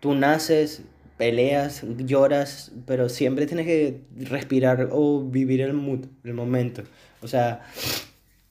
tú 0.00 0.14
naces, 0.14 0.82
peleas, 1.16 1.82
lloras, 1.96 2.72
pero 2.84 3.08
siempre 3.08 3.46
tienes 3.46 3.64
que 3.64 4.02
respirar 4.16 4.90
o 4.92 5.24
vivir 5.24 5.62
el 5.62 5.72
mood, 5.72 6.04
el 6.24 6.34
momento. 6.34 6.82
O 7.22 7.26
sea, 7.26 7.62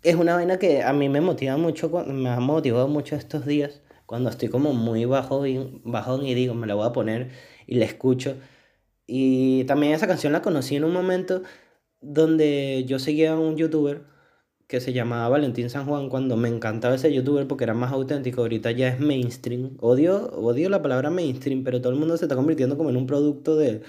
es 0.03 0.15
una 0.15 0.35
vaina 0.35 0.59
que 0.59 0.83
a 0.83 0.93
mí 0.93 1.09
me 1.09 1.21
motiva 1.21 1.57
mucho, 1.57 1.89
me 2.07 2.29
ha 2.29 2.39
motivado 2.39 2.87
mucho 2.87 3.15
estos 3.15 3.45
días, 3.45 3.81
cuando 4.05 4.29
estoy 4.29 4.49
como 4.49 4.73
muy 4.73 5.05
bajo 5.05 5.45
y, 5.47 5.81
bajón 5.83 6.25
y 6.25 6.33
digo, 6.33 6.53
me 6.53 6.67
la 6.67 6.75
voy 6.75 6.87
a 6.87 6.91
poner 6.93 7.29
y 7.67 7.75
la 7.75 7.85
escucho. 7.85 8.35
Y 9.07 9.63
también 9.65 9.93
esa 9.93 10.07
canción 10.07 10.33
la 10.33 10.41
conocí 10.41 10.75
en 10.75 10.83
un 10.83 10.93
momento 10.93 11.43
donde 12.01 12.83
yo 12.87 12.99
seguía 12.99 13.33
a 13.33 13.39
un 13.39 13.57
youtuber 13.57 14.03
que 14.67 14.81
se 14.81 14.93
llamaba 14.93 15.29
Valentín 15.29 15.69
San 15.69 15.85
Juan 15.85 16.09
cuando 16.09 16.37
me 16.37 16.49
encantaba 16.49 16.95
ese 16.95 17.13
youtuber 17.13 17.47
porque 17.47 17.63
era 17.65 17.73
más 17.73 17.91
auténtico, 17.91 18.41
ahorita 18.41 18.71
ya 18.71 18.89
es 18.89 18.99
mainstream. 18.99 19.77
Odio, 19.79 20.31
odio 20.31 20.69
la 20.69 20.81
palabra 20.81 21.09
mainstream, 21.09 21.63
pero 21.63 21.81
todo 21.81 21.93
el 21.93 21.99
mundo 21.99 22.17
se 22.17 22.25
está 22.25 22.35
convirtiendo 22.35 22.77
como 22.77 22.89
en 22.89 22.97
un 22.97 23.07
producto 23.07 23.55
de, 23.55 23.81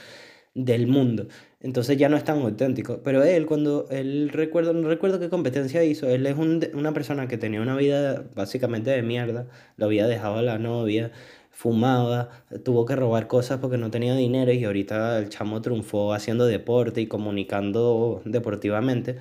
del 0.55 0.87
mundo. 0.87 1.27
Entonces 1.61 1.97
ya 1.99 2.09
no 2.09 2.17
es 2.17 2.25
tan 2.25 2.41
auténtico. 2.41 3.01
Pero 3.03 3.23
él, 3.25 3.47
cuando 3.47 3.87
él 3.91 4.31
recuerdo, 4.33 4.73
no 4.73 4.89
recuerdo 4.89 5.21
qué 5.21 5.29
competencia 5.29 5.85
hizo, 5.85 6.09
él 6.09 6.27
es 6.27 6.37
una 6.37 6.93
persona 6.95 7.29
que 7.29 7.39
tenía 7.39 7.61
una 7.61 7.77
vida 7.77 8.25
básicamente 8.35 8.91
de 8.91 9.03
mierda, 9.03 9.47
lo 9.77 9.87
había 9.87 10.07
dejado 10.07 10.37
a 10.37 10.43
la 10.43 10.59
novia, 10.59 11.11
fumaba, 11.51 12.31
tuvo 12.65 12.85
que 12.87 12.97
robar 12.97 13.29
cosas 13.29 13.59
porque 13.61 13.79
no 13.79 13.91
tenía 13.91 14.15
dinero 14.15 14.53
y 14.53 14.65
ahorita 14.65 15.19
el 15.19 15.29
chamo 15.29 15.63
triunfó 15.63 16.13
haciendo 16.13 16.47
deporte 16.47 17.01
y 17.01 17.07
comunicando 17.07 18.23
deportivamente. 18.25 19.17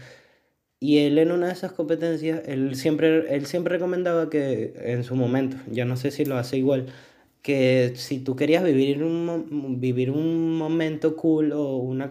Y 0.79 0.99
él 0.99 1.17
en 1.17 1.31
una 1.31 1.47
de 1.47 1.53
esas 1.53 1.71
competencias, 1.71 2.41
él 2.45 2.75
siempre, 2.75 3.33
él 3.33 3.45
siempre 3.45 3.75
recomendaba 3.75 4.29
que 4.29 4.73
en 4.75 5.05
su 5.05 5.15
momento, 5.15 5.55
ya 5.71 5.85
no 5.85 5.95
sé 5.95 6.11
si 6.11 6.25
lo 6.25 6.37
hace 6.37 6.57
igual, 6.57 6.87
que 7.43 7.93
si 7.95 8.19
tú 8.19 8.35
querías 8.35 8.63
vivir 8.63 9.03
un, 9.03 9.79
vivir 9.79 10.11
un 10.11 10.57
momento 10.57 11.15
cool 11.15 11.51
o, 11.51 11.77
una 11.77 12.09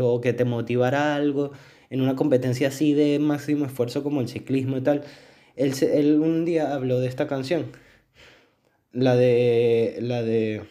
o 0.00 0.20
que 0.20 0.32
te 0.34 0.44
motivara 0.44 1.16
algo 1.16 1.52
en 1.90 2.02
una 2.02 2.16
competencia 2.16 2.68
así 2.68 2.94
de 2.94 3.18
máximo 3.18 3.66
esfuerzo 3.66 4.02
como 4.04 4.20
el 4.20 4.28
ciclismo 4.28 4.76
y 4.76 4.82
tal, 4.82 5.04
él, 5.56 5.74
él 5.82 6.20
un 6.20 6.44
día 6.44 6.74
habló 6.74 7.00
de 7.00 7.08
esta 7.08 7.26
canción, 7.26 7.72
la 8.92 9.16
de 9.16 9.98
la 10.00 10.22
de 10.22 10.62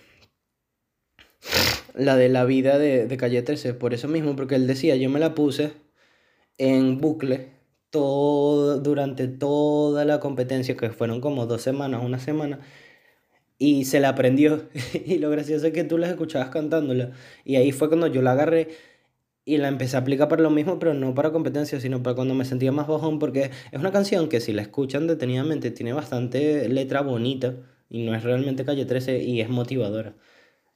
la 1.96 2.16
de 2.16 2.30
la 2.30 2.46
vida 2.46 2.80
de, 2.80 3.08
de 3.08 3.18
Calle 3.18 3.42
13, 3.42 3.74
por 3.74 3.94
eso 3.94 4.08
mismo, 4.08 4.36
porque 4.36 4.56
él 4.56 4.68
decía, 4.68 4.96
yo 4.96 5.10
me 5.10 5.20
la 5.20 5.36
puse 5.36 5.74
en 6.58 7.00
bucle 7.00 7.52
todo, 7.90 8.80
durante 8.80 9.28
toda 9.28 10.06
la 10.06 10.20
competencia, 10.20 10.76
que 10.76 10.90
fueron 10.92 11.22
como 11.22 11.46
dos 11.46 11.62
semanas, 11.62 12.02
una 12.04 12.20
semana, 12.20 12.60
y 13.58 13.86
se 13.86 14.00
la 14.00 14.10
aprendió. 14.10 14.70
y 15.06 15.18
lo 15.20 15.30
gracioso 15.30 15.68
es 15.68 15.74
que 15.74 15.84
tú 15.84 15.98
la 15.98 16.10
escuchabas 16.10 16.50
cantándola. 16.50 17.12
Y 17.46 17.56
ahí 17.56 17.72
fue 17.72 17.88
cuando 17.90 18.08
yo 18.08 18.22
la 18.22 18.34
agarré 18.34 18.70
y 19.46 19.58
la 19.58 19.68
empecé 19.68 19.98
a 19.98 20.00
aplicar 20.00 20.30
para 20.30 20.42
lo 20.42 20.50
mismo, 20.50 20.80
pero 20.80 20.94
no 20.94 21.14
para 21.16 21.32
competencia, 21.32 21.80
sino 21.80 22.02
para 22.02 22.16
cuando 22.16 22.34
me 22.34 22.46
sentía 22.46 22.72
más 22.72 22.88
bajón, 22.88 23.20
porque 23.20 23.52
es 23.72 23.80
una 23.80 23.92
canción 23.92 24.30
que 24.30 24.40
si 24.40 24.54
la 24.54 24.62
escuchan 24.62 25.08
detenidamente 25.08 25.72
tiene 25.72 25.94
bastante 25.94 26.70
letra 26.70 27.02
bonita 27.02 27.56
y 27.90 28.04
no 28.06 28.16
es 28.16 28.24
realmente 28.24 28.66
calle 28.66 28.86
13 28.86 29.20
y 29.24 29.42
es 29.42 29.50
motivadora. 29.50 30.16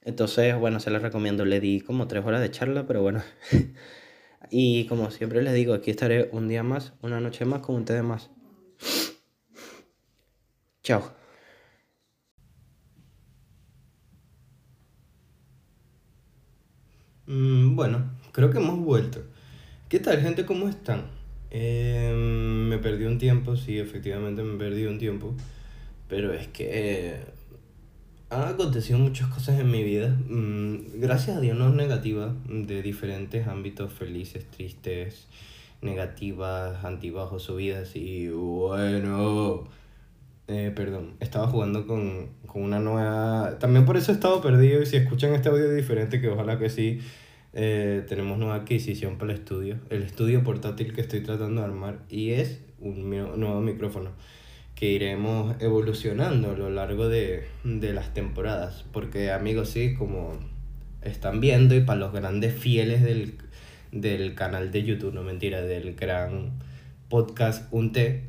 Entonces, 0.02 0.56
bueno, 0.58 0.80
se 0.80 0.90
la 0.90 0.98
recomiendo. 0.98 1.44
Le 1.44 1.60
di 1.60 1.80
como 1.80 2.08
tres 2.08 2.24
horas 2.24 2.40
de 2.40 2.50
charla, 2.50 2.86
pero 2.86 3.02
bueno. 3.02 3.22
y 4.50 4.86
como 4.86 5.10
siempre 5.10 5.42
les 5.42 5.54
digo, 5.54 5.74
aquí 5.74 5.90
estaré 5.90 6.30
un 6.32 6.48
día 6.48 6.62
más, 6.62 6.94
una 7.02 7.20
noche 7.20 7.44
más 7.44 7.60
con 7.60 7.76
ustedes 7.76 8.02
más. 8.02 8.30
Chao. 10.82 11.17
Mm, 17.28 17.76
bueno, 17.76 18.10
creo 18.32 18.50
que 18.50 18.58
hemos 18.58 18.78
vuelto. 18.80 19.22
¿Qué 19.90 20.00
tal, 20.00 20.20
gente? 20.22 20.46
¿Cómo 20.46 20.68
están? 20.68 21.02
Em, 21.50 22.68
me 22.68 22.78
perdí 22.78 23.04
un 23.04 23.18
tiempo, 23.18 23.54
sí, 23.56 23.78
efectivamente 23.78 24.42
me 24.42 24.56
perdí 24.58 24.86
un 24.86 24.98
tiempo. 24.98 25.34
Pero 26.08 26.32
es 26.32 26.48
que 26.48 27.16
han 28.30 28.48
acontecido 28.48 28.98
muchas 28.98 29.28
cosas 29.28 29.60
en 29.60 29.70
mi 29.70 29.82
vida. 29.84 30.08
Mm, 30.28 31.00
gracias 31.00 31.36
a 31.36 31.40
Dios 31.40 31.56
no 31.56 31.68
es 31.68 31.74
negativa, 31.74 32.34
de 32.48 32.82
diferentes 32.82 33.46
ámbitos, 33.46 33.92
felices, 33.92 34.46
tristes, 34.50 35.26
negativas, 35.82 36.82
antibajos, 36.84 37.42
subidas. 37.42 37.94
Y 37.94 38.28
bueno, 38.28 39.68
eh, 40.48 40.72
perdón, 40.74 41.14
estaba 41.20 41.46
jugando 41.46 41.86
con, 41.86 42.30
con 42.46 42.62
una 42.62 42.80
nueva... 42.80 43.58
También 43.58 43.84
por 43.84 43.96
eso 43.98 44.12
he 44.12 44.14
estado 44.14 44.40
perdido 44.40 44.82
y 44.82 44.86
si 44.86 44.96
escuchan 44.96 45.34
este 45.34 45.50
audio 45.50 45.70
diferente, 45.70 46.20
que 46.20 46.28
ojalá 46.28 46.58
que 46.58 46.70
sí, 46.70 47.00
eh, 47.52 48.02
tenemos 48.08 48.38
nueva 48.38 48.54
adquisición 48.54 49.18
para 49.18 49.32
el 49.32 49.38
estudio. 49.38 49.76
El 49.90 50.02
estudio 50.02 50.42
portátil 50.42 50.94
que 50.94 51.02
estoy 51.02 51.20
tratando 51.20 51.60
de 51.60 51.66
armar 51.66 51.98
y 52.08 52.30
es 52.30 52.60
un 52.80 53.10
nuevo 53.10 53.60
micrófono 53.60 54.10
que 54.74 54.86
iremos 54.90 55.56
evolucionando 55.60 56.52
a 56.52 56.56
lo 56.56 56.70
largo 56.70 57.08
de, 57.08 57.44
de 57.64 57.92
las 57.92 58.14
temporadas. 58.14 58.86
Porque 58.90 59.30
amigos, 59.30 59.68
sí, 59.68 59.94
como 59.94 60.38
están 61.02 61.40
viendo 61.40 61.74
y 61.74 61.80
para 61.80 62.00
los 62.00 62.12
grandes 62.12 62.54
fieles 62.54 63.02
del, 63.02 63.34
del 63.92 64.34
canal 64.34 64.72
de 64.72 64.84
YouTube, 64.84 65.12
no 65.12 65.22
mentira, 65.24 65.60
del 65.60 65.94
gran 65.94 66.52
podcast 67.08 67.70
Un 67.72 67.92
Té, 67.92 68.27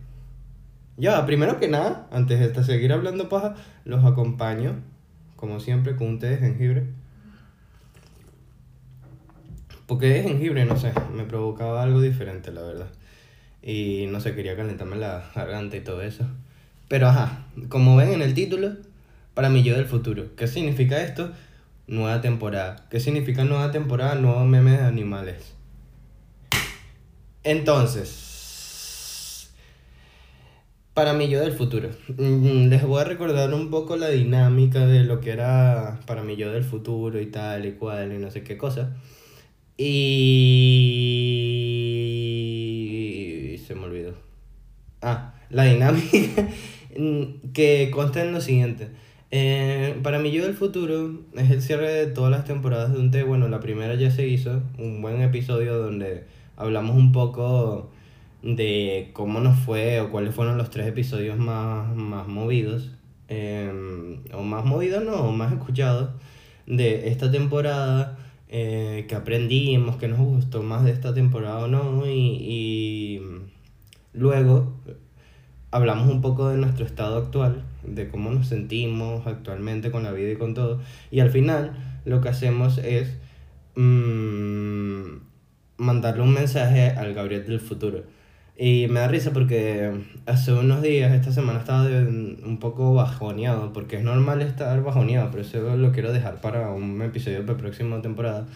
ya, 0.99 1.25
primero 1.25 1.59
que 1.59 1.67
nada, 1.67 2.07
antes 2.11 2.39
de 2.39 2.63
seguir 2.63 2.91
hablando 2.91 3.29
paja, 3.29 3.55
los 3.85 4.03
acompaño, 4.03 4.75
como 5.35 5.59
siempre, 5.59 5.95
con 5.95 6.07
un 6.07 6.19
té 6.19 6.29
de 6.29 6.37
jengibre. 6.37 6.87
Porque 9.87 10.07
de 10.09 10.23
jengibre, 10.23 10.65
no 10.65 10.77
sé, 10.77 10.91
me 11.15 11.23
provocaba 11.23 11.81
algo 11.81 12.01
diferente, 12.01 12.51
la 12.51 12.61
verdad. 12.61 12.89
Y 13.63 14.07
no 14.11 14.19
sé, 14.19 14.35
quería 14.35 14.55
calentarme 14.55 14.97
la 14.97 15.31
garganta 15.33 15.77
y 15.77 15.81
todo 15.81 16.01
eso. 16.01 16.25
Pero 16.89 17.07
ajá, 17.07 17.45
como 17.69 17.95
ven 17.95 18.11
en 18.11 18.21
el 18.21 18.33
título, 18.33 18.75
para 19.33 19.49
mí 19.49 19.63
yo 19.63 19.75
del 19.75 19.85
futuro. 19.85 20.35
¿Qué 20.35 20.47
significa 20.47 21.01
esto? 21.01 21.31
Nueva 21.87 22.19
temporada. 22.19 22.87
¿Qué 22.89 22.99
significa 22.99 23.45
nueva 23.45 23.71
temporada? 23.71 24.15
Nuevos 24.15 24.45
memes 24.45 24.79
de 24.79 24.85
animales. 24.85 25.55
Entonces, 27.43 28.28
para 30.99 31.13
mí 31.13 31.29
yo 31.29 31.39
del 31.39 31.53
futuro. 31.53 31.87
Mm, 32.17 32.67
les 32.67 32.83
voy 32.83 32.99
a 32.99 33.05
recordar 33.05 33.53
un 33.53 33.69
poco 33.69 33.95
la 33.95 34.09
dinámica 34.09 34.85
de 34.85 35.05
lo 35.05 35.21
que 35.21 35.29
era 35.29 36.01
para 36.05 36.23
mí 36.23 36.35
yo 36.35 36.51
del 36.51 36.65
futuro 36.65 37.21
y 37.21 37.27
tal 37.27 37.65
y 37.65 37.71
cual 37.71 38.11
y 38.11 38.17
no 38.17 38.29
sé 38.29 38.43
qué 38.43 38.57
cosa. 38.57 38.97
Y 39.77 39.85
se 43.65 43.75
me 43.75 43.85
olvidó. 43.85 44.11
Ah, 45.01 45.35
la 45.49 45.63
dinámica 45.63 46.49
que 47.53 47.89
consta 47.93 48.21
en 48.21 48.33
lo 48.33 48.41
siguiente. 48.41 48.89
Eh, 49.31 49.97
para 50.03 50.19
mí 50.19 50.31
yo 50.31 50.43
del 50.43 50.55
futuro 50.55 51.21
es 51.37 51.49
el 51.49 51.61
cierre 51.61 51.93
de 51.93 52.07
todas 52.07 52.29
las 52.29 52.43
temporadas 52.43 52.91
de 52.91 52.99
un 52.99 53.09
té. 53.09 53.23
Bueno, 53.23 53.47
la 53.47 53.61
primera 53.61 53.95
ya 53.95 54.11
se 54.11 54.27
hizo, 54.27 54.63
un 54.77 55.01
buen 55.01 55.21
episodio 55.21 55.77
donde 55.77 56.25
hablamos 56.57 56.97
un 56.97 57.13
poco 57.13 57.89
de 58.41 59.11
cómo 59.13 59.39
nos 59.39 59.59
fue 59.59 59.99
o 60.01 60.11
cuáles 60.11 60.33
fueron 60.33 60.57
los 60.57 60.69
tres 60.69 60.87
episodios 60.87 61.37
más, 61.37 61.95
más 61.95 62.27
movidos, 62.27 62.91
em, 63.27 64.21
o 64.33 64.43
más 64.43 64.65
movidos 64.65 65.03
no, 65.03 65.15
o 65.15 65.31
más 65.31 65.51
escuchados 65.51 66.11
de 66.65 67.09
esta 67.09 67.31
temporada, 67.31 68.17
eh, 68.47 69.05
que 69.07 69.15
aprendimos, 69.15 69.97
que 69.97 70.07
nos 70.07 70.19
gustó 70.19 70.63
más 70.63 70.83
de 70.85 70.91
esta 70.91 71.13
temporada 71.13 71.59
o 71.59 71.67
no, 71.67 72.07
y, 72.07 72.37
y 72.39 73.21
luego 74.13 74.73
hablamos 75.71 76.09
un 76.09 76.21
poco 76.21 76.49
de 76.49 76.57
nuestro 76.57 76.85
estado 76.85 77.17
actual, 77.17 77.63
de 77.83 78.09
cómo 78.09 78.31
nos 78.31 78.47
sentimos 78.47 79.27
actualmente 79.27 79.91
con 79.91 80.03
la 80.03 80.11
vida 80.11 80.31
y 80.31 80.35
con 80.37 80.53
todo, 80.53 80.79
y 81.11 81.19
al 81.19 81.29
final 81.29 81.73
lo 82.05 82.21
que 82.21 82.29
hacemos 82.29 82.77
es 82.79 83.17
mmm, 83.75 85.17
mandarle 85.77 86.23
un 86.23 86.33
mensaje 86.33 86.91
al 86.91 87.13
Gabriel 87.13 87.45
del 87.45 87.59
futuro 87.59 88.03
y 88.61 88.87
me 88.89 88.99
da 88.99 89.07
risa 89.07 89.31
porque 89.31 89.89
hace 90.25 90.51
unos 90.51 90.81
días, 90.81 91.13
esta 91.13 91.31
semana 91.31 91.59
estaba 91.59 91.85
un 91.85 92.57
poco 92.59 92.93
bajoneado, 92.93 93.71
porque 93.71 93.95
es 93.95 94.03
normal 94.03 94.41
estar 94.41 94.83
bajoneado, 94.83 95.31
pero 95.31 95.43
eso 95.43 95.77
lo 95.77 95.93
quiero 95.93 96.11
dejar 96.11 96.41
para 96.41 96.69
un 96.71 97.01
episodio 97.01 97.43
de 97.43 97.55
próxima 97.55 98.01
temporada. 98.01 98.47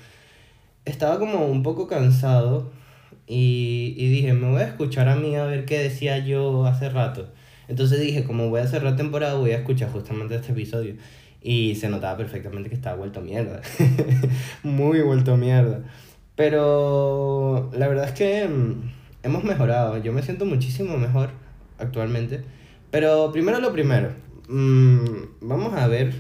Estaba 0.83 1.19
como 1.19 1.45
un 1.45 1.63
poco 1.63 1.87
cansado 1.87 2.69
y, 3.27 3.93
y 3.95 4.09
dije, 4.09 4.33
me 4.33 4.51
voy 4.51 4.61
a 4.61 4.65
escuchar 4.65 5.07
a 5.07 5.15
mí 5.15 5.37
a 5.37 5.45
ver 5.45 5.63
qué 5.63 5.79
decía 5.79 6.17
yo 6.17 6.65
hace 6.65 6.89
rato. 6.89 7.29
Entonces 7.69 8.01
dije, 8.01 8.25
como 8.25 8.49
voy 8.49 8.59
a 8.59 8.67
cerrar 8.67 8.97
temporada, 8.97 9.35
voy 9.35 9.51
a 9.51 9.59
escuchar 9.59 9.89
justamente 9.89 10.35
este 10.35 10.51
episodio. 10.51 10.95
Y 11.41 11.75
se 11.75 11.87
notaba 11.87 12.17
perfectamente 12.17 12.67
que 12.67 12.75
estaba 12.75 12.97
vuelto 12.97 13.21
mierda. 13.21 13.61
Muy 14.63 14.99
vuelto 14.99 15.37
mierda. 15.37 15.79
Pero 16.35 17.71
la 17.73 17.87
verdad 17.87 18.05
es 18.09 18.11
que 18.11 18.47
mm, 18.49 19.02
hemos 19.23 19.43
mejorado. 19.43 19.97
Yo 19.97 20.13
me 20.13 20.21
siento 20.21 20.45
muchísimo 20.45 20.97
mejor 20.97 21.31
actualmente. 21.79 22.41
Pero 22.91 23.31
primero 23.31 23.59
lo 23.59 23.73
primero. 23.73 24.11
Mm, 24.47 25.07
vamos 25.41 25.73
a 25.73 25.87
ver. 25.87 26.13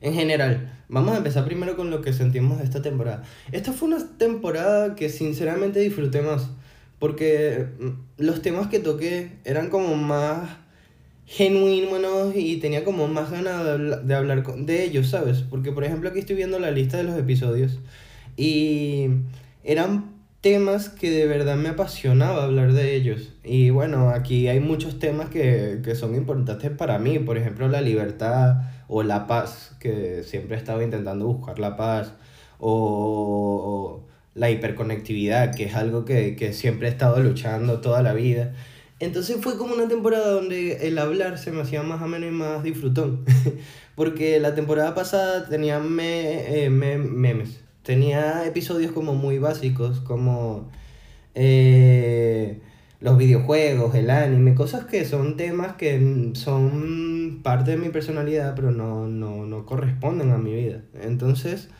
En 0.00 0.14
general, 0.14 0.72
vamos 0.88 1.14
a 1.14 1.18
empezar 1.18 1.44
primero 1.44 1.76
con 1.76 1.90
lo 1.90 2.00
que 2.00 2.12
sentimos 2.12 2.60
esta 2.60 2.80
temporada. 2.80 3.24
Esta 3.52 3.72
fue 3.72 3.88
una 3.88 4.16
temporada 4.16 4.94
que 4.94 5.08
sinceramente 5.08 5.80
disfruté 5.80 6.22
más. 6.22 6.48
Porque 6.98 7.66
mm, 7.78 8.22
los 8.22 8.40
temas 8.42 8.68
que 8.68 8.78
toqué 8.78 9.32
eran 9.44 9.68
como 9.68 9.96
más 9.96 10.48
genuinos 11.26 12.34
y 12.34 12.56
tenía 12.56 12.84
como 12.84 13.06
más 13.06 13.30
ganas 13.30 13.62
de 14.06 14.14
hablar 14.14 14.44
de 14.44 14.84
ellos, 14.84 15.08
¿sabes? 15.08 15.42
Porque 15.42 15.72
por 15.72 15.84
ejemplo 15.84 16.08
aquí 16.08 16.20
estoy 16.20 16.36
viendo 16.36 16.58
la 16.58 16.70
lista 16.70 16.96
de 16.96 17.02
los 17.02 17.18
episodios 17.18 17.80
y 18.34 19.08
eran 19.62 20.17
temas 20.40 20.88
que 20.88 21.10
de 21.10 21.26
verdad 21.26 21.56
me 21.56 21.70
apasionaba 21.70 22.44
hablar 22.44 22.72
de 22.72 22.94
ellos. 22.94 23.32
Y 23.44 23.70
bueno, 23.70 24.10
aquí 24.10 24.48
hay 24.48 24.60
muchos 24.60 24.98
temas 24.98 25.28
que, 25.30 25.80
que 25.84 25.94
son 25.94 26.14
importantes 26.14 26.70
para 26.70 26.98
mí, 26.98 27.18
por 27.18 27.38
ejemplo 27.38 27.68
la 27.68 27.80
libertad 27.80 28.62
o 28.88 29.02
la 29.02 29.26
paz, 29.26 29.76
que 29.80 30.22
siempre 30.24 30.56
he 30.56 30.58
estado 30.58 30.82
intentando 30.82 31.26
buscar 31.26 31.58
la 31.58 31.76
paz, 31.76 32.12
o, 32.58 34.04
la 34.34 34.50
hiperconectividad, 34.50 35.54
que 35.54 35.64
es 35.64 35.74
algo 35.74 36.04
que, 36.04 36.36
que 36.36 36.52
siempre 36.52 36.88
he 36.88 36.90
estado 36.90 37.20
luchando 37.20 37.80
toda 37.80 38.02
la 38.02 38.14
vida. 38.14 38.54
Entonces 39.00 39.38
fue 39.40 39.56
como 39.58 39.74
una 39.74 39.88
temporada 39.88 40.30
donde 40.30 40.88
el 40.88 40.98
hablar 40.98 41.38
se 41.38 41.52
me 41.52 41.62
hacía 41.62 41.82
más 41.82 42.02
ameno 42.02 42.26
y 42.26 42.30
más 42.30 42.62
disfrutón. 42.62 43.24
Porque 43.94 44.38
la 44.40 44.54
temporada 44.54 44.94
pasada 44.94 45.48
tenía 45.48 45.78
me, 45.80 46.64
eh, 46.64 46.70
me, 46.70 46.98
memes, 46.98 47.60
tenía 47.88 48.44
episodios 48.44 48.92
como 48.92 49.14
muy 49.14 49.38
básicos, 49.38 50.00
como 50.00 50.68
eh, 51.34 52.60
los 53.00 53.16
videojuegos, 53.16 53.94
el 53.94 54.10
anime, 54.10 54.54
cosas 54.54 54.84
que 54.84 55.06
son 55.06 55.38
temas 55.38 55.76
que 55.76 56.32
son 56.34 57.40
parte 57.42 57.70
de 57.70 57.76
mi 57.78 57.88
personalidad, 57.88 58.54
pero 58.54 58.72
no, 58.72 59.08
no, 59.08 59.46
no 59.46 59.64
corresponden 59.64 60.32
a 60.32 60.36
mi 60.36 60.52
vida. 60.52 60.82
Entonces, 61.00 61.70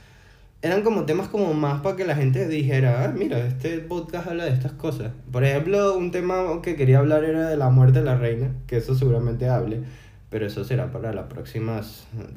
eran 0.63 0.81
como 0.81 1.05
temas 1.05 1.29
como 1.29 1.53
más 1.53 1.83
para 1.83 1.97
que 1.97 2.07
la 2.07 2.17
gente 2.17 2.49
dijera, 2.49 3.05
ah, 3.05 3.09
mira, 3.15 3.47
este 3.47 3.79
podcast 3.81 4.29
habla 4.29 4.47
de 4.47 4.53
estas 4.53 4.73
cosas. 4.73 5.13
Por 5.31 5.45
ejemplo, 5.45 5.99
un 5.99 6.11
tema 6.11 6.63
que 6.63 6.75
quería 6.75 7.01
hablar 7.01 7.25
era 7.25 7.51
de 7.51 7.59
la 7.59 7.69
muerte 7.69 7.99
de 7.99 8.07
la 8.07 8.17
reina, 8.17 8.55
que 8.67 8.79
eso 8.79 8.95
seguramente 8.95 9.51
hable, 9.51 9.83
pero 10.31 10.47
eso 10.47 10.65
será 10.65 10.93
para 10.93 11.13
la 11.13 11.29
próxima 11.29 11.81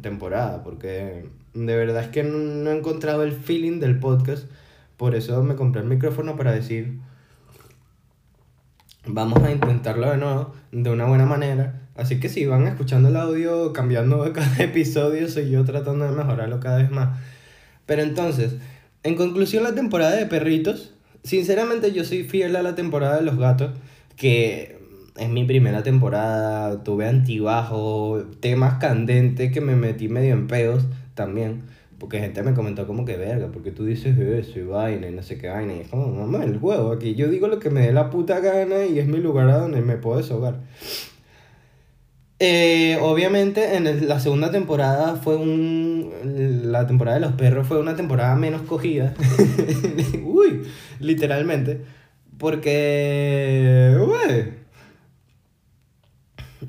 temporada, 0.02 0.64
porque 0.64 1.30
de 1.54 1.76
verdad 1.76 2.04
es 2.04 2.10
que 2.10 2.24
no 2.24 2.70
he 2.70 2.78
encontrado 2.78 3.24
el 3.24 3.34
feeling 3.34 3.80
del 3.80 4.00
podcast. 4.00 4.46
Por 4.98 5.16
eso 5.16 5.44
me 5.44 5.56
compré 5.56 5.82
el 5.82 5.88
micrófono 5.88 6.38
para 6.38 6.54
decir, 6.54 7.00
vamos 9.06 9.42
a 9.44 9.52
intentarlo 9.52 10.10
de 10.10 10.18
nuevo, 10.18 10.54
de 10.72 10.90
una 10.90 11.06
buena 11.06 11.26
manera. 11.26 11.82
Así 11.96 12.20
que 12.20 12.30
si 12.30 12.46
van 12.46 12.68
escuchando 12.68 13.10
el 13.10 13.18
audio 13.18 13.74
cambiando 13.74 14.32
cada 14.34 14.64
episodio, 14.64 15.28
soy 15.28 15.50
yo 15.50 15.66
tratando 15.66 16.06
de 16.06 16.12
mejorarlo 16.12 16.60
cada 16.60 16.78
vez 16.78 16.92
más. 16.92 17.20
Pero 17.86 18.04
entonces, 18.04 18.56
en 19.04 19.16
conclusión, 19.16 19.64
la 19.64 19.76
temporada 19.76 20.16
de 20.16 20.26
perritos, 20.28 20.94
sinceramente 21.24 21.92
yo 21.92 22.06
soy 22.06 22.24
fiel 22.24 22.56
a 22.56 22.64
la 22.64 22.76
temporada 22.76 23.18
de 23.18 23.24
los 23.24 23.38
gatos, 23.38 23.72
que 24.16 24.81
es 25.22 25.30
mi 25.30 25.44
primera 25.44 25.84
temporada, 25.84 26.84
tuve 26.84 27.08
antibajo, 27.08 28.24
temas 28.40 28.80
candentes 28.80 29.52
que 29.52 29.62
me 29.62 29.76
metí 29.76 30.10
medio 30.10 30.34
en 30.34 30.48
pedos 30.48 30.86
también. 31.14 31.62
Porque 32.00 32.20
gente 32.20 32.42
me 32.42 32.56
comentó 32.56 32.88
como 32.88 33.06
que 33.06 33.16
verga, 33.16 33.50
porque 33.54 33.70
tú 33.70 33.86
dices 33.86 34.18
eso 34.18 34.60
y 34.60 34.64
vaina 34.64 35.08
y 35.08 35.12
no 35.12 35.22
sé 35.22 35.38
qué 35.38 35.50
vaina. 35.50 35.76
Y 35.76 35.82
es 35.82 35.90
como, 35.90 36.08
mamá, 36.08 36.44
el 36.44 36.58
huevo 36.58 36.92
aquí. 36.92 37.14
Yo 37.14 37.30
digo 37.30 37.48
lo 37.48 37.60
que 37.60 37.70
me 37.70 37.82
dé 37.82 37.94
la 37.94 38.10
puta 38.10 38.40
gana 38.40 38.86
y 38.88 38.98
es 38.98 39.06
mi 39.06 39.20
lugar 39.20 39.48
a 39.50 39.58
donde 39.58 39.82
me 39.82 39.98
puedo 39.98 40.18
deshogar. 40.18 40.62
Eh, 42.40 42.98
obviamente 43.00 43.76
en 43.76 44.08
la 44.08 44.20
segunda 44.20 44.50
temporada 44.50 45.18
fue 45.18 45.36
un... 45.36 46.12
La 46.72 46.88
temporada 46.88 47.20
de 47.20 47.26
los 47.28 47.34
perros 47.34 47.68
fue 47.68 47.80
una 47.80 47.96
temporada 47.96 48.36
menos 48.36 48.64
cogida. 48.64 49.14
Uy, 50.26 50.64
literalmente. 51.00 51.82
Porque... 52.40 53.96
Ué, 54.00 54.61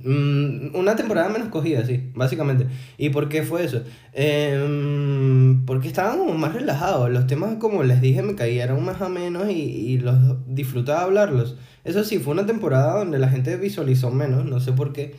Mm, 0.04 0.74
una 0.74 0.96
temporada 0.96 1.28
menos 1.28 1.48
cogida, 1.48 1.84
sí, 1.84 2.10
básicamente. 2.14 2.66
¿Y 2.98 3.10
por 3.10 3.28
qué 3.28 3.42
fue 3.42 3.64
eso? 3.64 3.82
Em, 4.12 5.64
porque 5.64 5.88
estaban 5.88 6.18
como 6.18 6.34
más 6.34 6.54
relajados. 6.54 7.10
Los 7.10 7.26
temas, 7.26 7.56
como 7.56 7.82
les 7.82 8.00
dije, 8.00 8.22
me 8.22 8.34
caían 8.34 8.82
más 8.84 9.00
a 9.00 9.08
menos 9.08 9.48
y, 9.50 9.52
y 9.52 9.98
los 9.98 10.16
disfrutaba 10.46 11.02
hablarlos. 11.02 11.56
Eso 11.84 12.04
sí, 12.04 12.18
fue 12.18 12.32
una 12.32 12.46
temporada 12.46 12.98
donde 12.98 13.18
la 13.18 13.28
gente 13.28 13.56
visualizó 13.56 14.10
menos, 14.10 14.44
no 14.44 14.60
sé 14.60 14.72
por 14.72 14.92
qué, 14.92 15.16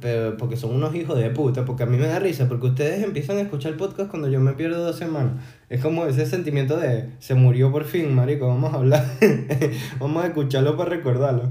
pero 0.00 0.36
porque 0.36 0.56
son 0.56 0.74
unos 0.74 0.94
hijos 0.94 1.18
de 1.18 1.30
puta, 1.30 1.64
porque 1.64 1.82
a 1.82 1.86
mí 1.86 1.96
me 1.96 2.06
da 2.06 2.18
risa, 2.18 2.48
porque 2.48 2.66
ustedes 2.66 3.02
empiezan 3.02 3.38
a 3.38 3.42
escuchar 3.42 3.72
el 3.72 3.78
podcast 3.78 4.10
cuando 4.10 4.28
yo 4.28 4.40
me 4.40 4.52
pierdo 4.52 4.82
dos 4.84 4.96
semanas. 4.96 5.32
Es 5.68 5.80
como 5.82 6.06
ese 6.06 6.26
sentimiento 6.26 6.78
de, 6.78 7.10
se 7.18 7.34
murió 7.34 7.72
por 7.72 7.84
fin, 7.84 8.14
marico, 8.14 8.46
vamos 8.46 8.72
a 8.72 8.76
hablar, 8.76 9.04
vamos 10.00 10.24
a 10.24 10.28
escucharlo 10.28 10.76
para 10.76 10.90
recordarlo. 10.90 11.50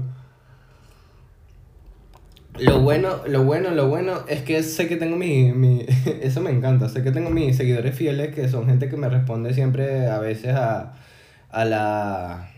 Lo 2.60 2.80
bueno, 2.80 3.20
lo 3.26 3.44
bueno, 3.44 3.70
lo 3.70 3.88
bueno 3.88 4.20
es 4.28 4.42
que 4.42 4.62
sé 4.62 4.88
que 4.88 4.96
tengo 4.96 5.16
mi. 5.16 5.84
Eso 6.22 6.40
me 6.40 6.50
encanta. 6.50 6.88
Sé 6.88 7.02
que 7.02 7.10
tengo 7.10 7.30
mis 7.30 7.56
seguidores 7.56 7.94
fieles 7.94 8.34
que 8.34 8.48
son 8.48 8.66
gente 8.66 8.88
que 8.88 8.96
me 8.96 9.08
responde 9.08 9.52
siempre 9.54 10.06
a 10.06 10.18
veces 10.18 10.54
a, 10.54 10.94
a 11.50 11.64
la... 11.64 12.50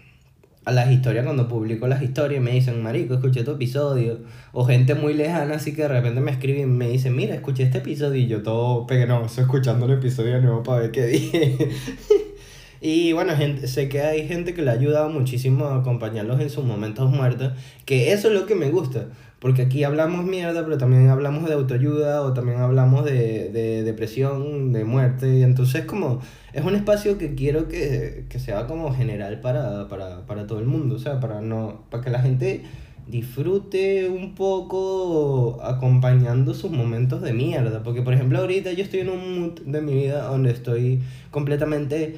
A 0.64 0.70
las 0.70 0.90
historias 0.90 1.24
cuando 1.24 1.48
publico 1.48 1.88
las 1.88 2.02
historias 2.02 2.42
me 2.42 2.50
dicen, 2.50 2.82
marico, 2.82 3.14
escuché 3.14 3.42
tu 3.42 3.52
episodio. 3.52 4.18
O 4.52 4.66
gente 4.66 4.94
muy 4.94 5.14
lejana 5.14 5.54
así 5.54 5.72
que 5.74 5.82
de 5.82 5.88
repente 5.88 6.20
me 6.20 6.30
escribe 6.30 6.60
y 6.60 6.66
me 6.66 6.88
dice, 6.90 7.08
mira, 7.08 7.34
escuché 7.34 7.62
este 7.62 7.78
episodio 7.78 8.20
y 8.20 8.26
yo 8.26 8.42
todo 8.42 8.86
peganoso 8.86 9.40
escuchando 9.40 9.86
el 9.86 9.92
episodio 9.92 10.38
nuevo 10.42 10.62
para 10.62 10.82
ver 10.82 10.90
qué 10.90 11.06
dije. 11.06 11.70
Y 12.80 13.12
bueno, 13.12 13.34
gente, 13.34 13.66
sé 13.66 13.88
que 13.88 14.02
hay 14.02 14.28
gente 14.28 14.54
que 14.54 14.62
le 14.62 14.70
ha 14.70 14.74
ayudado 14.74 15.08
muchísimo 15.10 15.64
a 15.66 15.78
acompañarlos 15.78 16.40
en 16.40 16.50
sus 16.50 16.64
momentos 16.64 17.10
muertos, 17.10 17.52
que 17.84 18.12
eso 18.12 18.28
es 18.28 18.34
lo 18.34 18.46
que 18.46 18.54
me 18.54 18.70
gusta, 18.70 19.06
porque 19.40 19.62
aquí 19.62 19.84
hablamos 19.84 20.24
mierda, 20.24 20.64
pero 20.64 20.78
también 20.78 21.08
hablamos 21.08 21.48
de 21.48 21.54
autoayuda 21.54 22.22
o 22.22 22.32
también 22.32 22.58
hablamos 22.58 23.04
de, 23.04 23.50
de 23.50 23.84
depresión, 23.84 24.72
de 24.72 24.84
muerte, 24.84 25.38
y 25.38 25.42
entonces 25.42 25.84
como 25.84 26.20
es 26.52 26.64
un 26.64 26.74
espacio 26.74 27.18
que 27.18 27.34
quiero 27.34 27.68
que, 27.68 28.24
que 28.28 28.38
sea 28.38 28.66
como 28.66 28.92
general 28.92 29.40
para, 29.40 29.88
para, 29.88 30.26
para 30.26 30.46
todo 30.46 30.58
el 30.58 30.66
mundo, 30.66 30.96
o 30.96 30.98
sea, 30.98 31.20
para, 31.20 31.40
no, 31.40 31.82
para 31.90 32.02
que 32.02 32.10
la 32.10 32.20
gente 32.20 32.62
disfrute 33.06 34.08
un 34.08 34.34
poco 34.34 35.62
acompañando 35.62 36.52
sus 36.52 36.70
momentos 36.70 37.22
de 37.22 37.32
mierda, 37.32 37.82
porque 37.82 38.02
por 38.02 38.12
ejemplo 38.12 38.38
ahorita 38.38 38.72
yo 38.72 38.84
estoy 38.84 39.00
en 39.00 39.10
un 39.10 39.40
mood 39.40 39.60
de 39.60 39.80
mi 39.80 39.94
vida 39.94 40.24
donde 40.24 40.50
estoy 40.50 41.00
completamente 41.30 42.16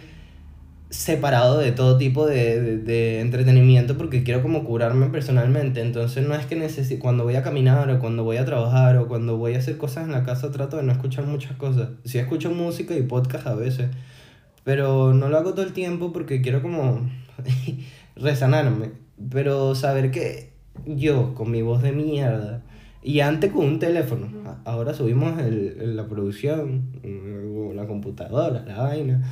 separado 0.90 1.58
de 1.58 1.70
todo 1.70 1.96
tipo 1.96 2.26
de, 2.26 2.60
de, 2.60 2.78
de 2.78 3.20
entretenimiento 3.20 3.96
porque 3.96 4.24
quiero 4.24 4.42
como 4.42 4.64
curarme 4.64 5.06
personalmente. 5.06 5.80
Entonces 5.80 6.26
no 6.26 6.34
es 6.34 6.46
que 6.46 6.56
necesito, 6.56 7.00
cuando 7.00 7.24
voy 7.24 7.36
a 7.36 7.42
caminar 7.42 7.88
o 7.90 7.98
cuando 8.00 8.24
voy 8.24 8.36
a 8.36 8.44
trabajar 8.44 8.96
o 8.98 9.06
cuando 9.06 9.36
voy 9.36 9.54
a 9.54 9.58
hacer 9.58 9.78
cosas 9.78 10.04
en 10.04 10.12
la 10.12 10.24
casa 10.24 10.50
trato 10.50 10.76
de 10.76 10.82
no 10.82 10.92
escuchar 10.92 11.24
muchas 11.26 11.52
cosas. 11.56 11.90
Sí 12.04 12.18
escucho 12.18 12.50
música 12.50 12.94
y 12.94 13.02
podcast 13.02 13.46
a 13.46 13.54
veces, 13.54 13.88
pero 14.64 15.14
no 15.14 15.28
lo 15.28 15.38
hago 15.38 15.52
todo 15.52 15.64
el 15.64 15.72
tiempo 15.72 16.12
porque 16.12 16.42
quiero 16.42 16.60
como 16.60 17.08
resanarme. 18.16 18.90
Pero 19.30 19.74
saber 19.76 20.10
que 20.10 20.50
yo 20.86 21.34
con 21.34 21.50
mi 21.52 21.62
voz 21.62 21.82
de 21.82 21.92
mierda 21.92 22.62
y 23.02 23.20
antes 23.20 23.52
con 23.52 23.64
un 23.64 23.78
teléfono, 23.78 24.28
ahora 24.64 24.92
subimos 24.92 25.38
el, 25.38 25.94
la 25.94 26.06
producción, 26.08 26.90
la 27.74 27.86
computadora, 27.86 28.64
la 28.66 28.82
vaina 28.82 29.22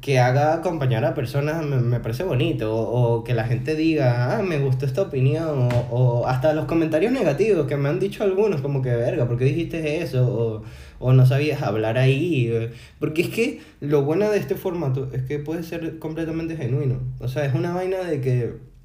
que 0.00 0.18
haga 0.18 0.54
acompañar 0.54 1.04
a 1.04 1.14
personas 1.14 1.64
me, 1.64 1.76
me 1.76 2.00
parece 2.00 2.24
bonito, 2.24 2.74
o, 2.74 3.18
o 3.18 3.24
que 3.24 3.34
la 3.34 3.44
gente 3.44 3.76
diga, 3.76 4.36
ah, 4.38 4.42
me 4.42 4.58
gustó 4.58 4.84
esta 4.84 5.02
opinión, 5.02 5.46
o, 5.48 5.68
o 5.90 6.26
hasta 6.26 6.52
los 6.54 6.66
comentarios 6.66 7.12
negativos 7.12 7.66
que 7.66 7.76
me 7.76 7.88
han 7.88 8.00
dicho 8.00 8.24
algunos, 8.24 8.62
como 8.62 8.82
que, 8.82 8.90
verga, 8.94 9.26
¿por 9.28 9.38
qué 9.38 9.44
dijiste 9.44 10.02
eso? 10.02 10.26
O, 10.26 10.62
o 10.98 11.12
no 11.12 11.24
sabías 11.26 11.62
hablar 11.62 11.98
ahí, 11.98 12.48
eh, 12.52 12.72
porque 12.98 13.22
es 13.22 13.28
que 13.28 13.60
lo 13.80 14.02
bueno 14.02 14.30
de 14.30 14.38
este 14.38 14.56
formato 14.56 15.08
es 15.12 15.22
que 15.22 15.38
puede 15.38 15.62
ser 15.62 15.98
completamente 15.98 16.56
genuino, 16.56 17.00
o 17.20 17.28
sea, 17.28 17.44
es 17.44 17.54
una 17.54 17.72
vaina 17.72 17.98
de 17.98 18.20
que 18.20 18.75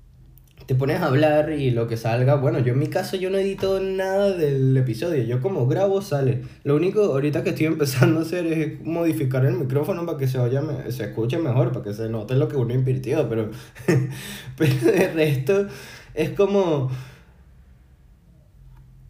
te 0.65 0.75
pones 0.75 1.01
a 1.01 1.07
hablar 1.07 1.51
y 1.51 1.71
lo 1.71 1.87
que 1.87 1.97
salga, 1.97 2.35
bueno, 2.35 2.59
yo 2.59 2.73
en 2.73 2.79
mi 2.79 2.87
caso 2.87 3.17
yo 3.17 3.29
no 3.29 3.37
edito 3.37 3.79
nada 3.79 4.31
del 4.31 4.75
episodio, 4.77 5.23
yo 5.23 5.41
como 5.41 5.67
grabo 5.67 6.01
sale. 6.01 6.43
Lo 6.63 6.75
único 6.75 7.03
ahorita 7.03 7.43
que 7.43 7.51
estoy 7.51 7.65
empezando 7.67 8.19
a 8.19 8.23
hacer 8.23 8.45
es 8.47 8.81
modificar 8.85 9.45
el 9.45 9.55
micrófono 9.55 10.05
para 10.05 10.17
que 10.17 10.27
se 10.27 10.39
oya, 10.39 10.61
se 10.89 11.05
escuche 11.05 11.37
mejor, 11.37 11.71
para 11.71 11.85
que 11.85 11.93
se 11.93 12.09
note 12.09 12.35
lo 12.35 12.47
que 12.47 12.57
uno 12.57 12.73
invirtió, 12.73 13.27
pero, 13.27 13.49
pero 14.57 14.73
de 14.91 15.07
resto 15.13 15.67
es 16.13 16.31
como 16.31 16.89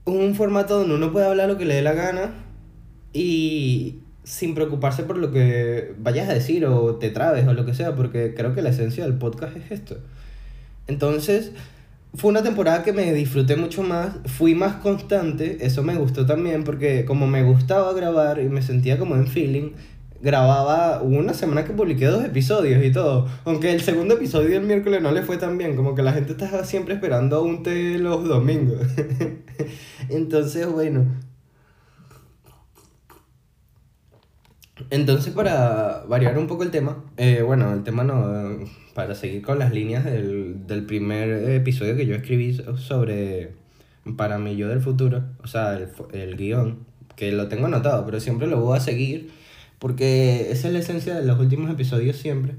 un 0.06 0.36
formato 0.36 0.80
donde 0.80 0.96
uno 0.96 1.12
puede 1.12 1.28
hablar 1.28 1.48
lo 1.48 1.58
que 1.58 1.66
le 1.66 1.76
dé 1.76 1.82
la 1.82 1.94
gana 1.94 2.32
y 3.14 4.00
sin 4.24 4.56
preocuparse 4.56 5.04
por 5.04 5.18
lo 5.18 5.32
que 5.32 5.94
vayas 6.00 6.30
a 6.30 6.34
decir 6.34 6.66
o 6.66 6.96
te 6.96 7.10
trabes 7.10 7.48
o 7.48 7.54
lo 7.54 7.66
que 7.66 7.74
sea, 7.74 7.96
porque 7.96 8.34
creo 8.36 8.54
que 8.54 8.62
la 8.62 8.70
esencia 8.70 9.04
del 9.04 9.16
podcast 9.16 9.56
es 9.58 9.72
esto. 9.72 9.98
Entonces, 10.92 11.54
fue 12.14 12.30
una 12.30 12.44
temporada 12.44 12.84
que 12.84 12.92
me 12.92 13.14
disfruté 13.14 13.56
mucho 13.56 13.82
más, 13.84 14.18
fui 14.26 14.54
más 14.54 14.76
constante, 14.76 15.60
eso 15.62 15.84
me 15.84 15.96
gustó 15.96 16.26
también 16.26 16.66
porque 16.66 17.06
como 17.06 17.26
me 17.26 17.44
gustaba 17.44 17.94
grabar 17.94 18.42
y 18.42 18.50
me 18.50 18.62
sentía 18.62 19.00
como 19.00 19.16
en 19.16 19.28
feeling, 19.28 19.72
grababa 20.22 21.02
una 21.02 21.34
semana 21.34 21.64
que 21.64 21.72
publiqué 21.72 22.08
dos 22.08 22.26
episodios 22.26 22.84
y 22.84 22.92
todo, 22.92 23.28
aunque 23.46 23.72
el 23.72 23.80
segundo 23.80 24.16
episodio 24.16 24.58
el 24.58 24.66
miércoles 24.66 25.02
no 25.02 25.14
le 25.14 25.22
fue 25.22 25.38
tan 25.38 25.58
bien, 25.58 25.78
como 25.78 25.96
que 25.96 26.04
la 26.04 26.12
gente 26.12 26.34
estaba 26.34 26.66
siempre 26.66 26.96
esperando 26.96 27.42
un 27.44 27.64
té 27.64 27.98
los 27.98 28.28
domingos. 28.28 28.82
Entonces, 30.10 30.68
bueno, 30.70 31.06
Entonces, 34.90 35.34
para 35.34 36.04
variar 36.08 36.38
un 36.38 36.48
poco 36.48 36.64
el 36.64 36.72
tema, 36.72 37.04
eh, 37.18 37.42
bueno, 37.42 37.74
el 37.74 37.84
tema 37.84 38.04
no, 38.04 38.66
para 38.94 39.16
seguir 39.16 39.42
con 39.42 39.60
las 39.60 39.74
líneas 39.74 40.04
del, 40.06 40.66
del 40.68 40.86
primer 40.86 41.50
episodio 41.52 41.96
que 41.96 42.06
yo 42.06 42.16
escribí 42.16 42.54
so- 42.54 42.78
sobre 42.78 43.54
para 44.18 44.38
mi 44.40 44.56
yo 44.56 44.68
del 44.68 44.82
futuro, 44.82 45.24
o 45.44 45.48
sea, 45.48 45.76
el, 45.78 45.90
el 46.14 46.36
guion, 46.38 46.80
que 47.16 47.32
lo 47.32 47.48
tengo 47.48 47.68
anotado, 47.68 48.06
pero 48.06 48.20
siempre 48.20 48.48
lo 48.48 48.60
voy 48.60 48.78
a 48.78 48.82
seguir, 48.82 49.32
porque 49.80 50.52
esa 50.52 50.68
es 50.68 50.74
la 50.74 50.80
esencia 50.80 51.16
de 51.16 51.26
los 51.26 51.40
últimos 51.40 51.70
episodios 51.72 52.16
siempre. 52.18 52.56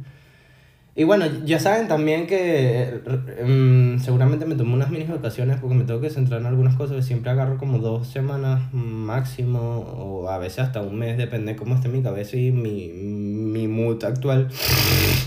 Y 0.94 1.04
bueno, 1.04 1.24
ya 1.46 1.58
saben 1.58 1.88
también 1.88 2.26
que 2.26 3.00
mm, 3.42 3.98
seguramente 4.00 4.44
me 4.44 4.56
tomo 4.56 4.74
unas 4.74 4.90
mini 4.90 5.04
vacaciones 5.04 5.58
porque 5.58 5.74
me 5.74 5.84
tengo 5.84 6.02
que 6.02 6.10
centrar 6.10 6.40
en 6.40 6.46
algunas 6.46 6.76
cosas. 6.76 7.04
Siempre 7.06 7.30
agarro 7.30 7.56
como 7.56 7.78
dos 7.78 8.08
semanas 8.08 8.72
máximo 8.74 9.78
o 9.78 10.28
a 10.28 10.36
veces 10.36 10.58
hasta 10.58 10.82
un 10.82 10.98
mes, 10.98 11.16
depende 11.16 11.52
de 11.52 11.58
cómo 11.58 11.76
esté 11.76 11.88
mi 11.88 12.02
cabeza 12.02 12.36
y 12.36 12.50
mi, 12.50 12.88
mi 12.88 13.68
mood 13.68 14.04
actual. 14.04 14.50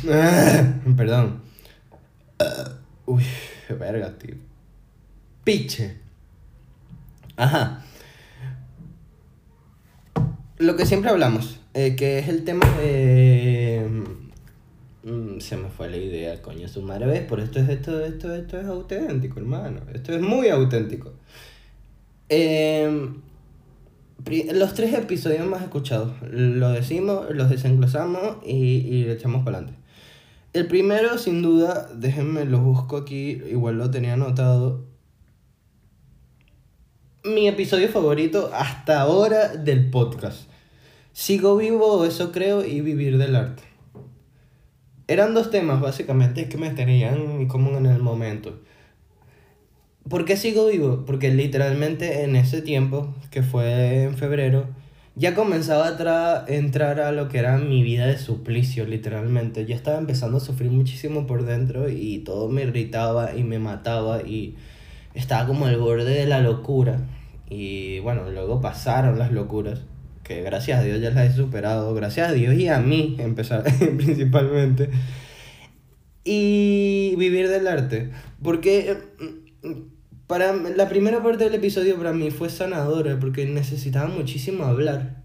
Perdón. 0.97 1.41
Uy, 3.07 3.23
verga, 3.79 4.15
tío. 4.19 4.35
Piche. 5.43 5.97
Ajá. 7.37 7.81
Lo 10.57 10.75
que 10.75 10.85
siempre 10.85 11.09
hablamos, 11.09 11.59
eh, 11.73 11.95
que 11.95 12.19
es 12.19 12.29
el 12.29 12.43
tema 12.43 12.65
de... 12.77 13.89
Mm, 15.05 15.39
Se 15.39 15.55
me 15.55 15.69
fue 15.69 15.89
la 15.89 15.97
idea, 15.97 16.41
coño, 16.41 16.67
su 16.67 16.81
madre, 16.81 17.05
¿ves? 17.05 17.21
Por 17.21 17.39
esto 17.39 17.59
es, 17.59 17.69
esto, 17.69 18.03
esto, 18.03 18.33
esto 18.35 18.59
es 18.59 18.65
auténtico, 18.65 19.39
hermano. 19.39 19.81
Esto 19.93 20.13
es 20.13 20.21
muy 20.21 20.49
auténtico. 20.49 21.13
Pri- 24.23 24.49
los 24.53 24.73
tres 24.73 24.93
episodios 24.93 25.45
más 25.45 25.61
escuchados, 25.61 26.13
lo 26.31 26.69
decimos, 26.71 27.27
los 27.31 27.49
desenglosamos 27.49 28.37
y, 28.45 28.53
y 28.77 29.03
le 29.03 29.13
echamos 29.13 29.43
para 29.45 29.57
adelante. 29.59 29.79
El 30.53 30.67
primero, 30.67 31.17
sin 31.17 31.41
duda, 31.41 31.89
déjenme 31.93 32.45
lo 32.45 32.59
busco 32.59 32.97
aquí, 32.97 33.41
igual 33.49 33.77
lo 33.77 33.91
tenía 33.91 34.13
anotado. 34.13 34.85
Mi 37.25 37.47
episodio 37.47 37.89
favorito 37.89 38.49
hasta 38.53 39.01
ahora 39.01 39.49
del 39.49 39.89
podcast. 39.89 40.47
Sigo 41.11 41.57
vivo, 41.57 42.05
eso 42.05 42.31
creo, 42.31 42.65
y 42.65 42.81
vivir 42.81 43.17
del 43.17 43.35
arte. 43.35 43.63
Eran 45.07 45.33
dos 45.33 45.49
temas 45.49 45.81
básicamente 45.81 46.47
que 46.47 46.57
me 46.57 46.69
tenían 46.69 47.47
como 47.47 47.75
en 47.77 47.87
el 47.87 48.03
momento. 48.03 48.59
¿Por 50.09 50.25
qué 50.25 50.37
sigo 50.37 50.67
vivo? 50.67 51.03
Porque 51.05 51.29
literalmente 51.33 52.23
en 52.23 52.35
ese 52.35 52.61
tiempo, 52.61 53.13
que 53.31 53.41
fue 53.41 54.03
en 54.03 54.15
febrero, 54.17 54.67
ya 55.15 55.33
comenzaba 55.33 55.87
a 55.87 55.97
tra- 55.97 56.43
entrar 56.47 56.99
a 56.99 57.11
lo 57.11 57.27
que 57.29 57.39
era 57.39 57.57
mi 57.57 57.81
vida 57.83 58.05
de 58.05 58.17
suplicio, 58.17 58.85
literalmente. 58.85 59.65
Ya 59.65 59.75
estaba 59.75 59.97
empezando 59.97 60.37
a 60.37 60.41
sufrir 60.41 60.69
muchísimo 60.71 61.25
por 61.25 61.45
dentro 61.45 61.89
y 61.89 62.19
todo 62.19 62.49
me 62.49 62.63
irritaba 62.63 63.35
y 63.35 63.43
me 63.43 63.57
mataba 63.59 64.21
y 64.21 64.55
estaba 65.15 65.47
como 65.47 65.65
al 65.65 65.77
borde 65.77 66.13
de 66.13 66.25
la 66.27 66.39
locura. 66.41 66.99
Y 67.49 67.99
bueno, 67.99 68.29
luego 68.29 68.61
pasaron 68.61 69.17
las 69.19 69.31
locuras, 69.31 69.81
que 70.25 70.41
gracias 70.41 70.79
a 70.79 70.83
Dios 70.83 70.99
ya 70.99 71.11
las 71.11 71.31
he 71.31 71.35
superado, 71.35 71.93
gracias 71.93 72.29
a 72.29 72.33
Dios 72.33 72.55
y 72.55 72.67
a 72.67 72.79
mí, 72.79 73.15
empezar 73.19 73.63
principalmente. 73.97 74.89
Y 76.23 77.15
vivir 77.17 77.47
del 77.47 77.67
arte, 77.67 78.09
porque 78.41 78.97
mm, 79.63 79.69
para 80.25 80.53
la 80.53 80.89
primera 80.89 81.21
parte 81.21 81.43
del 81.43 81.53
episodio 81.53 81.95
para 81.97 82.11
mí 82.11 82.31
fue 82.31 82.49
sanadora, 82.49 83.19
porque 83.19 83.45
necesitaba 83.45 84.07
muchísimo 84.07 84.65
hablar. 84.65 85.23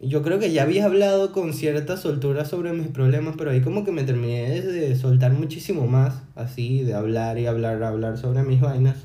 Yo 0.00 0.22
creo 0.22 0.40
que 0.40 0.52
ya 0.52 0.64
había 0.64 0.86
hablado 0.86 1.30
con 1.30 1.52
cierta 1.52 1.96
soltura 1.96 2.44
sobre 2.44 2.72
mis 2.72 2.88
problemas, 2.88 3.36
pero 3.38 3.52
ahí 3.52 3.60
como 3.60 3.84
que 3.84 3.92
me 3.92 4.02
terminé 4.02 4.60
de 4.60 4.96
soltar 4.96 5.32
muchísimo 5.32 5.86
más, 5.86 6.22
así, 6.34 6.82
de 6.82 6.94
hablar 6.94 7.38
y 7.38 7.46
hablar, 7.46 7.80
hablar 7.84 8.18
sobre 8.18 8.42
mis 8.42 8.60
vainas. 8.60 8.96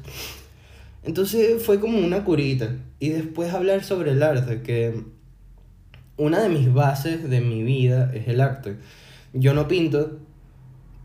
Entonces 1.03 1.63
fue 1.63 1.79
como 1.79 1.99
una 1.99 2.23
curita. 2.23 2.75
Y 2.99 3.09
después 3.09 3.53
hablar 3.53 3.83
sobre 3.83 4.11
el 4.11 4.23
arte, 4.23 4.63
que 4.63 5.03
una 6.18 6.41
de 6.41 6.49
mis 6.49 6.74
bases 6.74 7.30
de 7.30 7.41
mi 7.41 7.63
vida 7.63 8.11
es 8.13 8.28
el 8.28 8.41
arte. 8.41 8.76
Yo 9.34 9.53
no 9.53 9.68
pinto, 9.68 10.18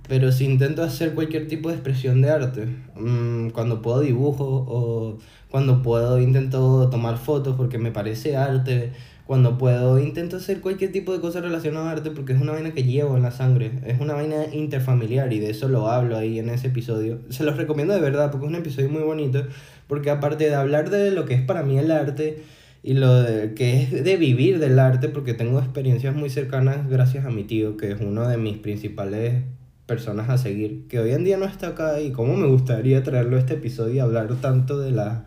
pero 0.09 0.33
si 0.33 0.47
intento 0.47 0.83
hacer 0.83 1.15
cualquier 1.15 1.49
tipo 1.49 1.69
de 1.69 1.75
expresión 1.75 2.23
de 2.23 2.31
arte. 2.31 2.67
Mm, 2.97 3.51
cuando 3.51 3.83
puedo 3.83 4.01
dibujo 4.01 4.45
o 4.69 5.19
cuando 5.51 5.83
puedo 5.83 6.19
intento 6.21 6.89
tomar 6.91 7.19
fotos 7.19 7.57
porque 7.57 7.79
me 7.79 7.93
parece 7.93 8.37
arte. 8.37 8.93
Cuando 9.27 9.57
puedo 9.57 9.99
intento 10.01 10.37
hacer 10.37 10.61
cualquier 10.61 10.93
tipo 10.93 11.13
de 11.13 11.21
cosa 11.21 11.41
relacionada 11.41 11.89
a 11.89 11.93
arte 11.93 12.11
porque 12.11 12.33
es 12.33 12.41
una 12.41 12.53
vaina 12.53 12.73
que 12.73 12.83
llevo 12.83 13.17
en 13.17 13.23
la 13.23 13.31
sangre. 13.31 13.71
Es 13.87 14.01
una 14.01 14.15
vaina 14.15 14.47
interfamiliar 14.53 15.33
y 15.33 15.41
de 15.41 15.51
eso 15.51 15.69
lo 15.69 15.89
hablo 15.89 16.17
ahí 16.17 16.39
en 16.39 16.49
ese 16.49 16.69
episodio. 16.69 17.21
Se 17.29 17.45
los 17.45 17.57
recomiendo 17.57 17.95
de 17.95 18.01
verdad 18.01 18.31
porque 18.31 18.47
es 18.47 18.51
un 18.51 18.59
episodio 18.59 18.89
muy 18.89 19.03
bonito 19.03 19.47
porque 19.87 20.11
aparte 20.11 20.49
de 20.49 20.55
hablar 20.55 20.91
de 20.91 21.11
lo 21.11 21.27
que 21.27 21.35
es 21.35 21.43
para 21.43 21.63
mí 21.63 21.79
el 21.79 21.91
arte 21.91 22.43
y 22.83 22.95
lo 22.95 23.25
que 23.55 23.83
es 23.83 24.05
de 24.05 24.17
vivir 24.17 24.59
del 24.59 24.79
arte, 24.79 25.09
porque 25.09 25.35
tengo 25.35 25.59
experiencias 25.61 26.15
muy 26.15 26.31
cercanas 26.31 26.89
gracias 26.89 27.25
a 27.25 27.31
mi 27.31 27.45
tío, 27.45 27.77
que 27.77 27.93
es 27.93 28.01
uno 28.01 28.27
de 28.27 28.37
mis 28.37 28.59
principales 28.59 29.45
personas 29.87 30.29
a 30.31 30.39
seguir, 30.39 30.87
que 30.89 30.99
hoy 30.99 31.13
en 31.13 31.25
día 31.25 31.37
no 31.37 31.45
está 31.45 31.69
acá 31.69 32.01
y 32.01 32.13
cómo 32.13 32.37
me 32.37 32.47
gustaría 32.47 33.03
traerlo 33.03 33.37
a 33.37 33.41
este 33.41 33.55
episodio 33.55 33.95
y 33.95 33.99
hablar 34.01 34.29
tanto 34.41 34.79
de 34.81 34.91
la 34.91 35.25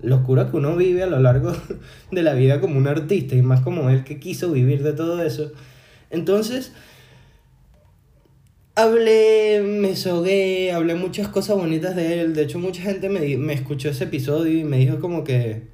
locura 0.00 0.50
que 0.50 0.56
uno 0.56 0.76
vive 0.76 1.02
a 1.02 1.06
lo 1.06 1.18
largo 1.18 1.52
de 2.10 2.22
la 2.22 2.34
vida 2.34 2.60
como 2.60 2.78
un 2.78 2.86
artista 2.86 3.34
y 3.34 3.42
más 3.42 3.60
como 3.60 3.90
él 3.90 4.04
que 4.04 4.20
quiso 4.20 4.52
vivir 4.52 4.82
de 4.82 4.92
todo 4.92 5.22
eso. 5.22 5.52
Entonces, 6.10 6.72
Hablé, 8.76 9.62
me 9.62 9.94
sogué, 9.94 10.72
hablé 10.72 10.96
muchas 10.96 11.28
cosas 11.28 11.56
bonitas 11.56 11.94
de 11.94 12.20
él. 12.20 12.34
De 12.34 12.42
hecho, 12.42 12.58
mucha 12.58 12.82
gente 12.82 13.08
me, 13.08 13.36
me 13.36 13.52
escuchó 13.52 13.88
ese 13.88 14.02
episodio 14.02 14.58
y 14.58 14.64
me 14.64 14.78
dijo 14.78 14.98
como 14.98 15.22
que 15.22 15.73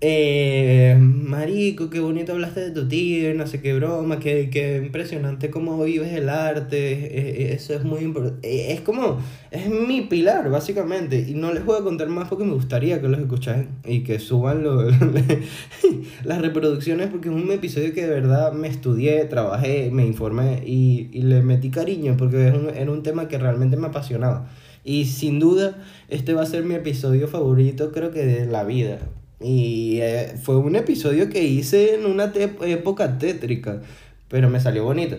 eh, 0.00 0.96
marico, 1.00 1.90
qué 1.90 1.98
bonito 1.98 2.30
hablaste 2.32 2.60
de 2.60 2.70
tu 2.70 2.86
tío, 2.86 3.34
no 3.34 3.48
sé 3.48 3.60
qué 3.60 3.74
broma, 3.74 4.20
qué, 4.20 4.48
qué 4.48 4.76
impresionante 4.76 5.50
cómo 5.50 5.82
vives 5.82 6.12
el 6.12 6.28
arte, 6.28 7.48
eh, 7.48 7.52
eso 7.52 7.74
es 7.74 7.82
muy 7.82 8.02
importante. 8.02 8.72
Es 8.72 8.80
como, 8.82 9.18
es 9.50 9.68
mi 9.68 10.02
pilar, 10.02 10.50
básicamente, 10.50 11.26
y 11.28 11.34
no 11.34 11.52
les 11.52 11.64
voy 11.64 11.80
a 11.80 11.82
contar 11.82 12.08
más 12.10 12.28
porque 12.28 12.44
me 12.44 12.54
gustaría 12.54 13.00
que 13.00 13.08
los 13.08 13.18
escucharan 13.18 13.80
y 13.84 14.04
que 14.04 14.20
suban 14.20 14.62
lo, 14.62 14.88
las 16.24 16.40
reproducciones 16.42 17.08
porque 17.08 17.28
es 17.28 17.34
un 17.34 17.50
episodio 17.50 17.92
que 17.92 18.02
de 18.02 18.10
verdad 18.10 18.52
me 18.52 18.68
estudié, 18.68 19.24
trabajé, 19.24 19.90
me 19.90 20.06
informé 20.06 20.62
y, 20.64 21.10
y 21.12 21.22
le 21.22 21.42
metí 21.42 21.70
cariño 21.70 22.16
porque 22.16 22.48
es 22.48 22.54
un, 22.54 22.70
era 22.70 22.90
un 22.92 23.02
tema 23.02 23.26
que 23.26 23.36
realmente 23.38 23.76
me 23.76 23.88
apasionaba. 23.88 24.48
Y 24.84 25.06
sin 25.06 25.40
duda, 25.40 25.76
este 26.08 26.34
va 26.34 26.42
a 26.42 26.46
ser 26.46 26.64
mi 26.64 26.76
episodio 26.76 27.26
favorito, 27.26 27.90
creo 27.90 28.12
que 28.12 28.24
de 28.24 28.46
la 28.46 28.62
vida. 28.62 29.00
Y 29.40 30.00
eh, 30.00 30.34
fue 30.42 30.56
un 30.56 30.74
episodio 30.74 31.28
que 31.28 31.44
hice 31.44 31.94
en 31.94 32.06
una 32.06 32.32
época 32.34 33.18
tétrica, 33.18 33.80
pero 34.28 34.50
me 34.50 34.60
salió 34.60 34.84
bonito. 34.84 35.16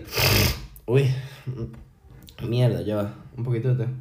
Uy, 0.86 1.10
mierda, 2.48 2.82
ya 2.82 2.96
va, 2.98 3.16
un 3.38 3.44
poquito 3.44 3.76
de 3.76 3.86
té. 3.86 3.92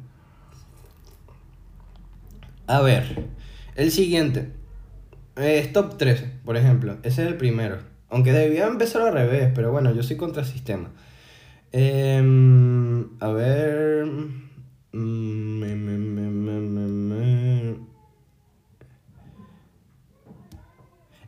A 2.67 2.81
ver, 2.81 3.25
el 3.75 3.91
siguiente. 3.91 4.51
Es 5.35 5.71
top 5.71 5.97
13, 5.97 6.31
por 6.43 6.57
ejemplo. 6.57 6.97
Ese 7.03 7.23
es 7.23 7.29
el 7.29 7.37
primero. 7.37 7.77
Aunque 8.09 8.33
debía 8.33 8.67
empezar 8.67 9.01
al 9.01 9.13
revés, 9.13 9.51
pero 9.55 9.71
bueno, 9.71 9.93
yo 9.93 10.03
soy 10.03 10.17
contra 10.17 10.43
sistema. 10.43 10.91
Em, 11.71 13.07
a 13.19 13.29
ver. 13.29 14.05
Mm, 14.91 15.59
me, 15.59 15.75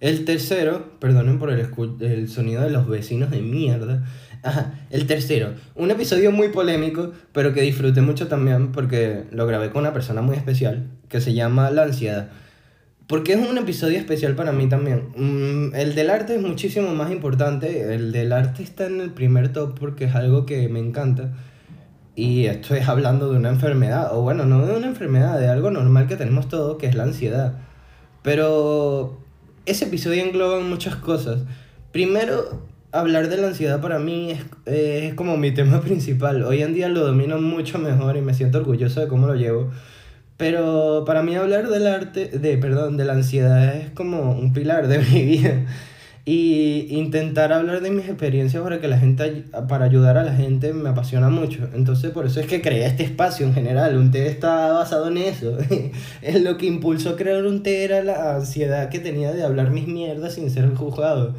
El 0.01 0.25
tercero, 0.25 0.99
perdonen 0.99 1.37
por 1.37 1.51
el, 1.51 1.69
el 2.01 2.27
sonido 2.27 2.63
de 2.63 2.71
los 2.71 2.87
vecinos 2.87 3.29
de 3.29 3.41
mierda. 3.41 4.03
Ajá, 4.41 4.73
el 4.89 5.05
tercero, 5.05 5.53
un 5.75 5.91
episodio 5.91 6.31
muy 6.31 6.49
polémico, 6.49 7.11
pero 7.31 7.53
que 7.53 7.61
disfruté 7.61 8.01
mucho 8.01 8.27
también 8.27 8.71
porque 8.71 9.25
lo 9.29 9.45
grabé 9.45 9.69
con 9.69 9.81
una 9.81 9.93
persona 9.93 10.23
muy 10.23 10.35
especial, 10.35 10.89
que 11.07 11.21
se 11.21 11.35
llama 11.35 11.69
La 11.69 11.83
Ansiedad. 11.83 12.29
Porque 13.05 13.33
es 13.33 13.47
un 13.47 13.59
episodio 13.59 13.99
especial 13.99 14.35
para 14.35 14.51
mí 14.51 14.67
también. 14.67 15.09
Mm, 15.15 15.75
el 15.75 15.93
del 15.93 16.09
arte 16.09 16.35
es 16.35 16.41
muchísimo 16.41 16.95
más 16.95 17.11
importante. 17.11 17.93
El 17.93 18.11
del 18.11 18.31
arte 18.31 18.63
está 18.63 18.87
en 18.87 19.01
el 19.01 19.11
primer 19.11 19.53
top 19.53 19.77
porque 19.77 20.05
es 20.05 20.15
algo 20.15 20.47
que 20.47 20.67
me 20.67 20.79
encanta. 20.79 21.33
Y 22.15 22.45
estoy 22.45 22.79
hablando 22.87 23.29
de 23.31 23.37
una 23.37 23.49
enfermedad, 23.49 24.17
o 24.17 24.21
bueno, 24.23 24.45
no 24.45 24.65
de 24.65 24.75
una 24.75 24.87
enfermedad, 24.87 25.39
de 25.39 25.47
algo 25.47 25.69
normal 25.69 26.07
que 26.07 26.15
tenemos 26.15 26.49
todos, 26.49 26.77
que 26.77 26.87
es 26.87 26.95
la 26.95 27.03
ansiedad. 27.03 27.59
Pero 28.23 29.20
ese 29.65 29.85
episodio 29.85 30.23
engloba 30.23 30.59
muchas 30.59 30.95
cosas. 30.95 31.41
Primero, 31.91 32.61
hablar 32.91 33.29
de 33.29 33.37
la 33.37 33.47
ansiedad 33.47 33.81
para 33.81 33.99
mí 33.99 34.31
es, 34.31 34.39
es, 34.65 35.13
como 35.13 35.37
mi 35.37 35.51
tema 35.51 35.81
principal. 35.83 36.43
Hoy 36.43 36.61
en 36.61 36.73
día 36.73 36.89
lo 36.89 37.05
domino 37.05 37.39
mucho 37.39 37.77
mejor 37.79 38.17
y 38.17 38.21
me 38.21 38.33
siento 38.33 38.59
orgulloso 38.59 39.01
de 39.01 39.07
cómo 39.07 39.27
lo 39.27 39.35
llevo. 39.35 39.71
Pero 40.37 41.03
para 41.05 41.21
mí 41.21 41.35
hablar 41.35 41.69
del 41.69 41.85
arte, 41.85 42.27
de, 42.27 42.57
perdón, 42.57 42.97
de 42.97 43.05
la 43.05 43.13
ansiedad 43.13 43.75
es 43.75 43.91
como 43.91 44.31
un 44.31 44.53
pilar 44.53 44.87
de 44.87 44.97
mi 45.11 45.23
vida. 45.23 45.65
Y 46.23 46.87
intentar 46.91 47.51
hablar 47.51 47.81
de 47.81 47.89
mis 47.89 48.05
experiencias 48.05 48.61
para 48.61 48.79
que 48.79 48.87
la 48.87 48.99
gente, 48.99 49.45
para 49.67 49.85
ayudar 49.85 50.17
a 50.19 50.23
la 50.23 50.33
gente 50.33 50.71
me 50.71 50.89
apasiona 50.89 51.29
mucho. 51.29 51.67
Entonces 51.73 52.11
por 52.11 52.27
eso 52.27 52.39
es 52.39 52.45
que 52.45 52.61
creé 52.61 52.85
este 52.85 53.03
espacio 53.03 53.45
en 53.47 53.53
general. 53.53 53.97
Un 53.97 54.11
té 54.11 54.27
está 54.27 54.71
basado 54.71 55.07
en 55.07 55.17
eso. 55.17 55.57
es 56.21 56.41
lo 56.41 56.57
que 56.57 56.67
impulsó 56.67 57.15
crear 57.15 57.43
un 57.45 57.63
té 57.63 57.83
era 57.83 58.03
la 58.03 58.35
ansiedad 58.35 58.89
que 58.89 58.99
tenía 58.99 59.33
de 59.33 59.43
hablar 59.43 59.71
mis 59.71 59.87
mierdas 59.87 60.35
sin 60.35 60.51
ser 60.51 60.73
juzgado. 60.75 61.35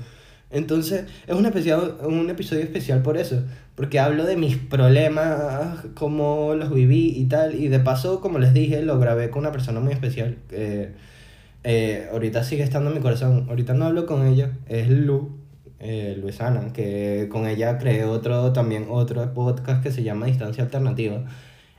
Entonces 0.51 1.07
es 1.27 1.35
un, 1.35 1.47
especial, 1.47 1.97
un 2.03 2.29
episodio 2.29 2.63
especial 2.63 3.03
por 3.03 3.17
eso. 3.17 3.43
Porque 3.77 4.01
hablo 4.01 4.25
de 4.25 4.37
mis 4.37 4.57
problemas, 4.57 5.79
cómo 5.95 6.55
los 6.55 6.75
viví 6.75 7.15
y 7.17 7.25
tal. 7.27 7.55
Y 7.55 7.69
de 7.69 7.79
paso, 7.81 8.21
como 8.21 8.39
les 8.39 8.53
dije, 8.53 8.83
lo 8.83 8.99
grabé 8.99 9.31
con 9.31 9.41
una 9.41 9.53
persona 9.53 9.81
muy 9.81 9.93
especial. 9.93 10.37
Eh, 10.51 10.93
ahorita 11.65 12.45
sigue 12.45 12.63
estando 12.63 12.91
en 12.91 12.97
mi 12.97 13.03
corazón. 13.03 13.47
Ahorita 13.49 13.75
no 13.75 13.87
hablo 13.87 14.07
con 14.07 14.27
ella, 14.27 14.53
es 14.69 14.89
Lu, 14.89 15.43
eh, 15.85 16.17
Luisana, 16.21 16.73
que 16.73 17.29
con 17.29 17.49
ella 17.49 17.77
creé 17.77 18.05
otro, 18.05 18.53
también 18.53 18.87
otro 18.89 19.35
podcast 19.35 19.83
que 19.83 19.91
se 19.91 20.05
llama 20.05 20.27
Distancia 20.27 20.63
Alternativa. 20.63 21.25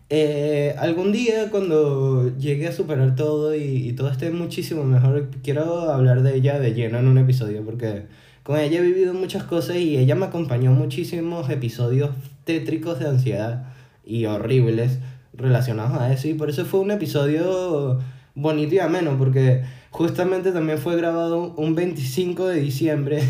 Eh, 0.10 0.76
algún 0.78 1.14
día 1.14 1.50
cuando 1.50 2.36
llegue 2.38 2.68
a 2.68 2.74
superar 2.74 3.16
todo 3.16 3.56
y, 3.56 3.62
y, 3.62 3.94
todo 3.94 4.10
esté 4.10 4.30
muchísimo 4.32 4.84
mejor, 4.84 5.30
quiero 5.42 5.90
hablar 5.90 6.22
de 6.22 6.36
ella 6.36 6.60
de 6.60 6.74
lleno 6.74 7.00
en 7.00 7.08
un 7.08 7.18
episodio 7.18 7.64
porque 7.64 8.04
con 8.44 8.60
ella 8.60 8.80
he 8.80 8.82
vivido 8.82 9.14
muchas 9.14 9.44
cosas 9.46 9.78
y 9.78 9.98
ella 9.98 10.16
me 10.16 10.26
acompañó 10.26 10.72
muchísimos 10.72 11.50
episodios 11.50 12.12
tétricos 12.44 13.00
de 13.00 13.08
ansiedad 13.08 13.74
y 14.06 14.26
horribles 14.26 15.00
relacionados 15.34 16.00
a 16.00 16.12
eso 16.12 16.28
y 16.28 16.34
por 16.34 16.50
eso 16.50 16.66
fue 16.66 16.82
un 16.82 16.92
episodio 16.92 18.02
bonito 18.36 18.76
y 18.76 18.80
ameno, 18.80 19.18
porque 19.18 19.64
justamente 19.92 20.52
también 20.52 20.78
fue 20.78 20.96
grabado 20.96 21.54
un 21.56 21.76
25 21.76 22.48
de 22.48 22.60
diciembre 22.60 23.22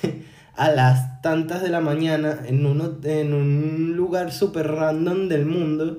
a 0.54 0.70
las 0.70 1.20
tantas 1.22 1.62
de 1.62 1.68
la 1.68 1.80
mañana 1.80 2.40
en, 2.46 2.66
uno, 2.66 2.98
en 3.04 3.34
un 3.34 3.96
lugar 3.96 4.32
súper 4.32 4.68
random 4.68 5.28
del 5.28 5.46
mundo. 5.46 5.98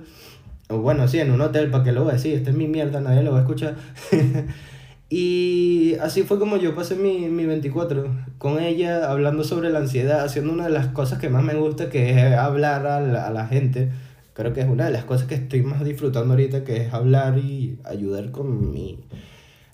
O 0.69 0.77
bueno, 0.77 1.07
sí, 1.07 1.19
en 1.19 1.31
un 1.31 1.41
hotel, 1.41 1.69
¿para 1.69 1.83
que 1.83 1.91
lo 1.91 2.03
voy 2.03 2.11
a 2.11 2.13
decir? 2.15 2.33
Esta 2.33 2.49
es 2.49 2.55
mi 2.55 2.67
mierda, 2.67 3.01
nadie 3.01 3.23
lo 3.23 3.31
va 3.31 3.39
a 3.39 3.41
escuchar. 3.41 3.75
y 5.09 5.95
así 6.01 6.23
fue 6.23 6.39
como 6.39 6.57
yo 6.57 6.73
pasé 6.73 6.95
mi, 6.95 7.29
mi 7.29 7.45
24, 7.45 8.07
con 8.37 8.59
ella, 8.59 9.11
hablando 9.11 9.43
sobre 9.43 9.69
la 9.69 9.79
ansiedad, 9.79 10.23
haciendo 10.23 10.53
una 10.53 10.65
de 10.65 10.71
las 10.71 10.87
cosas 10.87 11.19
que 11.19 11.29
más 11.29 11.43
me 11.43 11.53
gusta, 11.53 11.89
que 11.89 12.09
es 12.11 12.33
hablar 12.35 12.87
a 12.87 13.27
a 13.27 13.29
la 13.29 13.47
gente 13.47 13.91
creo 14.33 14.53
que 14.53 14.61
es 14.61 14.67
una 14.67 14.85
de 14.85 14.91
las 14.91 15.05
cosas 15.05 15.27
que 15.27 15.35
estoy 15.35 15.61
más 15.61 15.83
disfrutando 15.83 16.33
ahorita, 16.33 16.63
que 16.63 16.77
es 16.77 16.93
hablar 16.93 17.37
y 17.37 17.79
ayudar 17.83 18.31
con 18.31 18.71
mi... 18.71 18.99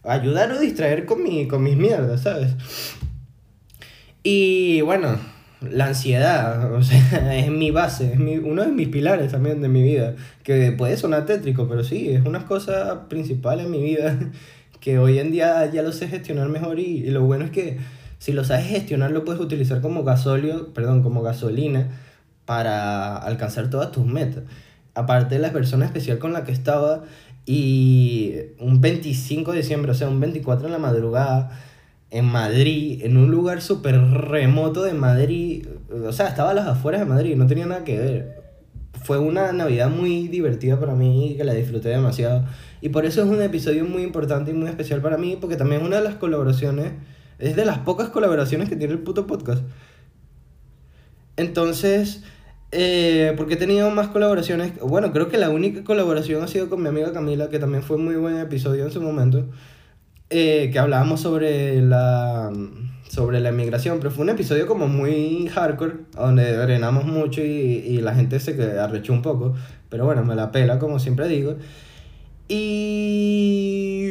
Ayudar 0.04 0.52
o 0.54 0.60
distraer 0.60 1.06
con, 1.06 1.24
mi, 1.24 1.48
con 1.48 1.62
mis 1.62 1.76
mierdas, 1.76 2.22
¿sabes? 2.22 2.56
Y 4.24 4.82
bueno, 4.82 5.18
la 5.62 5.88
ansiedad, 5.88 6.74
o 6.74 6.82
sea, 6.82 7.38
es 7.38 7.52
mi 7.52 7.72
base, 7.72 8.14
es 8.14 8.20
mi, 8.20 8.38
uno 8.38 8.64
de 8.64 8.72
mis 8.72 8.88
pilares 8.88 9.32
también 9.32 9.62
de 9.62 9.70
mi 9.70 9.84
vida, 9.84 10.16
que 10.44 10.72
puede 10.72 10.98
sonar 10.98 11.26
tétrico, 11.26 11.68
pero 11.68 11.84
sí, 11.84 12.10
es 12.10 12.26
una 12.26 12.46
cosa 12.46 13.08
principal 13.10 13.60
en 13.60 13.72
mi 13.72 13.82
vida 13.82 14.18
que 14.80 14.98
hoy 14.98 15.20
en 15.20 15.32
día 15.32 15.70
ya 15.72 15.82
lo 15.82 15.92
sé 15.92 16.08
gestionar 16.08 16.48
mejor 16.50 16.80
y, 16.80 17.10
lo 17.10 17.24
bueno 17.24 17.46
es 17.46 17.52
que 17.52 17.78
si 18.18 18.32
lo 18.34 18.44
sabes 18.44 18.68
gestionar 18.68 19.12
lo 19.12 19.24
puedes 19.24 19.42
utilizar 19.42 19.82
como 19.82 20.04
gasóleo, 20.04 20.74
perdón, 20.74 21.04
como 21.04 21.22
gasolina 21.22 21.90
para 22.50 23.16
alcanzar 23.16 23.70
todas 23.70 23.92
tus 23.92 24.08
metas. 24.08 24.42
Aparte 24.96 25.36
de 25.36 25.40
la 25.40 25.52
persona 25.52 25.86
especial 25.86 26.18
con 26.18 26.34
la 26.34 26.46
que 26.46 26.52
estaba 26.52 27.04
y 27.46 28.34
un 28.58 28.82
25 28.82 29.52
de 29.52 29.58
diciembre, 29.60 29.92
o 29.92 29.94
sea, 29.94 30.10
un 30.10 30.20
24 30.20 30.66
en 30.66 30.72
la 30.72 30.80
madrugada, 30.80 31.52
en 32.10 32.26
Madrid, 32.26 33.02
en 33.04 33.18
un 33.18 33.30
lugar 33.30 33.62
súper 33.62 34.02
remoto 34.02 34.82
de 34.82 34.94
Madrid, 34.94 35.68
o 36.04 36.12
sea, 36.12 36.28
estaba 36.28 36.50
a 36.50 36.54
las 36.56 36.66
afueras 36.66 37.02
de 37.02 37.06
Madrid, 37.06 37.36
no 37.36 37.46
tenía 37.46 37.68
nada 37.68 37.84
que 37.84 38.00
ver. 38.00 38.42
Fue 39.04 39.20
una 39.20 39.52
Navidad 39.52 39.92
muy 39.92 40.28
divertida 40.28 40.80
para 40.80 40.96
mí, 40.96 41.36
que 41.38 41.44
la 41.44 41.54
disfruté 41.54 41.90
demasiado. 41.90 42.46
Y 42.82 42.90
por 42.90 43.06
eso 43.06 43.22
es 43.22 43.30
un 43.30 43.44
episodio 43.44 43.86
muy 43.86 44.02
importante 44.02 44.50
y 44.50 44.56
muy 44.56 44.70
especial 44.70 45.04
para 45.04 45.20
mí, 45.20 45.38
porque 45.40 45.56
también 45.56 45.82
es 45.82 45.88
una 45.88 45.98
de 45.98 46.04
las 46.04 46.16
colaboraciones, 46.16 46.94
es 47.38 47.56
de 47.56 47.66
las 47.66 47.78
pocas 47.78 48.10
colaboraciones 48.10 48.70
que 48.70 48.76
tiene 48.76 48.94
el 48.94 49.02
puto 49.02 49.28
podcast. 49.28 49.62
Entonces, 51.38 52.24
eh, 52.72 53.34
porque 53.38 53.56
he 53.56 53.58
tenido 53.58 53.90
más 53.92 54.10
colaboraciones. 54.10 54.80
Bueno, 54.80 55.12
creo 55.12 55.30
que 55.30 55.38
la 55.38 55.50
única 55.50 55.84
colaboración 55.84 56.44
ha 56.44 56.48
sido 56.48 56.70
con 56.70 56.82
mi 56.82 56.90
amiga 56.90 57.12
Camila, 57.14 57.50
que 57.50 57.60
también 57.60 57.84
fue 57.84 57.98
muy 57.98 58.16
buen 58.16 58.38
episodio 58.38 58.86
en 58.86 58.92
su 58.92 59.02
momento. 59.02 59.46
Eh, 60.30 60.70
que 60.72 60.78
hablábamos 60.78 61.22
sobre 61.22 61.82
la, 61.82 62.52
sobre 63.08 63.40
la 63.40 63.50
emigración, 63.50 63.98
pero 63.98 64.12
fue 64.12 64.24
un 64.24 64.30
episodio 64.30 64.68
como 64.68 64.88
muy 64.88 65.48
hardcore, 65.48 65.94
donde 66.14 66.56
drenamos 66.56 67.06
mucho 67.06 67.42
y, 67.42 67.46
y 67.46 68.02
la 68.02 68.14
gente 68.14 68.40
se 68.40 68.80
arrechó 68.80 69.14
un 69.14 69.24
poco. 69.24 69.56
Pero 69.90 70.06
bueno, 70.06 70.24
me 70.24 70.36
la 70.36 70.52
pela, 70.52 70.78
como 70.78 71.00
siempre 71.00 71.28
digo. 71.28 71.56
Y. 72.48 74.10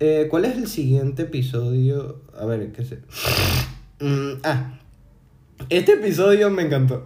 Eh, 0.00 0.28
¿Cuál 0.30 0.46
es 0.46 0.56
el 0.56 0.66
siguiente 0.66 1.22
episodio? 1.22 2.20
A 2.38 2.46
ver, 2.46 2.72
qué 2.72 2.84
sé. 2.84 3.00
Mm, 4.00 4.40
ah, 4.44 4.79
este 5.68 5.92
episodio 5.92 6.50
me 6.50 6.62
encantó. 6.62 7.02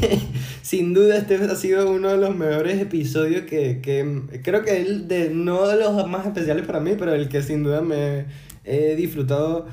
Sin 0.62 0.94
duda 0.94 1.16
este 1.16 1.36
ha 1.36 1.54
sido 1.56 1.90
uno 1.90 2.10
de 2.10 2.18
los 2.18 2.36
mejores 2.36 2.80
episodios 2.80 3.42
que, 3.42 3.80
que 3.80 4.40
creo 4.42 4.62
que 4.62 4.82
es 4.82 5.08
de, 5.08 5.30
no 5.30 5.66
de 5.66 5.76
los 5.76 6.06
más 6.08 6.26
especiales 6.26 6.66
para 6.66 6.80
mí, 6.80 6.92
pero 6.98 7.14
el 7.14 7.28
que 7.28 7.42
sin 7.42 7.64
duda 7.64 7.80
me 7.80 8.26
he 8.64 8.94
disfrutado 8.94 9.66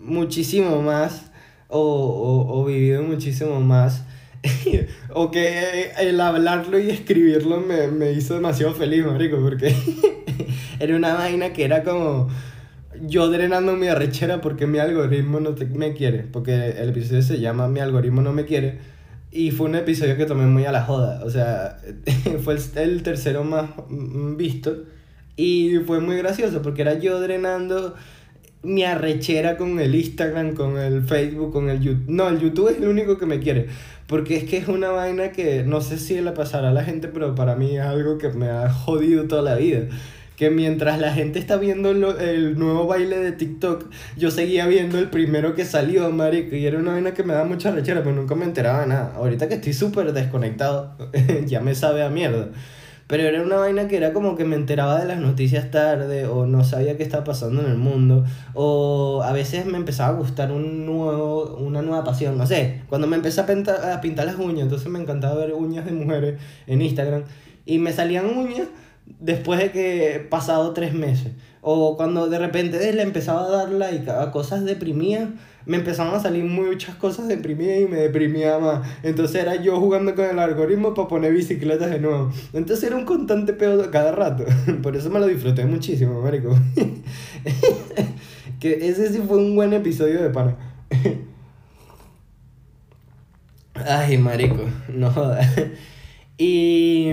muchísimo 0.00 0.80
más 0.80 1.32
o, 1.66 1.80
o, 1.80 2.60
o 2.60 2.64
vivido 2.64 3.02
muchísimo 3.02 3.60
más. 3.60 4.04
o 5.12 5.30
que 5.30 5.90
el 5.98 6.20
hablarlo 6.20 6.78
y 6.78 6.90
escribirlo 6.90 7.60
me, 7.60 7.88
me 7.88 8.12
hizo 8.12 8.34
demasiado 8.34 8.74
feliz, 8.74 9.04
marico, 9.04 9.38
porque 9.40 9.74
era 10.80 10.96
una 10.96 11.14
vaina 11.14 11.52
que 11.52 11.64
era 11.64 11.82
como 11.82 12.28
yo 13.06 13.28
drenando 13.30 13.76
mi 13.76 13.88
arrechera 13.88 14.40
porque 14.40 14.66
mi 14.66 14.78
algoritmo 14.78 15.40
no 15.40 15.54
me 15.74 15.92
quiere. 15.94 16.20
Porque 16.20 16.70
el 16.70 16.90
episodio 16.90 17.22
se 17.22 17.40
llama 17.40 17.68
Mi 17.68 17.80
algoritmo 17.80 18.22
no 18.22 18.32
me 18.32 18.44
quiere. 18.44 18.78
Y 19.30 19.50
fue 19.50 19.68
un 19.68 19.74
episodio 19.74 20.16
que 20.16 20.26
tomé 20.26 20.46
muy 20.46 20.64
a 20.64 20.72
la 20.72 20.82
joda. 20.82 21.22
O 21.24 21.30
sea, 21.30 21.78
fue 22.42 22.56
el, 22.76 23.02
tercero 23.02 23.44
más 23.44 23.70
visto. 24.36 24.84
Y 25.36 25.78
fue 25.86 26.00
muy 26.00 26.16
gracioso 26.16 26.62
porque 26.62 26.82
era 26.82 26.98
yo 26.98 27.20
drenando 27.20 27.94
mi 28.62 28.82
arrechera 28.82 29.56
con 29.56 29.78
el 29.78 29.94
Instagram, 29.94 30.54
con 30.54 30.78
el 30.78 31.02
Facebook, 31.02 31.52
con 31.52 31.70
el 31.70 31.80
YouTube. 31.80 32.08
No, 32.08 32.28
el 32.28 32.40
YouTube 32.40 32.70
es 32.70 32.78
el 32.78 32.88
único 32.88 33.18
que 33.18 33.26
me 33.26 33.38
quiere. 33.38 33.68
Porque 34.06 34.36
es 34.36 34.44
que 34.44 34.56
es 34.56 34.68
una 34.68 34.90
vaina 34.90 35.32
que 35.32 35.62
no 35.64 35.80
sé 35.80 35.98
si 35.98 36.20
le 36.20 36.32
pasará 36.32 36.70
a 36.70 36.72
la 36.72 36.82
gente, 36.82 37.08
pero 37.08 37.34
para 37.34 37.54
mí 37.56 37.76
es 37.76 37.82
algo 37.82 38.18
que 38.18 38.30
me 38.30 38.48
ha 38.48 38.70
jodido 38.72 39.28
toda 39.28 39.42
la 39.42 39.56
vida 39.56 39.88
que 40.38 40.50
mientras 40.50 41.00
la 41.00 41.12
gente 41.12 41.40
está 41.40 41.56
viendo 41.56 41.90
el 41.90 42.56
nuevo 42.56 42.86
baile 42.86 43.18
de 43.18 43.32
TikTok, 43.32 43.86
yo 44.16 44.30
seguía 44.30 44.68
viendo 44.68 44.96
el 44.96 45.10
primero 45.10 45.56
que 45.56 45.64
salió, 45.64 46.08
marico, 46.12 46.54
y 46.54 46.64
era 46.64 46.78
una 46.78 46.92
vaina 46.92 47.12
que 47.12 47.24
me 47.24 47.34
da 47.34 47.42
mucha 47.42 47.72
rechera, 47.72 48.04
pero 48.04 48.14
nunca 48.14 48.36
me 48.36 48.44
enteraba 48.44 48.82
de 48.82 48.86
nada. 48.86 49.14
Ahorita 49.16 49.48
que 49.48 49.54
estoy 49.54 49.72
súper 49.72 50.12
desconectado, 50.12 50.94
ya 51.46 51.60
me 51.60 51.74
sabe 51.74 52.04
a 52.04 52.08
mierda. 52.08 52.50
Pero 53.08 53.24
era 53.24 53.42
una 53.42 53.56
vaina 53.56 53.88
que 53.88 53.96
era 53.96 54.12
como 54.12 54.36
que 54.36 54.44
me 54.44 54.54
enteraba 54.54 55.00
de 55.00 55.06
las 55.06 55.18
noticias 55.18 55.72
tarde, 55.72 56.26
o 56.26 56.46
no 56.46 56.62
sabía 56.62 56.96
qué 56.96 57.02
estaba 57.02 57.24
pasando 57.24 57.60
en 57.62 57.72
el 57.72 57.78
mundo, 57.78 58.24
o 58.54 59.22
a 59.24 59.32
veces 59.32 59.66
me 59.66 59.76
empezaba 59.76 60.10
a 60.10 60.20
gustar 60.20 60.52
un 60.52 60.86
nuevo, 60.86 61.56
una 61.56 61.82
nueva 61.82 62.04
pasión, 62.04 62.38
no 62.38 62.46
sé, 62.46 62.82
cuando 62.88 63.08
me 63.08 63.16
empecé 63.16 63.40
a, 63.40 63.46
pintar, 63.46 63.90
a 63.90 64.00
pintar 64.00 64.26
las 64.26 64.36
uñas, 64.36 64.62
entonces 64.62 64.88
me 64.88 65.00
encantaba 65.00 65.34
ver 65.34 65.52
uñas 65.52 65.84
de 65.84 65.90
mujeres 65.90 66.40
en 66.68 66.80
Instagram, 66.80 67.24
y 67.66 67.78
me 67.78 67.92
salían 67.92 68.26
uñas 68.26 68.68
después 69.20 69.60
de 69.60 69.70
que 69.70 70.26
pasado 70.28 70.72
tres 70.72 70.94
meses. 70.94 71.32
O 71.60 71.96
cuando 71.96 72.28
de 72.28 72.38
repente 72.38 72.92
le 72.92 73.02
empezaba 73.02 73.44
a 73.44 73.48
dar 73.48 73.70
like 73.70 74.10
a 74.10 74.30
cosas 74.30 74.64
deprimidas, 74.64 75.28
me 75.66 75.76
empezaban 75.76 76.14
a 76.14 76.20
salir 76.20 76.44
muchas 76.44 76.94
cosas 76.96 77.28
deprimidas 77.28 77.80
y 77.80 77.86
me 77.86 77.98
deprimía 77.98 78.58
más. 78.58 78.88
Entonces 79.02 79.42
era 79.42 79.56
yo 79.56 79.78
jugando 79.78 80.14
con 80.14 80.24
el 80.24 80.38
algoritmo 80.38 80.94
para 80.94 81.08
poner 81.08 81.32
bicicletas 81.32 81.90
de 81.90 81.98
nuevo. 81.98 82.32
Entonces 82.52 82.84
era 82.84 82.96
un 82.96 83.04
constante 83.04 83.52
pedo 83.52 83.90
cada 83.90 84.12
rato. 84.12 84.44
Por 84.82 84.96
eso 84.96 85.10
me 85.10 85.20
lo 85.20 85.26
disfruté 85.26 85.66
muchísimo, 85.66 86.22
marico. 86.22 86.56
que 88.60 88.88
ese 88.88 89.12
sí 89.12 89.20
fue 89.26 89.36
un 89.36 89.54
buen 89.56 89.72
episodio 89.72 90.22
de 90.22 90.30
pana. 90.30 90.56
Ay, 93.74 94.16
marico, 94.16 94.64
no 94.88 95.10
jodas. 95.10 95.46
Y 96.38 97.12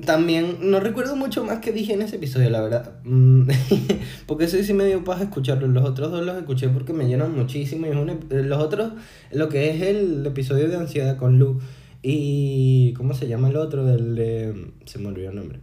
también, 0.00 0.70
no 0.70 0.80
recuerdo 0.80 1.16
mucho 1.16 1.44
más 1.44 1.58
que 1.58 1.70
dije 1.70 1.92
en 1.92 2.00
ese 2.00 2.16
episodio, 2.16 2.48
la 2.48 2.62
verdad. 2.62 2.94
Mm, 3.04 3.46
porque 4.26 4.44
ese 4.44 4.64
sí 4.64 4.72
me 4.72 4.86
dio 4.86 5.04
paz 5.04 5.20
escucharlo. 5.20 5.68
Los 5.68 5.84
otros 5.84 6.10
dos 6.10 6.24
los 6.24 6.36
escuché 6.38 6.70
porque 6.70 6.94
me 6.94 7.06
llenan 7.06 7.36
muchísimo. 7.36 7.86
Y 7.86 7.90
es 7.90 8.46
los 8.46 8.58
otros, 8.58 8.92
lo 9.32 9.50
que 9.50 9.68
es 9.70 9.82
el 9.82 10.24
episodio 10.24 10.68
de 10.68 10.76
ansiedad 10.76 11.18
con 11.18 11.38
Lu. 11.38 11.60
Y. 12.02 12.94
¿Cómo 12.96 13.12
se 13.12 13.28
llama 13.28 13.50
el 13.50 13.56
otro? 13.56 13.84
Del 13.84 14.14
de. 14.14 14.72
Se 14.86 14.98
me 14.98 15.08
olvidó 15.08 15.28
el 15.28 15.36
nombre. 15.36 15.60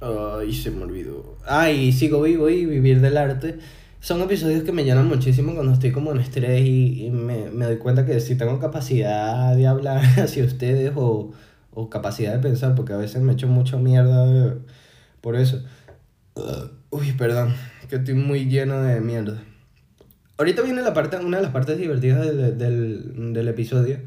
Ay, 0.00 0.52
se 0.52 0.70
me 0.70 0.82
olvidó. 0.82 1.38
Ay, 1.46 1.90
sigo 1.92 2.20
vivo 2.20 2.50
y 2.50 2.66
vivir 2.66 3.00
del 3.00 3.16
arte. 3.16 3.58
Son 4.00 4.20
episodios 4.20 4.62
que 4.64 4.72
me 4.72 4.84
llenan 4.84 5.08
muchísimo 5.08 5.54
cuando 5.54 5.72
estoy 5.72 5.92
como 5.92 6.10
en 6.10 6.18
estrés 6.18 6.66
y, 6.66 7.06
y 7.06 7.10
me, 7.10 7.50
me 7.50 7.64
doy 7.66 7.78
cuenta 7.78 8.04
que 8.04 8.20
si 8.20 8.34
tengo 8.34 8.58
capacidad 8.58 9.56
de 9.56 9.66
hablar 9.66 10.04
hacia 10.20 10.44
ustedes 10.44 10.92
o 10.96 11.32
o 11.74 11.88
capacidad 11.90 12.32
de 12.32 12.38
pensar, 12.38 12.74
porque 12.74 12.92
a 12.92 12.96
veces 12.96 13.22
me 13.22 13.32
echo 13.32 13.48
mucha 13.48 13.76
mierda 13.76 14.56
por 15.20 15.36
eso. 15.36 15.62
uy, 16.90 17.12
perdón, 17.12 17.54
que 17.88 17.96
estoy 17.96 18.14
muy 18.14 18.46
lleno 18.46 18.82
de 18.82 19.00
mierda. 19.00 19.42
Ahorita 20.38 20.62
viene 20.62 20.82
la 20.82 20.94
parte, 20.94 21.16
una 21.18 21.38
de 21.38 21.44
las 21.44 21.52
partes 21.52 21.78
divertidas 21.78 22.26
del, 22.26 22.58
del, 22.58 23.32
del 23.32 23.48
episodio. 23.48 23.98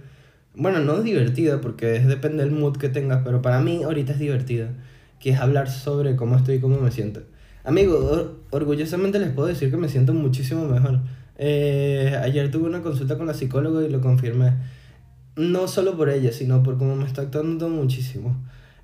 Bueno, 0.56 0.80
no 0.80 0.98
es 0.98 1.04
divertida 1.04 1.62
porque 1.62 1.96
es, 1.96 2.08
depende 2.08 2.44
del 2.44 2.52
mood 2.52 2.78
que 2.78 2.90
tengas, 2.90 3.22
pero 3.24 3.42
para 3.42 3.60
mí 3.62 3.84
ahorita 3.84 4.14
es 4.14 4.20
divertida. 4.20 4.70
Que 5.20 5.32
es 5.32 5.40
hablar 5.40 5.70
sobre 5.70 6.16
cómo 6.16 6.36
estoy 6.36 6.56
y 6.56 6.60
cómo 6.60 6.78
me 6.80 6.92
siento. 6.92 7.22
Amigo, 7.64 8.38
orgullosamente 8.52 9.18
les 9.18 9.32
puedo 9.32 9.48
decir 9.48 9.72
que 9.72 9.78
me 9.78 9.90
siento 9.90 10.14
muchísimo 10.14 10.68
mejor. 10.68 11.00
Eh, 11.38 12.18
ayer 12.22 12.52
tuve 12.52 12.68
una 12.68 12.82
consulta 12.82 13.18
con 13.18 13.28
la 13.28 13.34
psicóloga 13.34 13.86
y 13.86 13.90
lo 13.90 14.02
confirmé 14.02 14.54
no 15.36 15.68
solo 15.68 15.98
por 15.98 16.10
ella, 16.10 16.32
sino 16.32 16.64
por 16.64 16.78
cómo 16.78 16.96
me 16.96 17.06
está 17.06 17.24
actuando 17.24 17.70
muchísimo. 17.70 18.36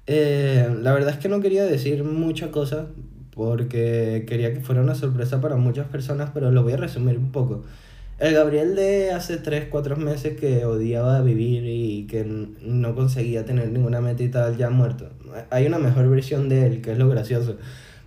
Eh, 0.08 0.70
la 0.82 0.94
verdad 0.94 1.12
es 1.12 1.18
que 1.18 1.30
no 1.30 1.40
quería 1.40 1.64
decir 1.66 2.04
muchas 2.04 2.50
cosas 2.50 2.88
porque 3.34 4.26
quería 4.28 4.54
que 4.54 4.60
fuera 4.60 4.82
una 4.82 4.96
sorpresa 4.96 5.40
para 5.40 5.56
muchas 5.56 5.88
personas, 5.88 6.32
pero 6.34 6.52
lo 6.52 6.64
voy 6.64 6.74
a 6.74 6.78
resumir 6.78 7.18
un 7.18 7.32
poco. 7.32 7.64
El 8.20 8.36
Gabriel 8.36 8.76
de 8.76 9.12
hace 9.12 9.38
3, 9.38 9.68
4 9.72 9.96
meses 9.96 10.40
que 10.40 10.66
odiaba 10.66 11.22
vivir 11.22 11.64
y 11.66 12.06
que 12.06 12.24
no 12.24 12.94
conseguía 12.94 13.46
tener 13.46 13.72
ninguna 13.72 14.00
meta 14.00 14.22
y 14.22 14.30
tal, 14.30 14.58
ya 14.58 14.70
muerto. 14.70 15.10
Hay 15.50 15.66
una 15.66 15.80
mejor 15.80 16.08
versión 16.08 16.48
de 16.48 16.68
él, 16.68 16.82
que 16.82 16.92
es 16.92 17.00
lo 17.00 17.10
gracioso. 17.10 17.58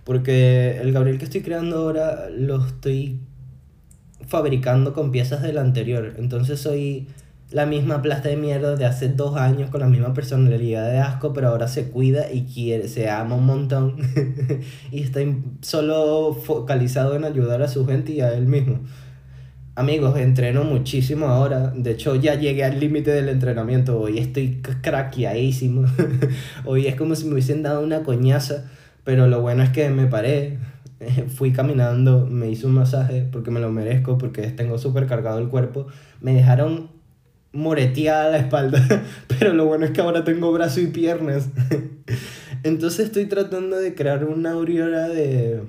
Porque 0.05 0.79
el 0.79 0.93
Gabriel 0.93 1.17
que 1.17 1.25
estoy 1.25 1.41
creando 1.41 1.79
ahora 1.79 2.29
lo 2.29 2.65
estoy 2.65 3.19
fabricando 4.25 4.93
con 4.93 5.11
piezas 5.11 5.41
del 5.41 5.57
anterior. 5.57 6.13
Entonces 6.17 6.61
soy 6.61 7.07
la 7.51 7.65
misma 7.65 8.01
plasta 8.01 8.29
de 8.29 8.37
mierda 8.37 8.75
de 8.75 8.85
hace 8.85 9.09
dos 9.09 9.37
años 9.37 9.69
con 9.69 9.81
la 9.81 9.87
misma 9.87 10.13
personalidad 10.13 10.89
de 10.89 10.99
asco, 10.99 11.33
pero 11.33 11.49
ahora 11.49 11.67
se 11.67 11.89
cuida 11.89 12.31
y 12.31 12.45
quiere, 12.45 12.87
se 12.87 13.09
ama 13.09 13.35
un 13.35 13.45
montón 13.45 13.95
y 14.91 15.01
está 15.01 15.21
solo 15.61 16.33
focalizado 16.33 17.15
en 17.15 17.23
ayudar 17.23 17.61
a 17.61 17.67
su 17.67 17.85
gente 17.85 18.13
y 18.13 18.21
a 18.21 18.33
él 18.33 18.47
mismo. 18.47 18.79
Amigos, 19.77 20.17
entreno 20.17 20.63
muchísimo 20.63 21.27
ahora. 21.27 21.73
De 21.75 21.91
hecho, 21.91 22.15
ya 22.15 22.35
llegué 22.35 22.63
al 22.63 22.79
límite 22.79 23.11
del 23.11 23.27
entrenamiento. 23.27 23.99
Hoy 23.99 24.19
estoy 24.19 24.61
craqueadísimo. 24.61 25.83
Hoy 26.65 26.87
es 26.87 26.95
como 26.95 27.13
si 27.15 27.25
me 27.25 27.33
hubiesen 27.33 27.61
dado 27.61 27.81
una 27.83 28.03
coñaza. 28.03 28.71
Pero 29.03 29.27
lo 29.27 29.41
bueno 29.41 29.63
es 29.63 29.71
que 29.71 29.89
me 29.89 30.05
paré. 30.07 30.59
Fui 31.27 31.51
caminando, 31.51 32.25
me 32.25 32.49
hice 32.49 32.67
un 32.67 32.73
masaje 32.73 33.27
porque 33.29 33.51
me 33.51 33.59
lo 33.59 33.69
merezco, 33.69 34.17
porque 34.17 34.43
tengo 34.47 34.77
súper 34.77 35.07
cargado 35.07 35.39
el 35.39 35.49
cuerpo. 35.49 35.87
Me 36.21 36.33
dejaron 36.33 36.94
moreteada 37.55 38.29
la 38.29 38.37
espalda, 38.37 38.85
pero 39.27 39.53
lo 39.53 39.65
bueno 39.65 39.85
es 39.85 39.91
que 39.91 40.01
ahora 40.01 40.23
tengo 40.23 40.51
brazo 40.51 40.81
y 40.81 40.87
piernas. 40.87 41.49
Entonces 42.63 43.07
estoy 43.07 43.25
tratando 43.25 43.77
de 43.77 43.95
crear 43.95 44.25
una 44.25 44.51
aureola 44.51 45.07
de, 45.07 45.61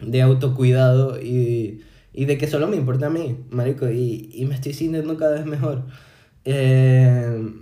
de 0.00 0.22
autocuidado 0.22 1.20
y, 1.20 1.82
y 2.12 2.26
de 2.26 2.38
que 2.38 2.46
solo 2.46 2.68
me 2.68 2.76
importa 2.76 3.06
a 3.06 3.10
mí, 3.10 3.38
marico, 3.50 3.88
y, 3.90 4.30
y 4.32 4.44
me 4.46 4.54
estoy 4.54 4.74
sintiendo 4.74 5.16
cada 5.16 5.34
vez 5.34 5.46
mejor. 5.46 5.84
Eh, 6.44 7.52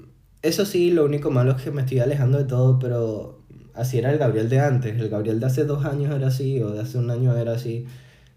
eso 0.43 0.64
sí, 0.64 0.91
lo 0.91 1.05
único 1.05 1.31
malo 1.31 1.53
es 1.53 1.62
que 1.62 1.70
me 1.70 1.83
estoy 1.83 2.01
alejando 2.01 2.39
de 2.39 2.45
todo, 2.45 2.78
pero 2.78 3.43
así 3.74 3.99
era 3.99 4.11
el 4.11 4.18
Gabriel 4.18 4.49
de 4.49 4.59
antes. 4.59 4.99
El 4.99 5.09
Gabriel 5.09 5.39
de 5.39 5.47
hace 5.47 5.64
dos 5.64 5.85
años 5.85 6.14
era 6.14 6.28
así, 6.28 6.61
o 6.62 6.70
de 6.70 6.81
hace 6.81 6.99
un 6.99 7.11
año 7.11 7.37
era 7.37 7.53
así. 7.53 7.87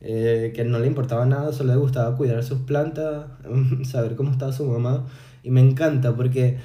Eh, 0.06 0.52
que 0.54 0.66
no 0.66 0.80
le 0.80 0.88
importaba 0.88 1.26
nada, 1.26 1.54
solo 1.54 1.74
le 1.74 1.80
gustaba 1.80 2.18
cuidar 2.18 2.44
sus 2.44 2.60
plantas, 2.60 3.26
saber 3.90 4.16
cómo 4.16 4.32
estaba 4.32 4.52
su 4.52 4.66
mamá. 4.66 5.06
Y 5.44 5.50
me 5.50 5.62
encanta 5.62 6.16
porque 6.16 6.58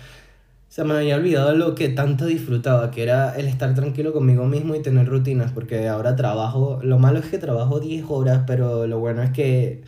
se 0.68 0.84
me 0.84 0.94
había 0.94 1.16
olvidado 1.16 1.54
lo 1.54 1.74
que 1.74 1.88
tanto 1.88 2.26
disfrutaba, 2.26 2.90
que 2.90 3.02
era 3.02 3.34
el 3.36 3.46
estar 3.46 3.74
tranquilo 3.74 4.12
conmigo 4.12 4.44
mismo 4.46 4.74
y 4.74 4.82
tener 4.82 5.06
rutinas, 5.06 5.52
porque 5.52 5.88
ahora 5.88 6.16
trabajo, 6.16 6.80
lo 6.82 6.98
malo 6.98 7.20
es 7.20 7.26
que 7.26 7.38
trabajo 7.38 7.80
10 7.80 8.04
horas, 8.08 8.42
pero 8.46 8.86
lo 8.86 8.98
bueno 8.98 9.22
es 9.22 9.30
que 9.30 9.82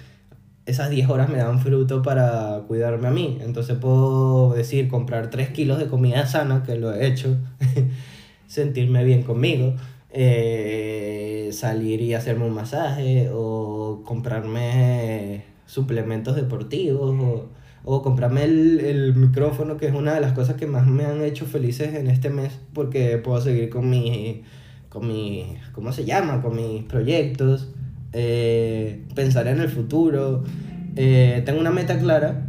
esas 0.66 0.90
10 0.90 1.08
horas 1.10 1.28
me 1.28 1.38
dan 1.38 1.58
fruto 1.60 2.02
para 2.02 2.62
cuidarme 2.68 3.08
a 3.08 3.10
mí. 3.10 3.38
Entonces 3.42 3.76
puedo 3.78 4.54
decir, 4.54 4.88
comprar 4.88 5.30
3 5.30 5.50
kilos 5.50 5.78
de 5.78 5.86
comida 5.86 6.26
sana, 6.26 6.62
que 6.62 6.76
lo 6.76 6.94
he 6.94 7.06
hecho, 7.06 7.36
sentirme 8.46 9.04
bien 9.04 9.22
conmigo, 9.22 9.74
eh, 10.10 11.29
salir 11.60 12.00
y 12.00 12.14
hacerme 12.14 12.46
un 12.46 12.54
masaje, 12.54 13.30
o 13.32 14.02
comprarme 14.04 15.44
suplementos 15.66 16.36
deportivos, 16.36 17.14
o, 17.20 17.48
o 17.84 18.02
comprarme 18.02 18.44
el, 18.44 18.80
el 18.80 19.14
micrófono, 19.14 19.76
que 19.76 19.86
es 19.86 19.94
una 19.94 20.14
de 20.14 20.20
las 20.20 20.32
cosas 20.32 20.56
que 20.56 20.66
más 20.66 20.86
me 20.86 21.04
han 21.04 21.22
hecho 21.22 21.46
felices 21.46 21.94
en 21.94 22.08
este 22.08 22.30
mes, 22.30 22.58
porque 22.72 23.18
puedo 23.18 23.40
seguir 23.40 23.70
con 23.70 23.88
mi, 23.88 24.42
con 24.88 25.06
mi, 25.06 25.56
¿cómo 25.74 25.92
se 25.92 26.04
llama? 26.04 26.42
Con 26.42 26.56
mis 26.56 26.84
proyectos 26.84 27.68
eh, 28.12 29.04
pensar 29.14 29.46
en 29.46 29.60
el 29.60 29.68
futuro. 29.68 30.42
Eh, 30.96 31.42
tengo 31.44 31.60
una 31.60 31.70
meta 31.70 31.98
clara, 31.98 32.46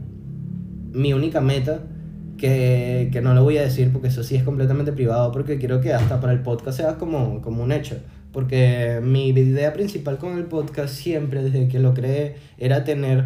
mi 0.92 1.14
única 1.14 1.42
meta, 1.42 1.82
que, 2.38 3.10
que, 3.12 3.22
no 3.22 3.36
lo 3.36 3.44
voy 3.44 3.58
a 3.60 3.62
decir 3.62 3.92
porque 3.92 4.08
eso 4.08 4.24
sí 4.24 4.36
es 4.36 4.44
completamente 4.44 4.92
privado, 4.92 5.32
porque 5.32 5.60
quiero 5.60 5.80
que 5.80 5.94
hasta 5.94 6.20
para 6.20 6.34
el 6.34 6.42
podcast 6.42 6.78
sea 6.78 6.98
como, 6.98 7.42
como 7.42 7.64
un 7.64 7.72
hecho. 7.72 7.98
Porque 8.32 9.02
mi 9.04 9.30
idea 9.30 9.74
principal 9.74 10.18
con 10.18 10.38
el 10.38 10.46
podcast 10.46 10.94
siempre, 10.94 11.44
desde 11.44 11.68
que 11.68 11.80
lo 11.80 11.94
creé, 11.94 12.36
era 12.58 12.84
tener 12.84 13.26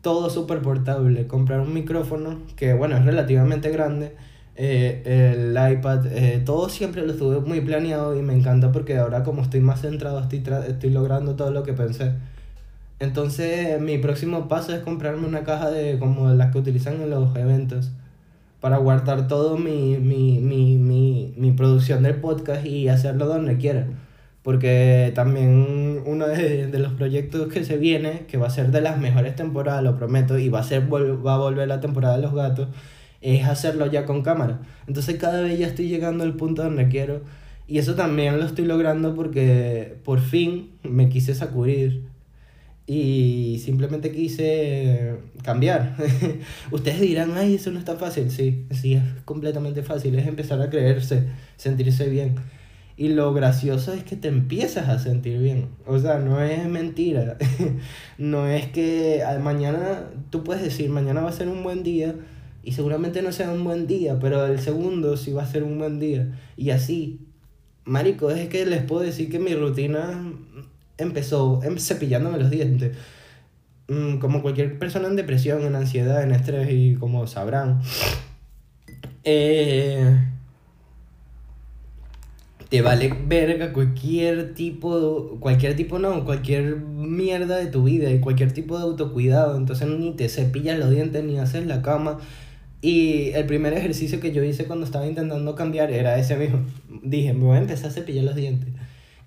todo 0.00 0.30
súper 0.30 0.62
portable, 0.62 1.26
comprar 1.26 1.60
un 1.60 1.74
micrófono 1.74 2.38
que, 2.56 2.72
bueno, 2.72 2.96
es 2.96 3.04
relativamente 3.04 3.70
grande 3.70 4.12
eh, 4.62 5.32
el 5.32 5.72
iPad, 5.72 6.06
eh, 6.06 6.42
todo 6.44 6.68
siempre 6.68 7.06
lo 7.06 7.12
estuve 7.12 7.40
muy 7.40 7.62
planeado 7.62 8.14
y 8.14 8.20
me 8.20 8.34
encanta 8.34 8.72
porque 8.72 8.98
ahora 8.98 9.22
como 9.24 9.40
estoy 9.40 9.60
más 9.60 9.80
centrado 9.80 10.20
estoy, 10.20 10.44
estoy 10.68 10.90
logrando 10.90 11.34
todo 11.34 11.50
lo 11.50 11.62
que 11.62 11.72
pensé. 11.72 12.12
Entonces 12.98 13.80
mi 13.80 13.96
próximo 13.98 14.48
paso 14.48 14.74
es 14.74 14.80
comprarme 14.80 15.26
una 15.26 15.44
caja 15.44 15.70
de 15.70 15.98
como 15.98 16.28
las 16.30 16.52
que 16.52 16.58
utilizan 16.58 17.00
en 17.00 17.08
los 17.08 17.34
eventos 17.36 17.90
para 18.60 18.76
guardar 18.76 19.28
todo 19.28 19.56
mi, 19.56 19.96
mi, 19.98 20.40
mi, 20.40 20.76
mi, 20.76 21.32
mi 21.36 21.52
producción 21.52 22.02
del 22.02 22.16
podcast 22.16 22.66
y 22.66 22.88
hacerlo 22.88 23.26
donde 23.26 23.56
quiera. 23.56 23.86
Porque 24.42 25.12
también 25.14 26.02
uno 26.06 26.26
de, 26.26 26.66
de, 26.66 26.78
los 26.78 26.94
proyectos 26.94 27.52
que 27.52 27.64
se 27.64 27.76
viene, 27.76 28.24
que 28.26 28.38
va 28.38 28.46
a 28.46 28.50
ser 28.50 28.70
de 28.70 28.80
las 28.80 28.98
mejores 28.98 29.36
temporadas, 29.36 29.82
lo 29.82 29.96
prometo, 29.96 30.38
y 30.38 30.48
va 30.48 30.60
a, 30.60 30.64
ser, 30.64 30.92
va 30.92 31.34
a 31.34 31.38
volver 31.38 31.68
la 31.68 31.80
temporada 31.80 32.16
de 32.16 32.22
los 32.22 32.34
gatos, 32.34 32.68
es 33.20 33.44
hacerlo 33.44 33.86
ya 33.86 34.06
con 34.06 34.22
cámara. 34.22 34.60
Entonces 34.86 35.16
cada 35.16 35.42
vez 35.42 35.58
ya 35.58 35.66
estoy 35.66 35.88
llegando 35.88 36.24
al 36.24 36.34
punto 36.34 36.62
donde 36.62 36.88
quiero. 36.88 37.22
Y 37.68 37.78
eso 37.78 37.94
también 37.94 38.38
lo 38.40 38.46
estoy 38.46 38.64
logrando 38.64 39.14
porque 39.14 39.98
por 40.04 40.20
fin 40.20 40.70
me 40.82 41.08
quise 41.08 41.34
sacudir 41.34 42.10
y 42.92 43.60
simplemente 43.64 44.10
quise 44.10 45.14
cambiar. 45.44 45.94
Ustedes 46.72 47.00
dirán, 47.00 47.34
ay, 47.36 47.54
eso 47.54 47.70
no 47.70 47.78
es 47.78 47.84
tan 47.84 47.98
fácil. 47.98 48.32
Sí, 48.32 48.66
sí, 48.72 48.94
es 48.94 49.02
completamente 49.24 49.84
fácil. 49.84 50.18
Es 50.18 50.26
empezar 50.26 50.60
a 50.60 50.68
creerse, 50.70 51.28
sentirse 51.56 52.08
bien. 52.08 52.34
Y 53.00 53.08
lo 53.08 53.32
gracioso 53.32 53.94
es 53.94 54.04
que 54.04 54.14
te 54.14 54.28
empiezas 54.28 54.90
a 54.90 54.98
sentir 54.98 55.38
bien. 55.38 55.68
O 55.86 55.98
sea, 55.98 56.18
no 56.18 56.42
es 56.42 56.68
mentira. 56.68 57.38
no 58.18 58.46
es 58.46 58.66
que 58.66 59.24
mañana, 59.42 60.10
tú 60.28 60.44
puedes 60.44 60.62
decir, 60.62 60.90
mañana 60.90 61.22
va 61.22 61.30
a 61.30 61.32
ser 61.32 61.48
un 61.48 61.62
buen 61.62 61.82
día 61.82 62.14
y 62.62 62.72
seguramente 62.72 63.22
no 63.22 63.32
sea 63.32 63.52
un 63.52 63.64
buen 63.64 63.86
día, 63.86 64.18
pero 64.20 64.44
el 64.44 64.58
segundo 64.58 65.16
sí 65.16 65.32
va 65.32 65.44
a 65.44 65.46
ser 65.46 65.62
un 65.62 65.78
buen 65.78 65.98
día. 65.98 66.38
Y 66.58 66.72
así, 66.72 67.20
marico, 67.86 68.30
es 68.30 68.50
que 68.50 68.66
les 68.66 68.82
puedo 68.82 69.00
decir 69.00 69.30
que 69.30 69.38
mi 69.38 69.54
rutina 69.54 70.22
empezó 70.98 71.62
em, 71.62 71.78
cepillándome 71.78 72.36
los 72.36 72.50
dientes. 72.50 72.98
Mm, 73.88 74.18
como 74.18 74.42
cualquier 74.42 74.78
persona 74.78 75.08
en 75.08 75.16
depresión, 75.16 75.62
en 75.62 75.74
ansiedad, 75.74 76.22
en 76.22 76.32
estrés 76.32 76.68
y 76.70 76.96
como 76.96 77.26
sabrán. 77.26 77.80
Eh, 79.24 80.18
te 82.70 82.82
vale 82.82 83.12
verga 83.26 83.72
cualquier 83.72 84.54
tipo, 84.54 85.38
cualquier 85.40 85.74
tipo 85.74 85.98
no, 85.98 86.24
cualquier 86.24 86.76
mierda 86.76 87.56
de 87.56 87.66
tu 87.66 87.82
vida 87.84 88.10
y 88.12 88.20
cualquier 88.20 88.52
tipo 88.52 88.78
de 88.78 88.84
autocuidado. 88.84 89.56
Entonces 89.56 89.88
ni 89.88 90.12
te 90.12 90.28
cepillas 90.28 90.78
los 90.78 90.90
dientes 90.90 91.24
ni 91.24 91.38
haces 91.38 91.66
la 91.66 91.82
cama 91.82 92.20
y 92.80 93.30
el 93.32 93.44
primer 93.46 93.72
ejercicio 93.74 94.20
que 94.20 94.32
yo 94.32 94.44
hice 94.44 94.66
cuando 94.66 94.86
estaba 94.86 95.06
intentando 95.06 95.56
cambiar 95.56 95.90
era 95.90 96.16
ese 96.16 96.36
mismo. 96.36 96.60
Dije, 97.02 97.34
me 97.34 97.44
voy 97.44 97.56
a 97.56 97.60
empezar 97.60 97.90
a 97.90 97.92
cepillar 97.92 98.24
los 98.24 98.36
dientes. 98.36 98.68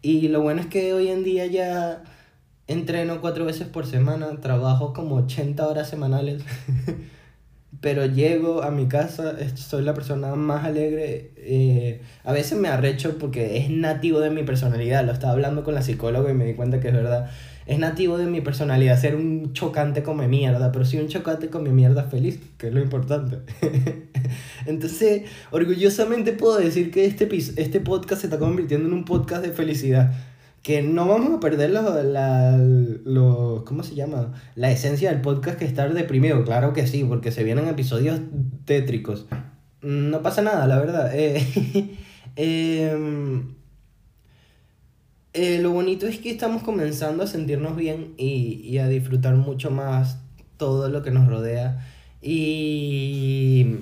Y 0.01 0.29
lo 0.29 0.41
bueno 0.41 0.61
es 0.61 0.67
que 0.67 0.93
hoy 0.93 1.09
en 1.09 1.23
día 1.25 1.45
ya 1.45 2.03
entreno 2.67 3.19
cuatro 3.19 3.43
veces 3.43 3.67
por 3.67 3.85
semana, 3.85 4.39
trabajo 4.39 4.93
como 4.93 5.15
80 5.17 5.67
horas 5.67 5.89
semanales. 5.89 6.43
Pero 7.81 8.05
llego 8.05 8.63
a 8.63 8.71
mi 8.71 8.87
casa, 8.87 9.35
soy 9.55 9.83
la 9.83 9.93
persona 9.93 10.35
más 10.35 10.63
alegre. 10.63 11.31
Eh, 11.37 12.01
a 12.23 12.31
veces 12.31 12.57
me 12.57 12.67
arrecho 12.67 13.17
porque 13.17 13.57
es 13.57 13.69
nativo 13.69 14.19
de 14.19 14.29
mi 14.29 14.43
personalidad. 14.43 15.05
Lo 15.05 15.11
estaba 15.11 15.33
hablando 15.33 15.63
con 15.63 15.73
la 15.73 15.81
psicóloga 15.81 16.31
y 16.31 16.33
me 16.33 16.45
di 16.45 16.53
cuenta 16.53 16.79
que 16.79 16.89
es 16.89 16.93
verdad 16.93 17.29
es 17.65 17.79
nativo 17.79 18.17
de 18.17 18.25
mi 18.25 18.41
personalidad 18.41 18.99
ser 18.99 19.15
un 19.15 19.53
chocante 19.53 20.03
come 20.03 20.27
mierda, 20.27 20.71
pero 20.71 20.85
sí 20.85 20.97
un 20.97 21.07
chocante 21.07 21.49
come 21.49 21.71
mierda 21.71 22.03
feliz, 22.03 22.39
que 22.57 22.67
es 22.67 22.73
lo 22.73 22.81
importante. 22.81 23.39
Entonces, 24.65 25.23
orgullosamente 25.51 26.33
puedo 26.33 26.57
decir 26.57 26.91
que 26.91 27.05
este, 27.05 27.29
este 27.57 27.79
podcast 27.79 28.21
se 28.21 28.27
está 28.27 28.39
convirtiendo 28.39 28.87
en 28.87 28.93
un 28.93 29.05
podcast 29.05 29.43
de 29.43 29.51
felicidad. 29.51 30.13
Que 30.63 30.81
no 30.81 31.07
vamos 31.07 31.33
a 31.33 31.39
perder 31.39 31.69
lo, 31.69 32.01
la, 32.01 32.57
¿cómo 33.65 33.83
se 33.83 33.95
llama? 33.95 34.33
La 34.55 34.71
esencia 34.71 35.11
del 35.11 35.21
podcast 35.21 35.59
que 35.59 35.65
estar 35.65 35.93
deprimido. 35.93 36.43
Claro 36.45 36.73
que 36.73 36.87
sí, 36.87 37.03
porque 37.03 37.31
se 37.31 37.43
vienen 37.43 37.67
episodios 37.67 38.19
tétricos. 38.65 39.27
No 39.81 40.21
pasa 40.21 40.41
nada, 40.41 40.65
la 40.65 40.79
verdad. 40.79 41.11
Eh, 41.13 41.45
eh, 42.37 43.43
eh, 45.33 45.59
lo 45.61 45.71
bonito 45.71 46.07
es 46.07 46.19
que 46.19 46.29
estamos 46.31 46.63
comenzando 46.63 47.23
a 47.23 47.27
sentirnos 47.27 47.75
bien 47.75 48.13
y, 48.17 48.61
y, 48.63 48.77
a 48.77 48.87
disfrutar 48.87 49.35
mucho 49.35 49.71
más 49.71 50.19
todo 50.57 50.89
lo 50.89 51.03
que 51.03 51.11
nos 51.11 51.27
rodea. 51.27 51.85
Y... 52.21 53.77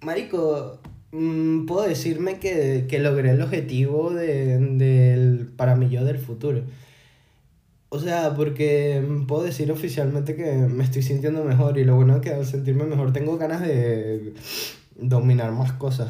Marico, 0.00 0.81
puedo 1.12 1.82
decirme 1.82 2.38
que, 2.38 2.86
que, 2.88 2.98
logré 2.98 3.30
el 3.32 3.42
objetivo 3.42 4.10
de, 4.10 4.58
de, 4.58 5.46
para 5.56 5.76
mí 5.76 5.88
yo 5.90 6.04
del 6.04 6.18
futuro. 6.18 6.62
O 7.90 7.98
sea, 7.98 8.34
porque 8.34 9.02
puedo 9.28 9.42
decir 9.42 9.70
oficialmente 9.70 10.34
que 10.34 10.54
me 10.54 10.82
estoy 10.82 11.02
sintiendo 11.02 11.44
mejor 11.44 11.76
y 11.76 11.84
lo 11.84 11.96
bueno 11.96 12.16
es 12.16 12.22
que 12.22 12.30
al 12.30 12.46
sentirme 12.46 12.84
mejor 12.84 13.12
tengo 13.12 13.36
ganas 13.36 13.60
de 13.60 14.32
dominar 14.96 15.52
más 15.52 15.72
cosas 15.72 16.08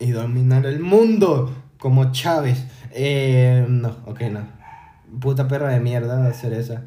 y 0.00 0.10
dominar 0.10 0.66
el 0.66 0.80
mundo 0.80 1.54
como 1.78 2.10
Chávez. 2.10 2.64
Eh, 2.90 3.64
no, 3.68 3.96
ok, 4.06 4.22
no. 4.22 4.40
Puta 5.20 5.46
perra 5.46 5.68
de 5.68 5.78
mierda 5.78 6.26
hacer 6.26 6.52
esa. 6.52 6.84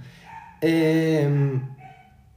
Eh, 0.60 1.60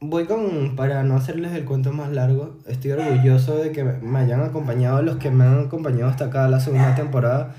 voy 0.01 0.27
con, 0.27 0.77
para 0.77 1.03
no 1.03 1.17
hacerles 1.17 1.53
el 1.53 1.65
cuento 1.65 1.93
más 1.93 2.13
largo, 2.13 2.57
estoy 2.67 2.93
orgulloso 2.93 3.57
de 3.59 3.73
que 3.73 3.85
me 3.85 4.19
hayan 4.19 4.41
acompañado 4.43 5.03
los 5.03 5.17
que 5.17 5.31
me 5.31 5.45
han 5.45 5.67
acompañado 5.67 6.07
hasta 6.07 6.27
acá 6.27 6.49
la 6.49 6.61
segunda 6.61 6.95
temporada. 6.95 7.55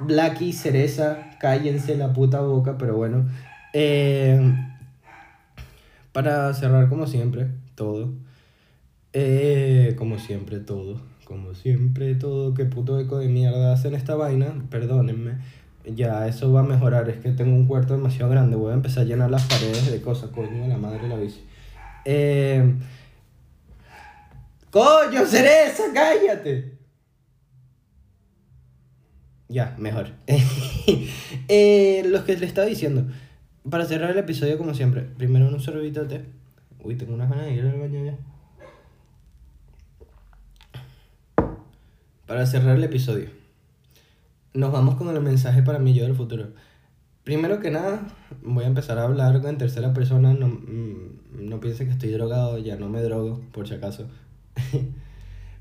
Blacky, 0.00 0.52
Cereza, 0.52 1.30
cállense 1.38 1.96
la 1.96 2.12
puta 2.12 2.40
boca, 2.40 2.78
pero 2.78 2.96
bueno. 2.96 3.28
Eh, 3.72 4.40
para 6.12 6.52
cerrar 6.54 6.88
como 6.88 7.06
siempre, 7.06 7.48
todo. 7.74 8.12
Eh, 9.12 9.94
como 9.98 10.18
siempre, 10.18 10.60
todo 10.60 11.10
como 11.30 11.54
siempre, 11.54 12.16
todo, 12.16 12.54
qué 12.54 12.64
puto 12.64 12.98
eco 12.98 13.18
de 13.18 13.28
mierda 13.28 13.72
hacen 13.72 13.94
esta 13.94 14.16
vaina, 14.16 14.52
perdónenme. 14.68 15.38
Ya, 15.84 16.26
eso 16.26 16.52
va 16.52 16.60
a 16.60 16.62
mejorar, 16.62 17.08
es 17.08 17.16
que 17.18 17.30
tengo 17.30 17.56
un 17.56 17.66
cuarto 17.66 17.96
demasiado 17.96 18.30
grande, 18.30 18.54
voy 18.54 18.70
a 18.70 18.74
empezar 18.74 19.04
a 19.04 19.06
llenar 19.06 19.30
las 19.30 19.46
paredes 19.46 19.90
de 19.90 20.02
cosas, 20.02 20.30
coño, 20.30 20.68
la 20.68 20.76
madre 20.76 21.08
la 21.08 21.16
bici. 21.16 21.42
Eh, 22.04 22.74
¡Coño, 24.70 25.26
cereza, 25.26 25.84
cállate! 25.92 26.78
Ya, 29.48 29.74
mejor. 29.78 30.10
eh, 31.48 32.02
los 32.06 32.22
que 32.22 32.36
le 32.36 32.46
estaba 32.46 32.68
diciendo, 32.68 33.06
para 33.68 33.84
cerrar 33.84 34.10
el 34.10 34.18
episodio 34.18 34.56
como 34.58 34.74
siempre, 34.74 35.02
primero 35.02 35.48
un 35.48 35.60
sorbito 35.60 36.04
de 36.04 36.18
té. 36.18 36.24
Uy, 36.84 36.94
tengo 36.96 37.14
unas 37.14 37.28
ganas 37.28 37.46
de 37.46 37.54
ir 37.54 37.66
al 37.66 37.80
baño 37.80 38.04
ya. 38.04 38.16
Para 42.26 42.46
cerrar 42.46 42.76
el 42.76 42.84
episodio, 42.84 43.28
nos 44.54 44.72
vamos 44.72 44.96
con 44.96 45.08
el 45.14 45.20
mensaje 45.22 45.62
para 45.62 45.78
mí 45.78 45.94
yo 45.94 46.04
del 46.04 46.14
futuro. 46.14 46.48
Primero 47.24 47.60
que 47.60 47.70
nada, 47.70 48.06
voy 48.42 48.64
a 48.64 48.66
empezar 48.66 48.98
a 48.98 49.04
hablar 49.04 49.40
en 49.44 49.58
tercera 49.58 49.92
persona. 49.92 50.34
No, 50.34 50.48
mm, 50.48 51.48
no 51.48 51.60
piensen 51.60 51.86
que 51.86 51.92
estoy 51.92 52.10
drogado, 52.10 52.58
ya 52.58 52.76
no 52.76 52.88
me 52.88 53.02
drogo, 53.02 53.40
por 53.52 53.68
si 53.68 53.74
acaso. 53.74 54.06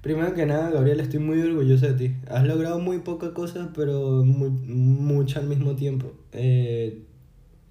Primero 0.02 0.34
que 0.34 0.46
nada, 0.46 0.70
Gabriel, 0.72 1.02
estoy 1.02 1.20
muy 1.20 1.42
orgulloso 1.42 1.86
de 1.86 1.94
ti. 1.94 2.16
Has 2.30 2.46
logrado 2.46 2.80
muy 2.80 3.00
pocas 3.00 3.32
cosas, 3.32 3.68
pero 3.76 4.24
muy, 4.24 4.50
mucho 4.50 5.40
al 5.40 5.48
mismo 5.48 5.76
tiempo. 5.76 6.14
Eh, 6.32 7.04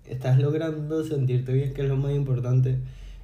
estás 0.05 0.39
logrando 0.39 1.03
sentirte 1.05 1.53
bien, 1.55 1.73
que 1.73 1.83
es 1.83 1.89
lo 1.89 1.97
más 1.97 2.13
importante. 2.13 2.79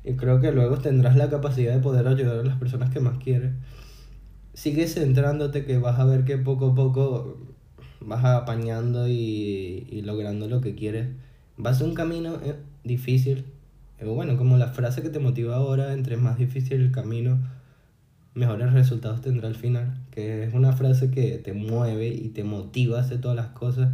Y 0.05 0.15
creo 0.15 0.41
que 0.41 0.53
luego 0.53 0.79
tendrás 0.79 1.17
la 1.17 1.29
capacidad 1.29 1.75
de 1.75 1.81
poder 1.81 2.09
ayudar 2.09 2.39
a 2.39 2.45
las 2.45 2.57
personas 2.57 2.91
que 2.91 3.01
más 3.01 3.19
quieres. 3.19 3.53
Sigue 4.55 4.87
centrándote 4.87 5.67
que 5.67 5.79
vas 5.79 5.99
a 5.99 6.05
ver 6.05 6.25
que 6.25 6.39
poco 6.39 6.71
a 6.71 6.75
poco 6.75 7.54
vas 8.07 8.25
apañando 8.25 9.09
y, 9.09 9.87
y 9.91 10.03
logrando 10.03 10.49
lo 10.49 10.61
que 10.61 10.75
quieres. 10.75 11.09
Vas 11.57 11.81
a 11.81 11.85
un 11.85 11.95
camino 11.95 12.39
eh, 12.45 12.57
difícil. 12.83 13.45
Eh, 13.99 14.07
bueno, 14.07 14.37
como 14.37 14.57
la 14.59 14.69
frase 14.69 15.03
que 15.03 15.11
te 15.11 15.19
motiva 15.19 15.57
ahora, 15.57 15.93
entre 15.93 16.17
más 16.17 16.39
difícil 16.39 16.81
el 16.81 16.91
camino, 16.91 17.39
mejores 18.35 18.73
resultados 18.73 19.21
tendrá 19.21 19.49
al 19.49 19.55
final. 19.55 20.01
Que 20.11 20.45
es 20.45 20.55
una 20.55 20.73
frase 20.73 21.11
que 21.11 21.39
te 21.39 21.53
mueve 21.53 22.09
y 22.09 22.29
te 22.29 22.45
motiva 22.45 22.99
a 22.99 23.03
hacer 23.03 23.21
todas 23.21 23.37
las 23.37 23.49
cosas. 23.49 23.93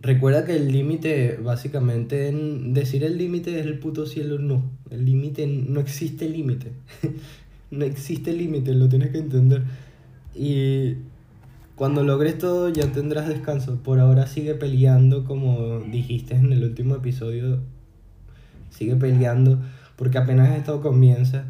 Recuerda 0.00 0.44
que 0.44 0.54
el 0.54 0.70
límite, 0.70 1.38
básicamente, 1.42 2.28
en 2.28 2.72
decir 2.72 3.02
el 3.02 3.18
límite 3.18 3.58
es 3.58 3.66
el 3.66 3.80
puto 3.80 4.06
cielo, 4.06 4.38
no. 4.38 4.62
El 4.90 5.04
límite, 5.04 5.46
no 5.46 5.80
existe 5.80 6.28
límite. 6.28 6.70
no 7.72 7.84
existe 7.84 8.32
límite, 8.32 8.74
lo 8.74 8.88
tienes 8.88 9.10
que 9.10 9.18
entender. 9.18 9.64
Y 10.36 10.94
cuando 11.78 12.02
logres 12.02 12.36
todo 12.38 12.68
ya 12.70 12.90
tendrás 12.90 13.28
descanso. 13.28 13.80
Por 13.84 14.00
ahora 14.00 14.26
sigue 14.26 14.54
peleando, 14.54 15.24
como 15.24 15.78
dijiste 15.78 16.34
en 16.34 16.52
el 16.52 16.64
último 16.64 16.96
episodio. 16.96 17.60
Sigue 18.68 18.96
peleando, 18.96 19.60
porque 19.94 20.18
apenas 20.18 20.58
esto 20.58 20.82
comienza. 20.82 21.44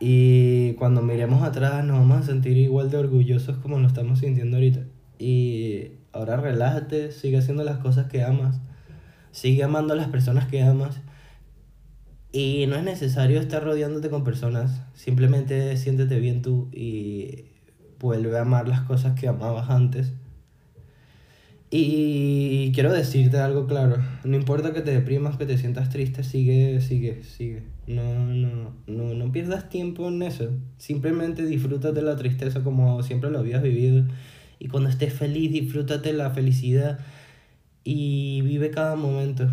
Y 0.00 0.72
cuando 0.72 1.02
miremos 1.02 1.42
atrás 1.42 1.84
nos 1.84 1.98
vamos 1.98 2.22
a 2.22 2.22
sentir 2.22 2.56
igual 2.56 2.90
de 2.90 2.96
orgullosos 2.96 3.58
como 3.58 3.78
lo 3.78 3.86
estamos 3.86 4.20
sintiendo 4.20 4.56
ahorita. 4.56 4.80
Y 5.18 5.92
ahora 6.12 6.38
relájate, 6.38 7.12
sigue 7.12 7.36
haciendo 7.36 7.62
las 7.62 7.76
cosas 7.76 8.06
que 8.06 8.22
amas, 8.22 8.58
sigue 9.32 9.62
amando 9.64 9.92
a 9.92 9.96
las 9.96 10.08
personas 10.08 10.46
que 10.46 10.62
amas. 10.62 11.02
Y 12.32 12.64
no 12.68 12.76
es 12.76 12.84
necesario 12.84 13.38
estar 13.38 13.62
rodeándote 13.62 14.08
con 14.08 14.24
personas, 14.24 14.80
simplemente 14.94 15.76
siéntete 15.76 16.18
bien 16.18 16.40
tú 16.40 16.70
y 16.72 17.51
vuelve 18.02 18.36
a 18.36 18.42
amar 18.42 18.68
las 18.68 18.82
cosas 18.82 19.18
que 19.18 19.28
amabas 19.28 19.70
antes. 19.70 20.12
Y 21.70 22.70
quiero 22.74 22.92
decirte 22.92 23.38
algo 23.38 23.66
claro, 23.66 23.96
no 24.24 24.36
importa 24.36 24.74
que 24.74 24.82
te 24.82 24.90
deprimas, 24.90 25.38
que 25.38 25.46
te 25.46 25.56
sientas 25.56 25.88
triste, 25.88 26.22
sigue, 26.22 26.82
sigue, 26.82 27.22
sigue. 27.22 27.62
No, 27.86 28.26
no, 28.26 28.74
no, 28.86 29.14
no 29.14 29.32
pierdas 29.32 29.70
tiempo 29.70 30.08
en 30.08 30.22
eso. 30.22 30.50
Simplemente 30.76 31.46
disfrútate 31.46 32.02
la 32.02 32.16
tristeza 32.16 32.62
como 32.62 33.02
siempre 33.02 33.30
lo 33.30 33.38
habías 33.38 33.62
vivido. 33.62 34.04
Y 34.58 34.68
cuando 34.68 34.90
estés 34.90 35.14
feliz, 35.14 35.50
disfrútate 35.50 36.12
la 36.12 36.30
felicidad 36.30 36.98
y 37.84 38.42
vive 38.42 38.70
cada 38.70 38.94
momento. 38.94 39.48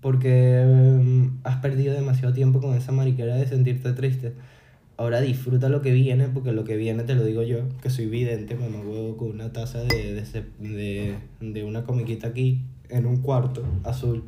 Porque 0.00 0.64
mm, 0.66 1.40
has 1.44 1.56
perdido 1.56 1.92
demasiado 1.92 2.32
tiempo 2.32 2.62
con 2.62 2.74
esa 2.74 2.92
mariquera 2.92 3.36
de 3.36 3.46
sentirte 3.46 3.92
triste. 3.92 4.32
Ahora 5.00 5.22
disfruta 5.22 5.70
lo 5.70 5.80
que 5.80 5.92
viene, 5.92 6.28
porque 6.28 6.52
lo 6.52 6.64
que 6.64 6.76
viene 6.76 7.04
te 7.04 7.14
lo 7.14 7.24
digo 7.24 7.42
yo, 7.42 7.60
que 7.80 7.88
soy 7.88 8.04
vidente, 8.04 8.54
me 8.54 8.68
huevo 8.68 9.16
con 9.16 9.30
una 9.30 9.50
taza 9.50 9.82
de, 9.82 10.12
de, 10.12 10.44
de, 10.58 11.16
de 11.40 11.64
una 11.64 11.84
comiquita 11.84 12.26
aquí, 12.26 12.66
en 12.90 13.06
un 13.06 13.22
cuarto 13.22 13.64
azul. 13.82 14.24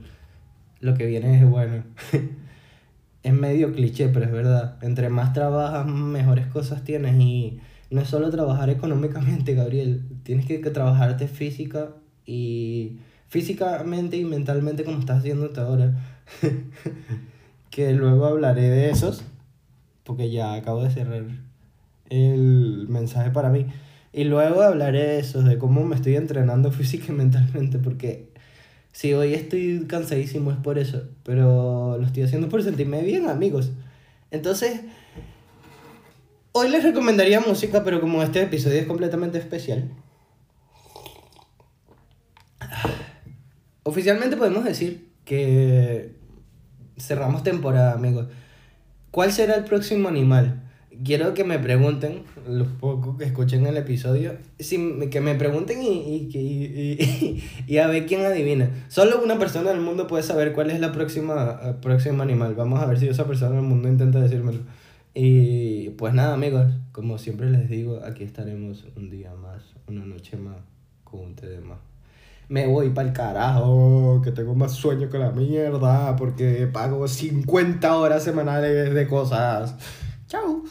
Lo 0.81 0.95
que 0.95 1.05
viene 1.05 1.37
es 1.37 1.47
bueno. 1.47 1.85
es 3.23 3.33
medio 3.35 3.75
cliché, 3.75 4.09
pero 4.09 4.25
es 4.25 4.33
verdad. 4.33 4.79
Entre 4.81 5.11
más 5.11 5.35
trabajas, 5.35 5.87
mejores 5.87 6.47
cosas 6.47 6.85
tienes. 6.85 7.21
Y 7.21 7.61
no 7.91 8.01
es 8.01 8.09
solo 8.09 8.31
trabajar 8.31 8.71
económicamente, 8.71 9.53
Gabriel. 9.55 10.07
Tienes 10.23 10.47
que, 10.47 10.63
que 10.63 10.71
trabajarte 10.71 11.29
física 11.29 11.91
y 12.25 12.97
físicamente 13.29 14.17
y 14.17 14.25
mentalmente 14.25 14.85
como 14.85 15.01
estás 15.01 15.19
haciendo 15.19 15.45
hasta 15.45 15.65
ahora. 15.65 16.03
que 17.71 17.93
luego 17.93 18.25
hablaré 18.25 18.71
de 18.71 18.89
esos, 18.89 19.23
porque 20.05 20.31
ya 20.31 20.55
acabo 20.55 20.83
de 20.83 20.91
cerrar 20.91 21.25
el 22.11 22.87
mensaje 22.89 23.31
para 23.31 23.49
mí. 23.49 23.67
Y 24.13 24.25
luego 24.25 24.63
hablaré 24.63 25.03
de 25.03 25.19
eso, 25.21 25.43
de 25.43 25.57
cómo 25.59 25.85
me 25.85 25.97
estoy 25.97 26.17
entrenando 26.17 26.71
física 26.73 27.07
y 27.09 27.13
mentalmente, 27.13 27.79
porque 27.79 28.29
si 28.93 29.15
hoy 29.15 29.35
estoy 29.35 29.87
cansadísimo 29.89 30.51
es 30.51 30.59
por 30.59 30.79
eso, 30.79 31.05
pero 31.23 31.97
lo 31.99 32.07
estoy 32.07 32.25
haciendo 32.25 32.49
por 32.49 32.63
sentirme 32.63 33.03
bien, 33.03 33.29
amigos. 33.29 33.71
Entonces, 34.31 34.81
hoy 36.53 36.69
les 36.69 36.83
recomendaría 36.83 37.41
música, 37.41 37.85
pero 37.85 38.01
como 38.01 38.23
este 38.23 38.43
episodio 38.43 38.81
es 38.81 38.87
completamente 38.87 39.39
especial, 39.39 39.91
oficialmente 43.83 44.37
podemos 44.37 44.65
decir 44.65 45.09
que 45.25 46.15
cerramos 46.99 47.43
temporada, 47.43 47.93
amigos. 47.93 48.29
¿Cuál 49.13 49.31
será 49.31 49.55
el 49.55 49.65
próximo 49.65 50.09
animal? 50.09 50.63
Quiero 51.05 51.33
que 51.35 51.45
me 51.45 51.59
pregunten, 51.59 52.23
los 52.49 52.67
pocos 52.69 53.17
que 53.19 53.25
escuchen 53.25 53.67
el 53.67 53.77
episodio, 53.77 54.37
si, 54.59 54.77
que 55.11 55.21
me 55.21 55.35
pregunten 55.35 55.83
y, 55.83 55.89
y, 55.89 56.31
y, 56.35 57.43
y- 57.75 57.79
a 57.79 57.87
ver 57.89 58.07
quién 58.07 58.25
adivina. 58.25 58.71
Solo 58.89 59.23
una 59.23 59.39
persona 59.39 59.71
del 59.71 59.81
mundo 59.81 60.07
puede 60.07 60.23
saber 60.23 60.53
cuál 60.53 60.71
es 60.71 60.81
la 60.81 60.93
próxima, 60.93 61.61
el 61.65 61.75
próximo 61.77 62.23
animal. 62.23 62.55
Vamos 62.55 62.81
a 62.81 62.87
ver 62.87 62.99
si 62.99 63.07
esa 63.09 63.27
persona 63.27 63.57
del 63.57 63.65
mundo 63.65 63.89
intenta 63.89 64.19
decírmelo. 64.21 64.61
Y 65.15 65.91
pues 65.91 66.15
nada, 66.15 66.33
amigos, 66.35 66.73
como 66.93 67.19
siempre 67.19 67.51
les 67.51 67.69
digo, 67.69 68.01
aquí 68.05 68.25
estaremos 68.25 68.87
un 68.97 69.11
día 69.11 69.35
más, 69.35 69.63
una 69.89 70.07
noche 70.07 70.37
más, 70.39 70.57
con 71.05 71.21
un 71.21 71.35
té 71.35 71.49
de 71.49 71.61
más. 71.61 71.79
Me 72.49 72.67
voy 72.67 72.91
para 72.91 73.09
el 73.09 73.15
carajo, 73.15 74.21
que 74.23 74.33
tengo 74.33 74.55
más 74.55 74.73
sueño 74.73 75.09
que 75.09 75.19
la 75.19 75.31
mierda, 75.31 76.17
porque 76.17 76.69
pago 76.73 77.09
50 77.09 77.97
horas 77.97 78.25
semanales 78.25 78.93
de 78.93 79.09
cosas. 79.09 79.75
Chao. 80.27 80.63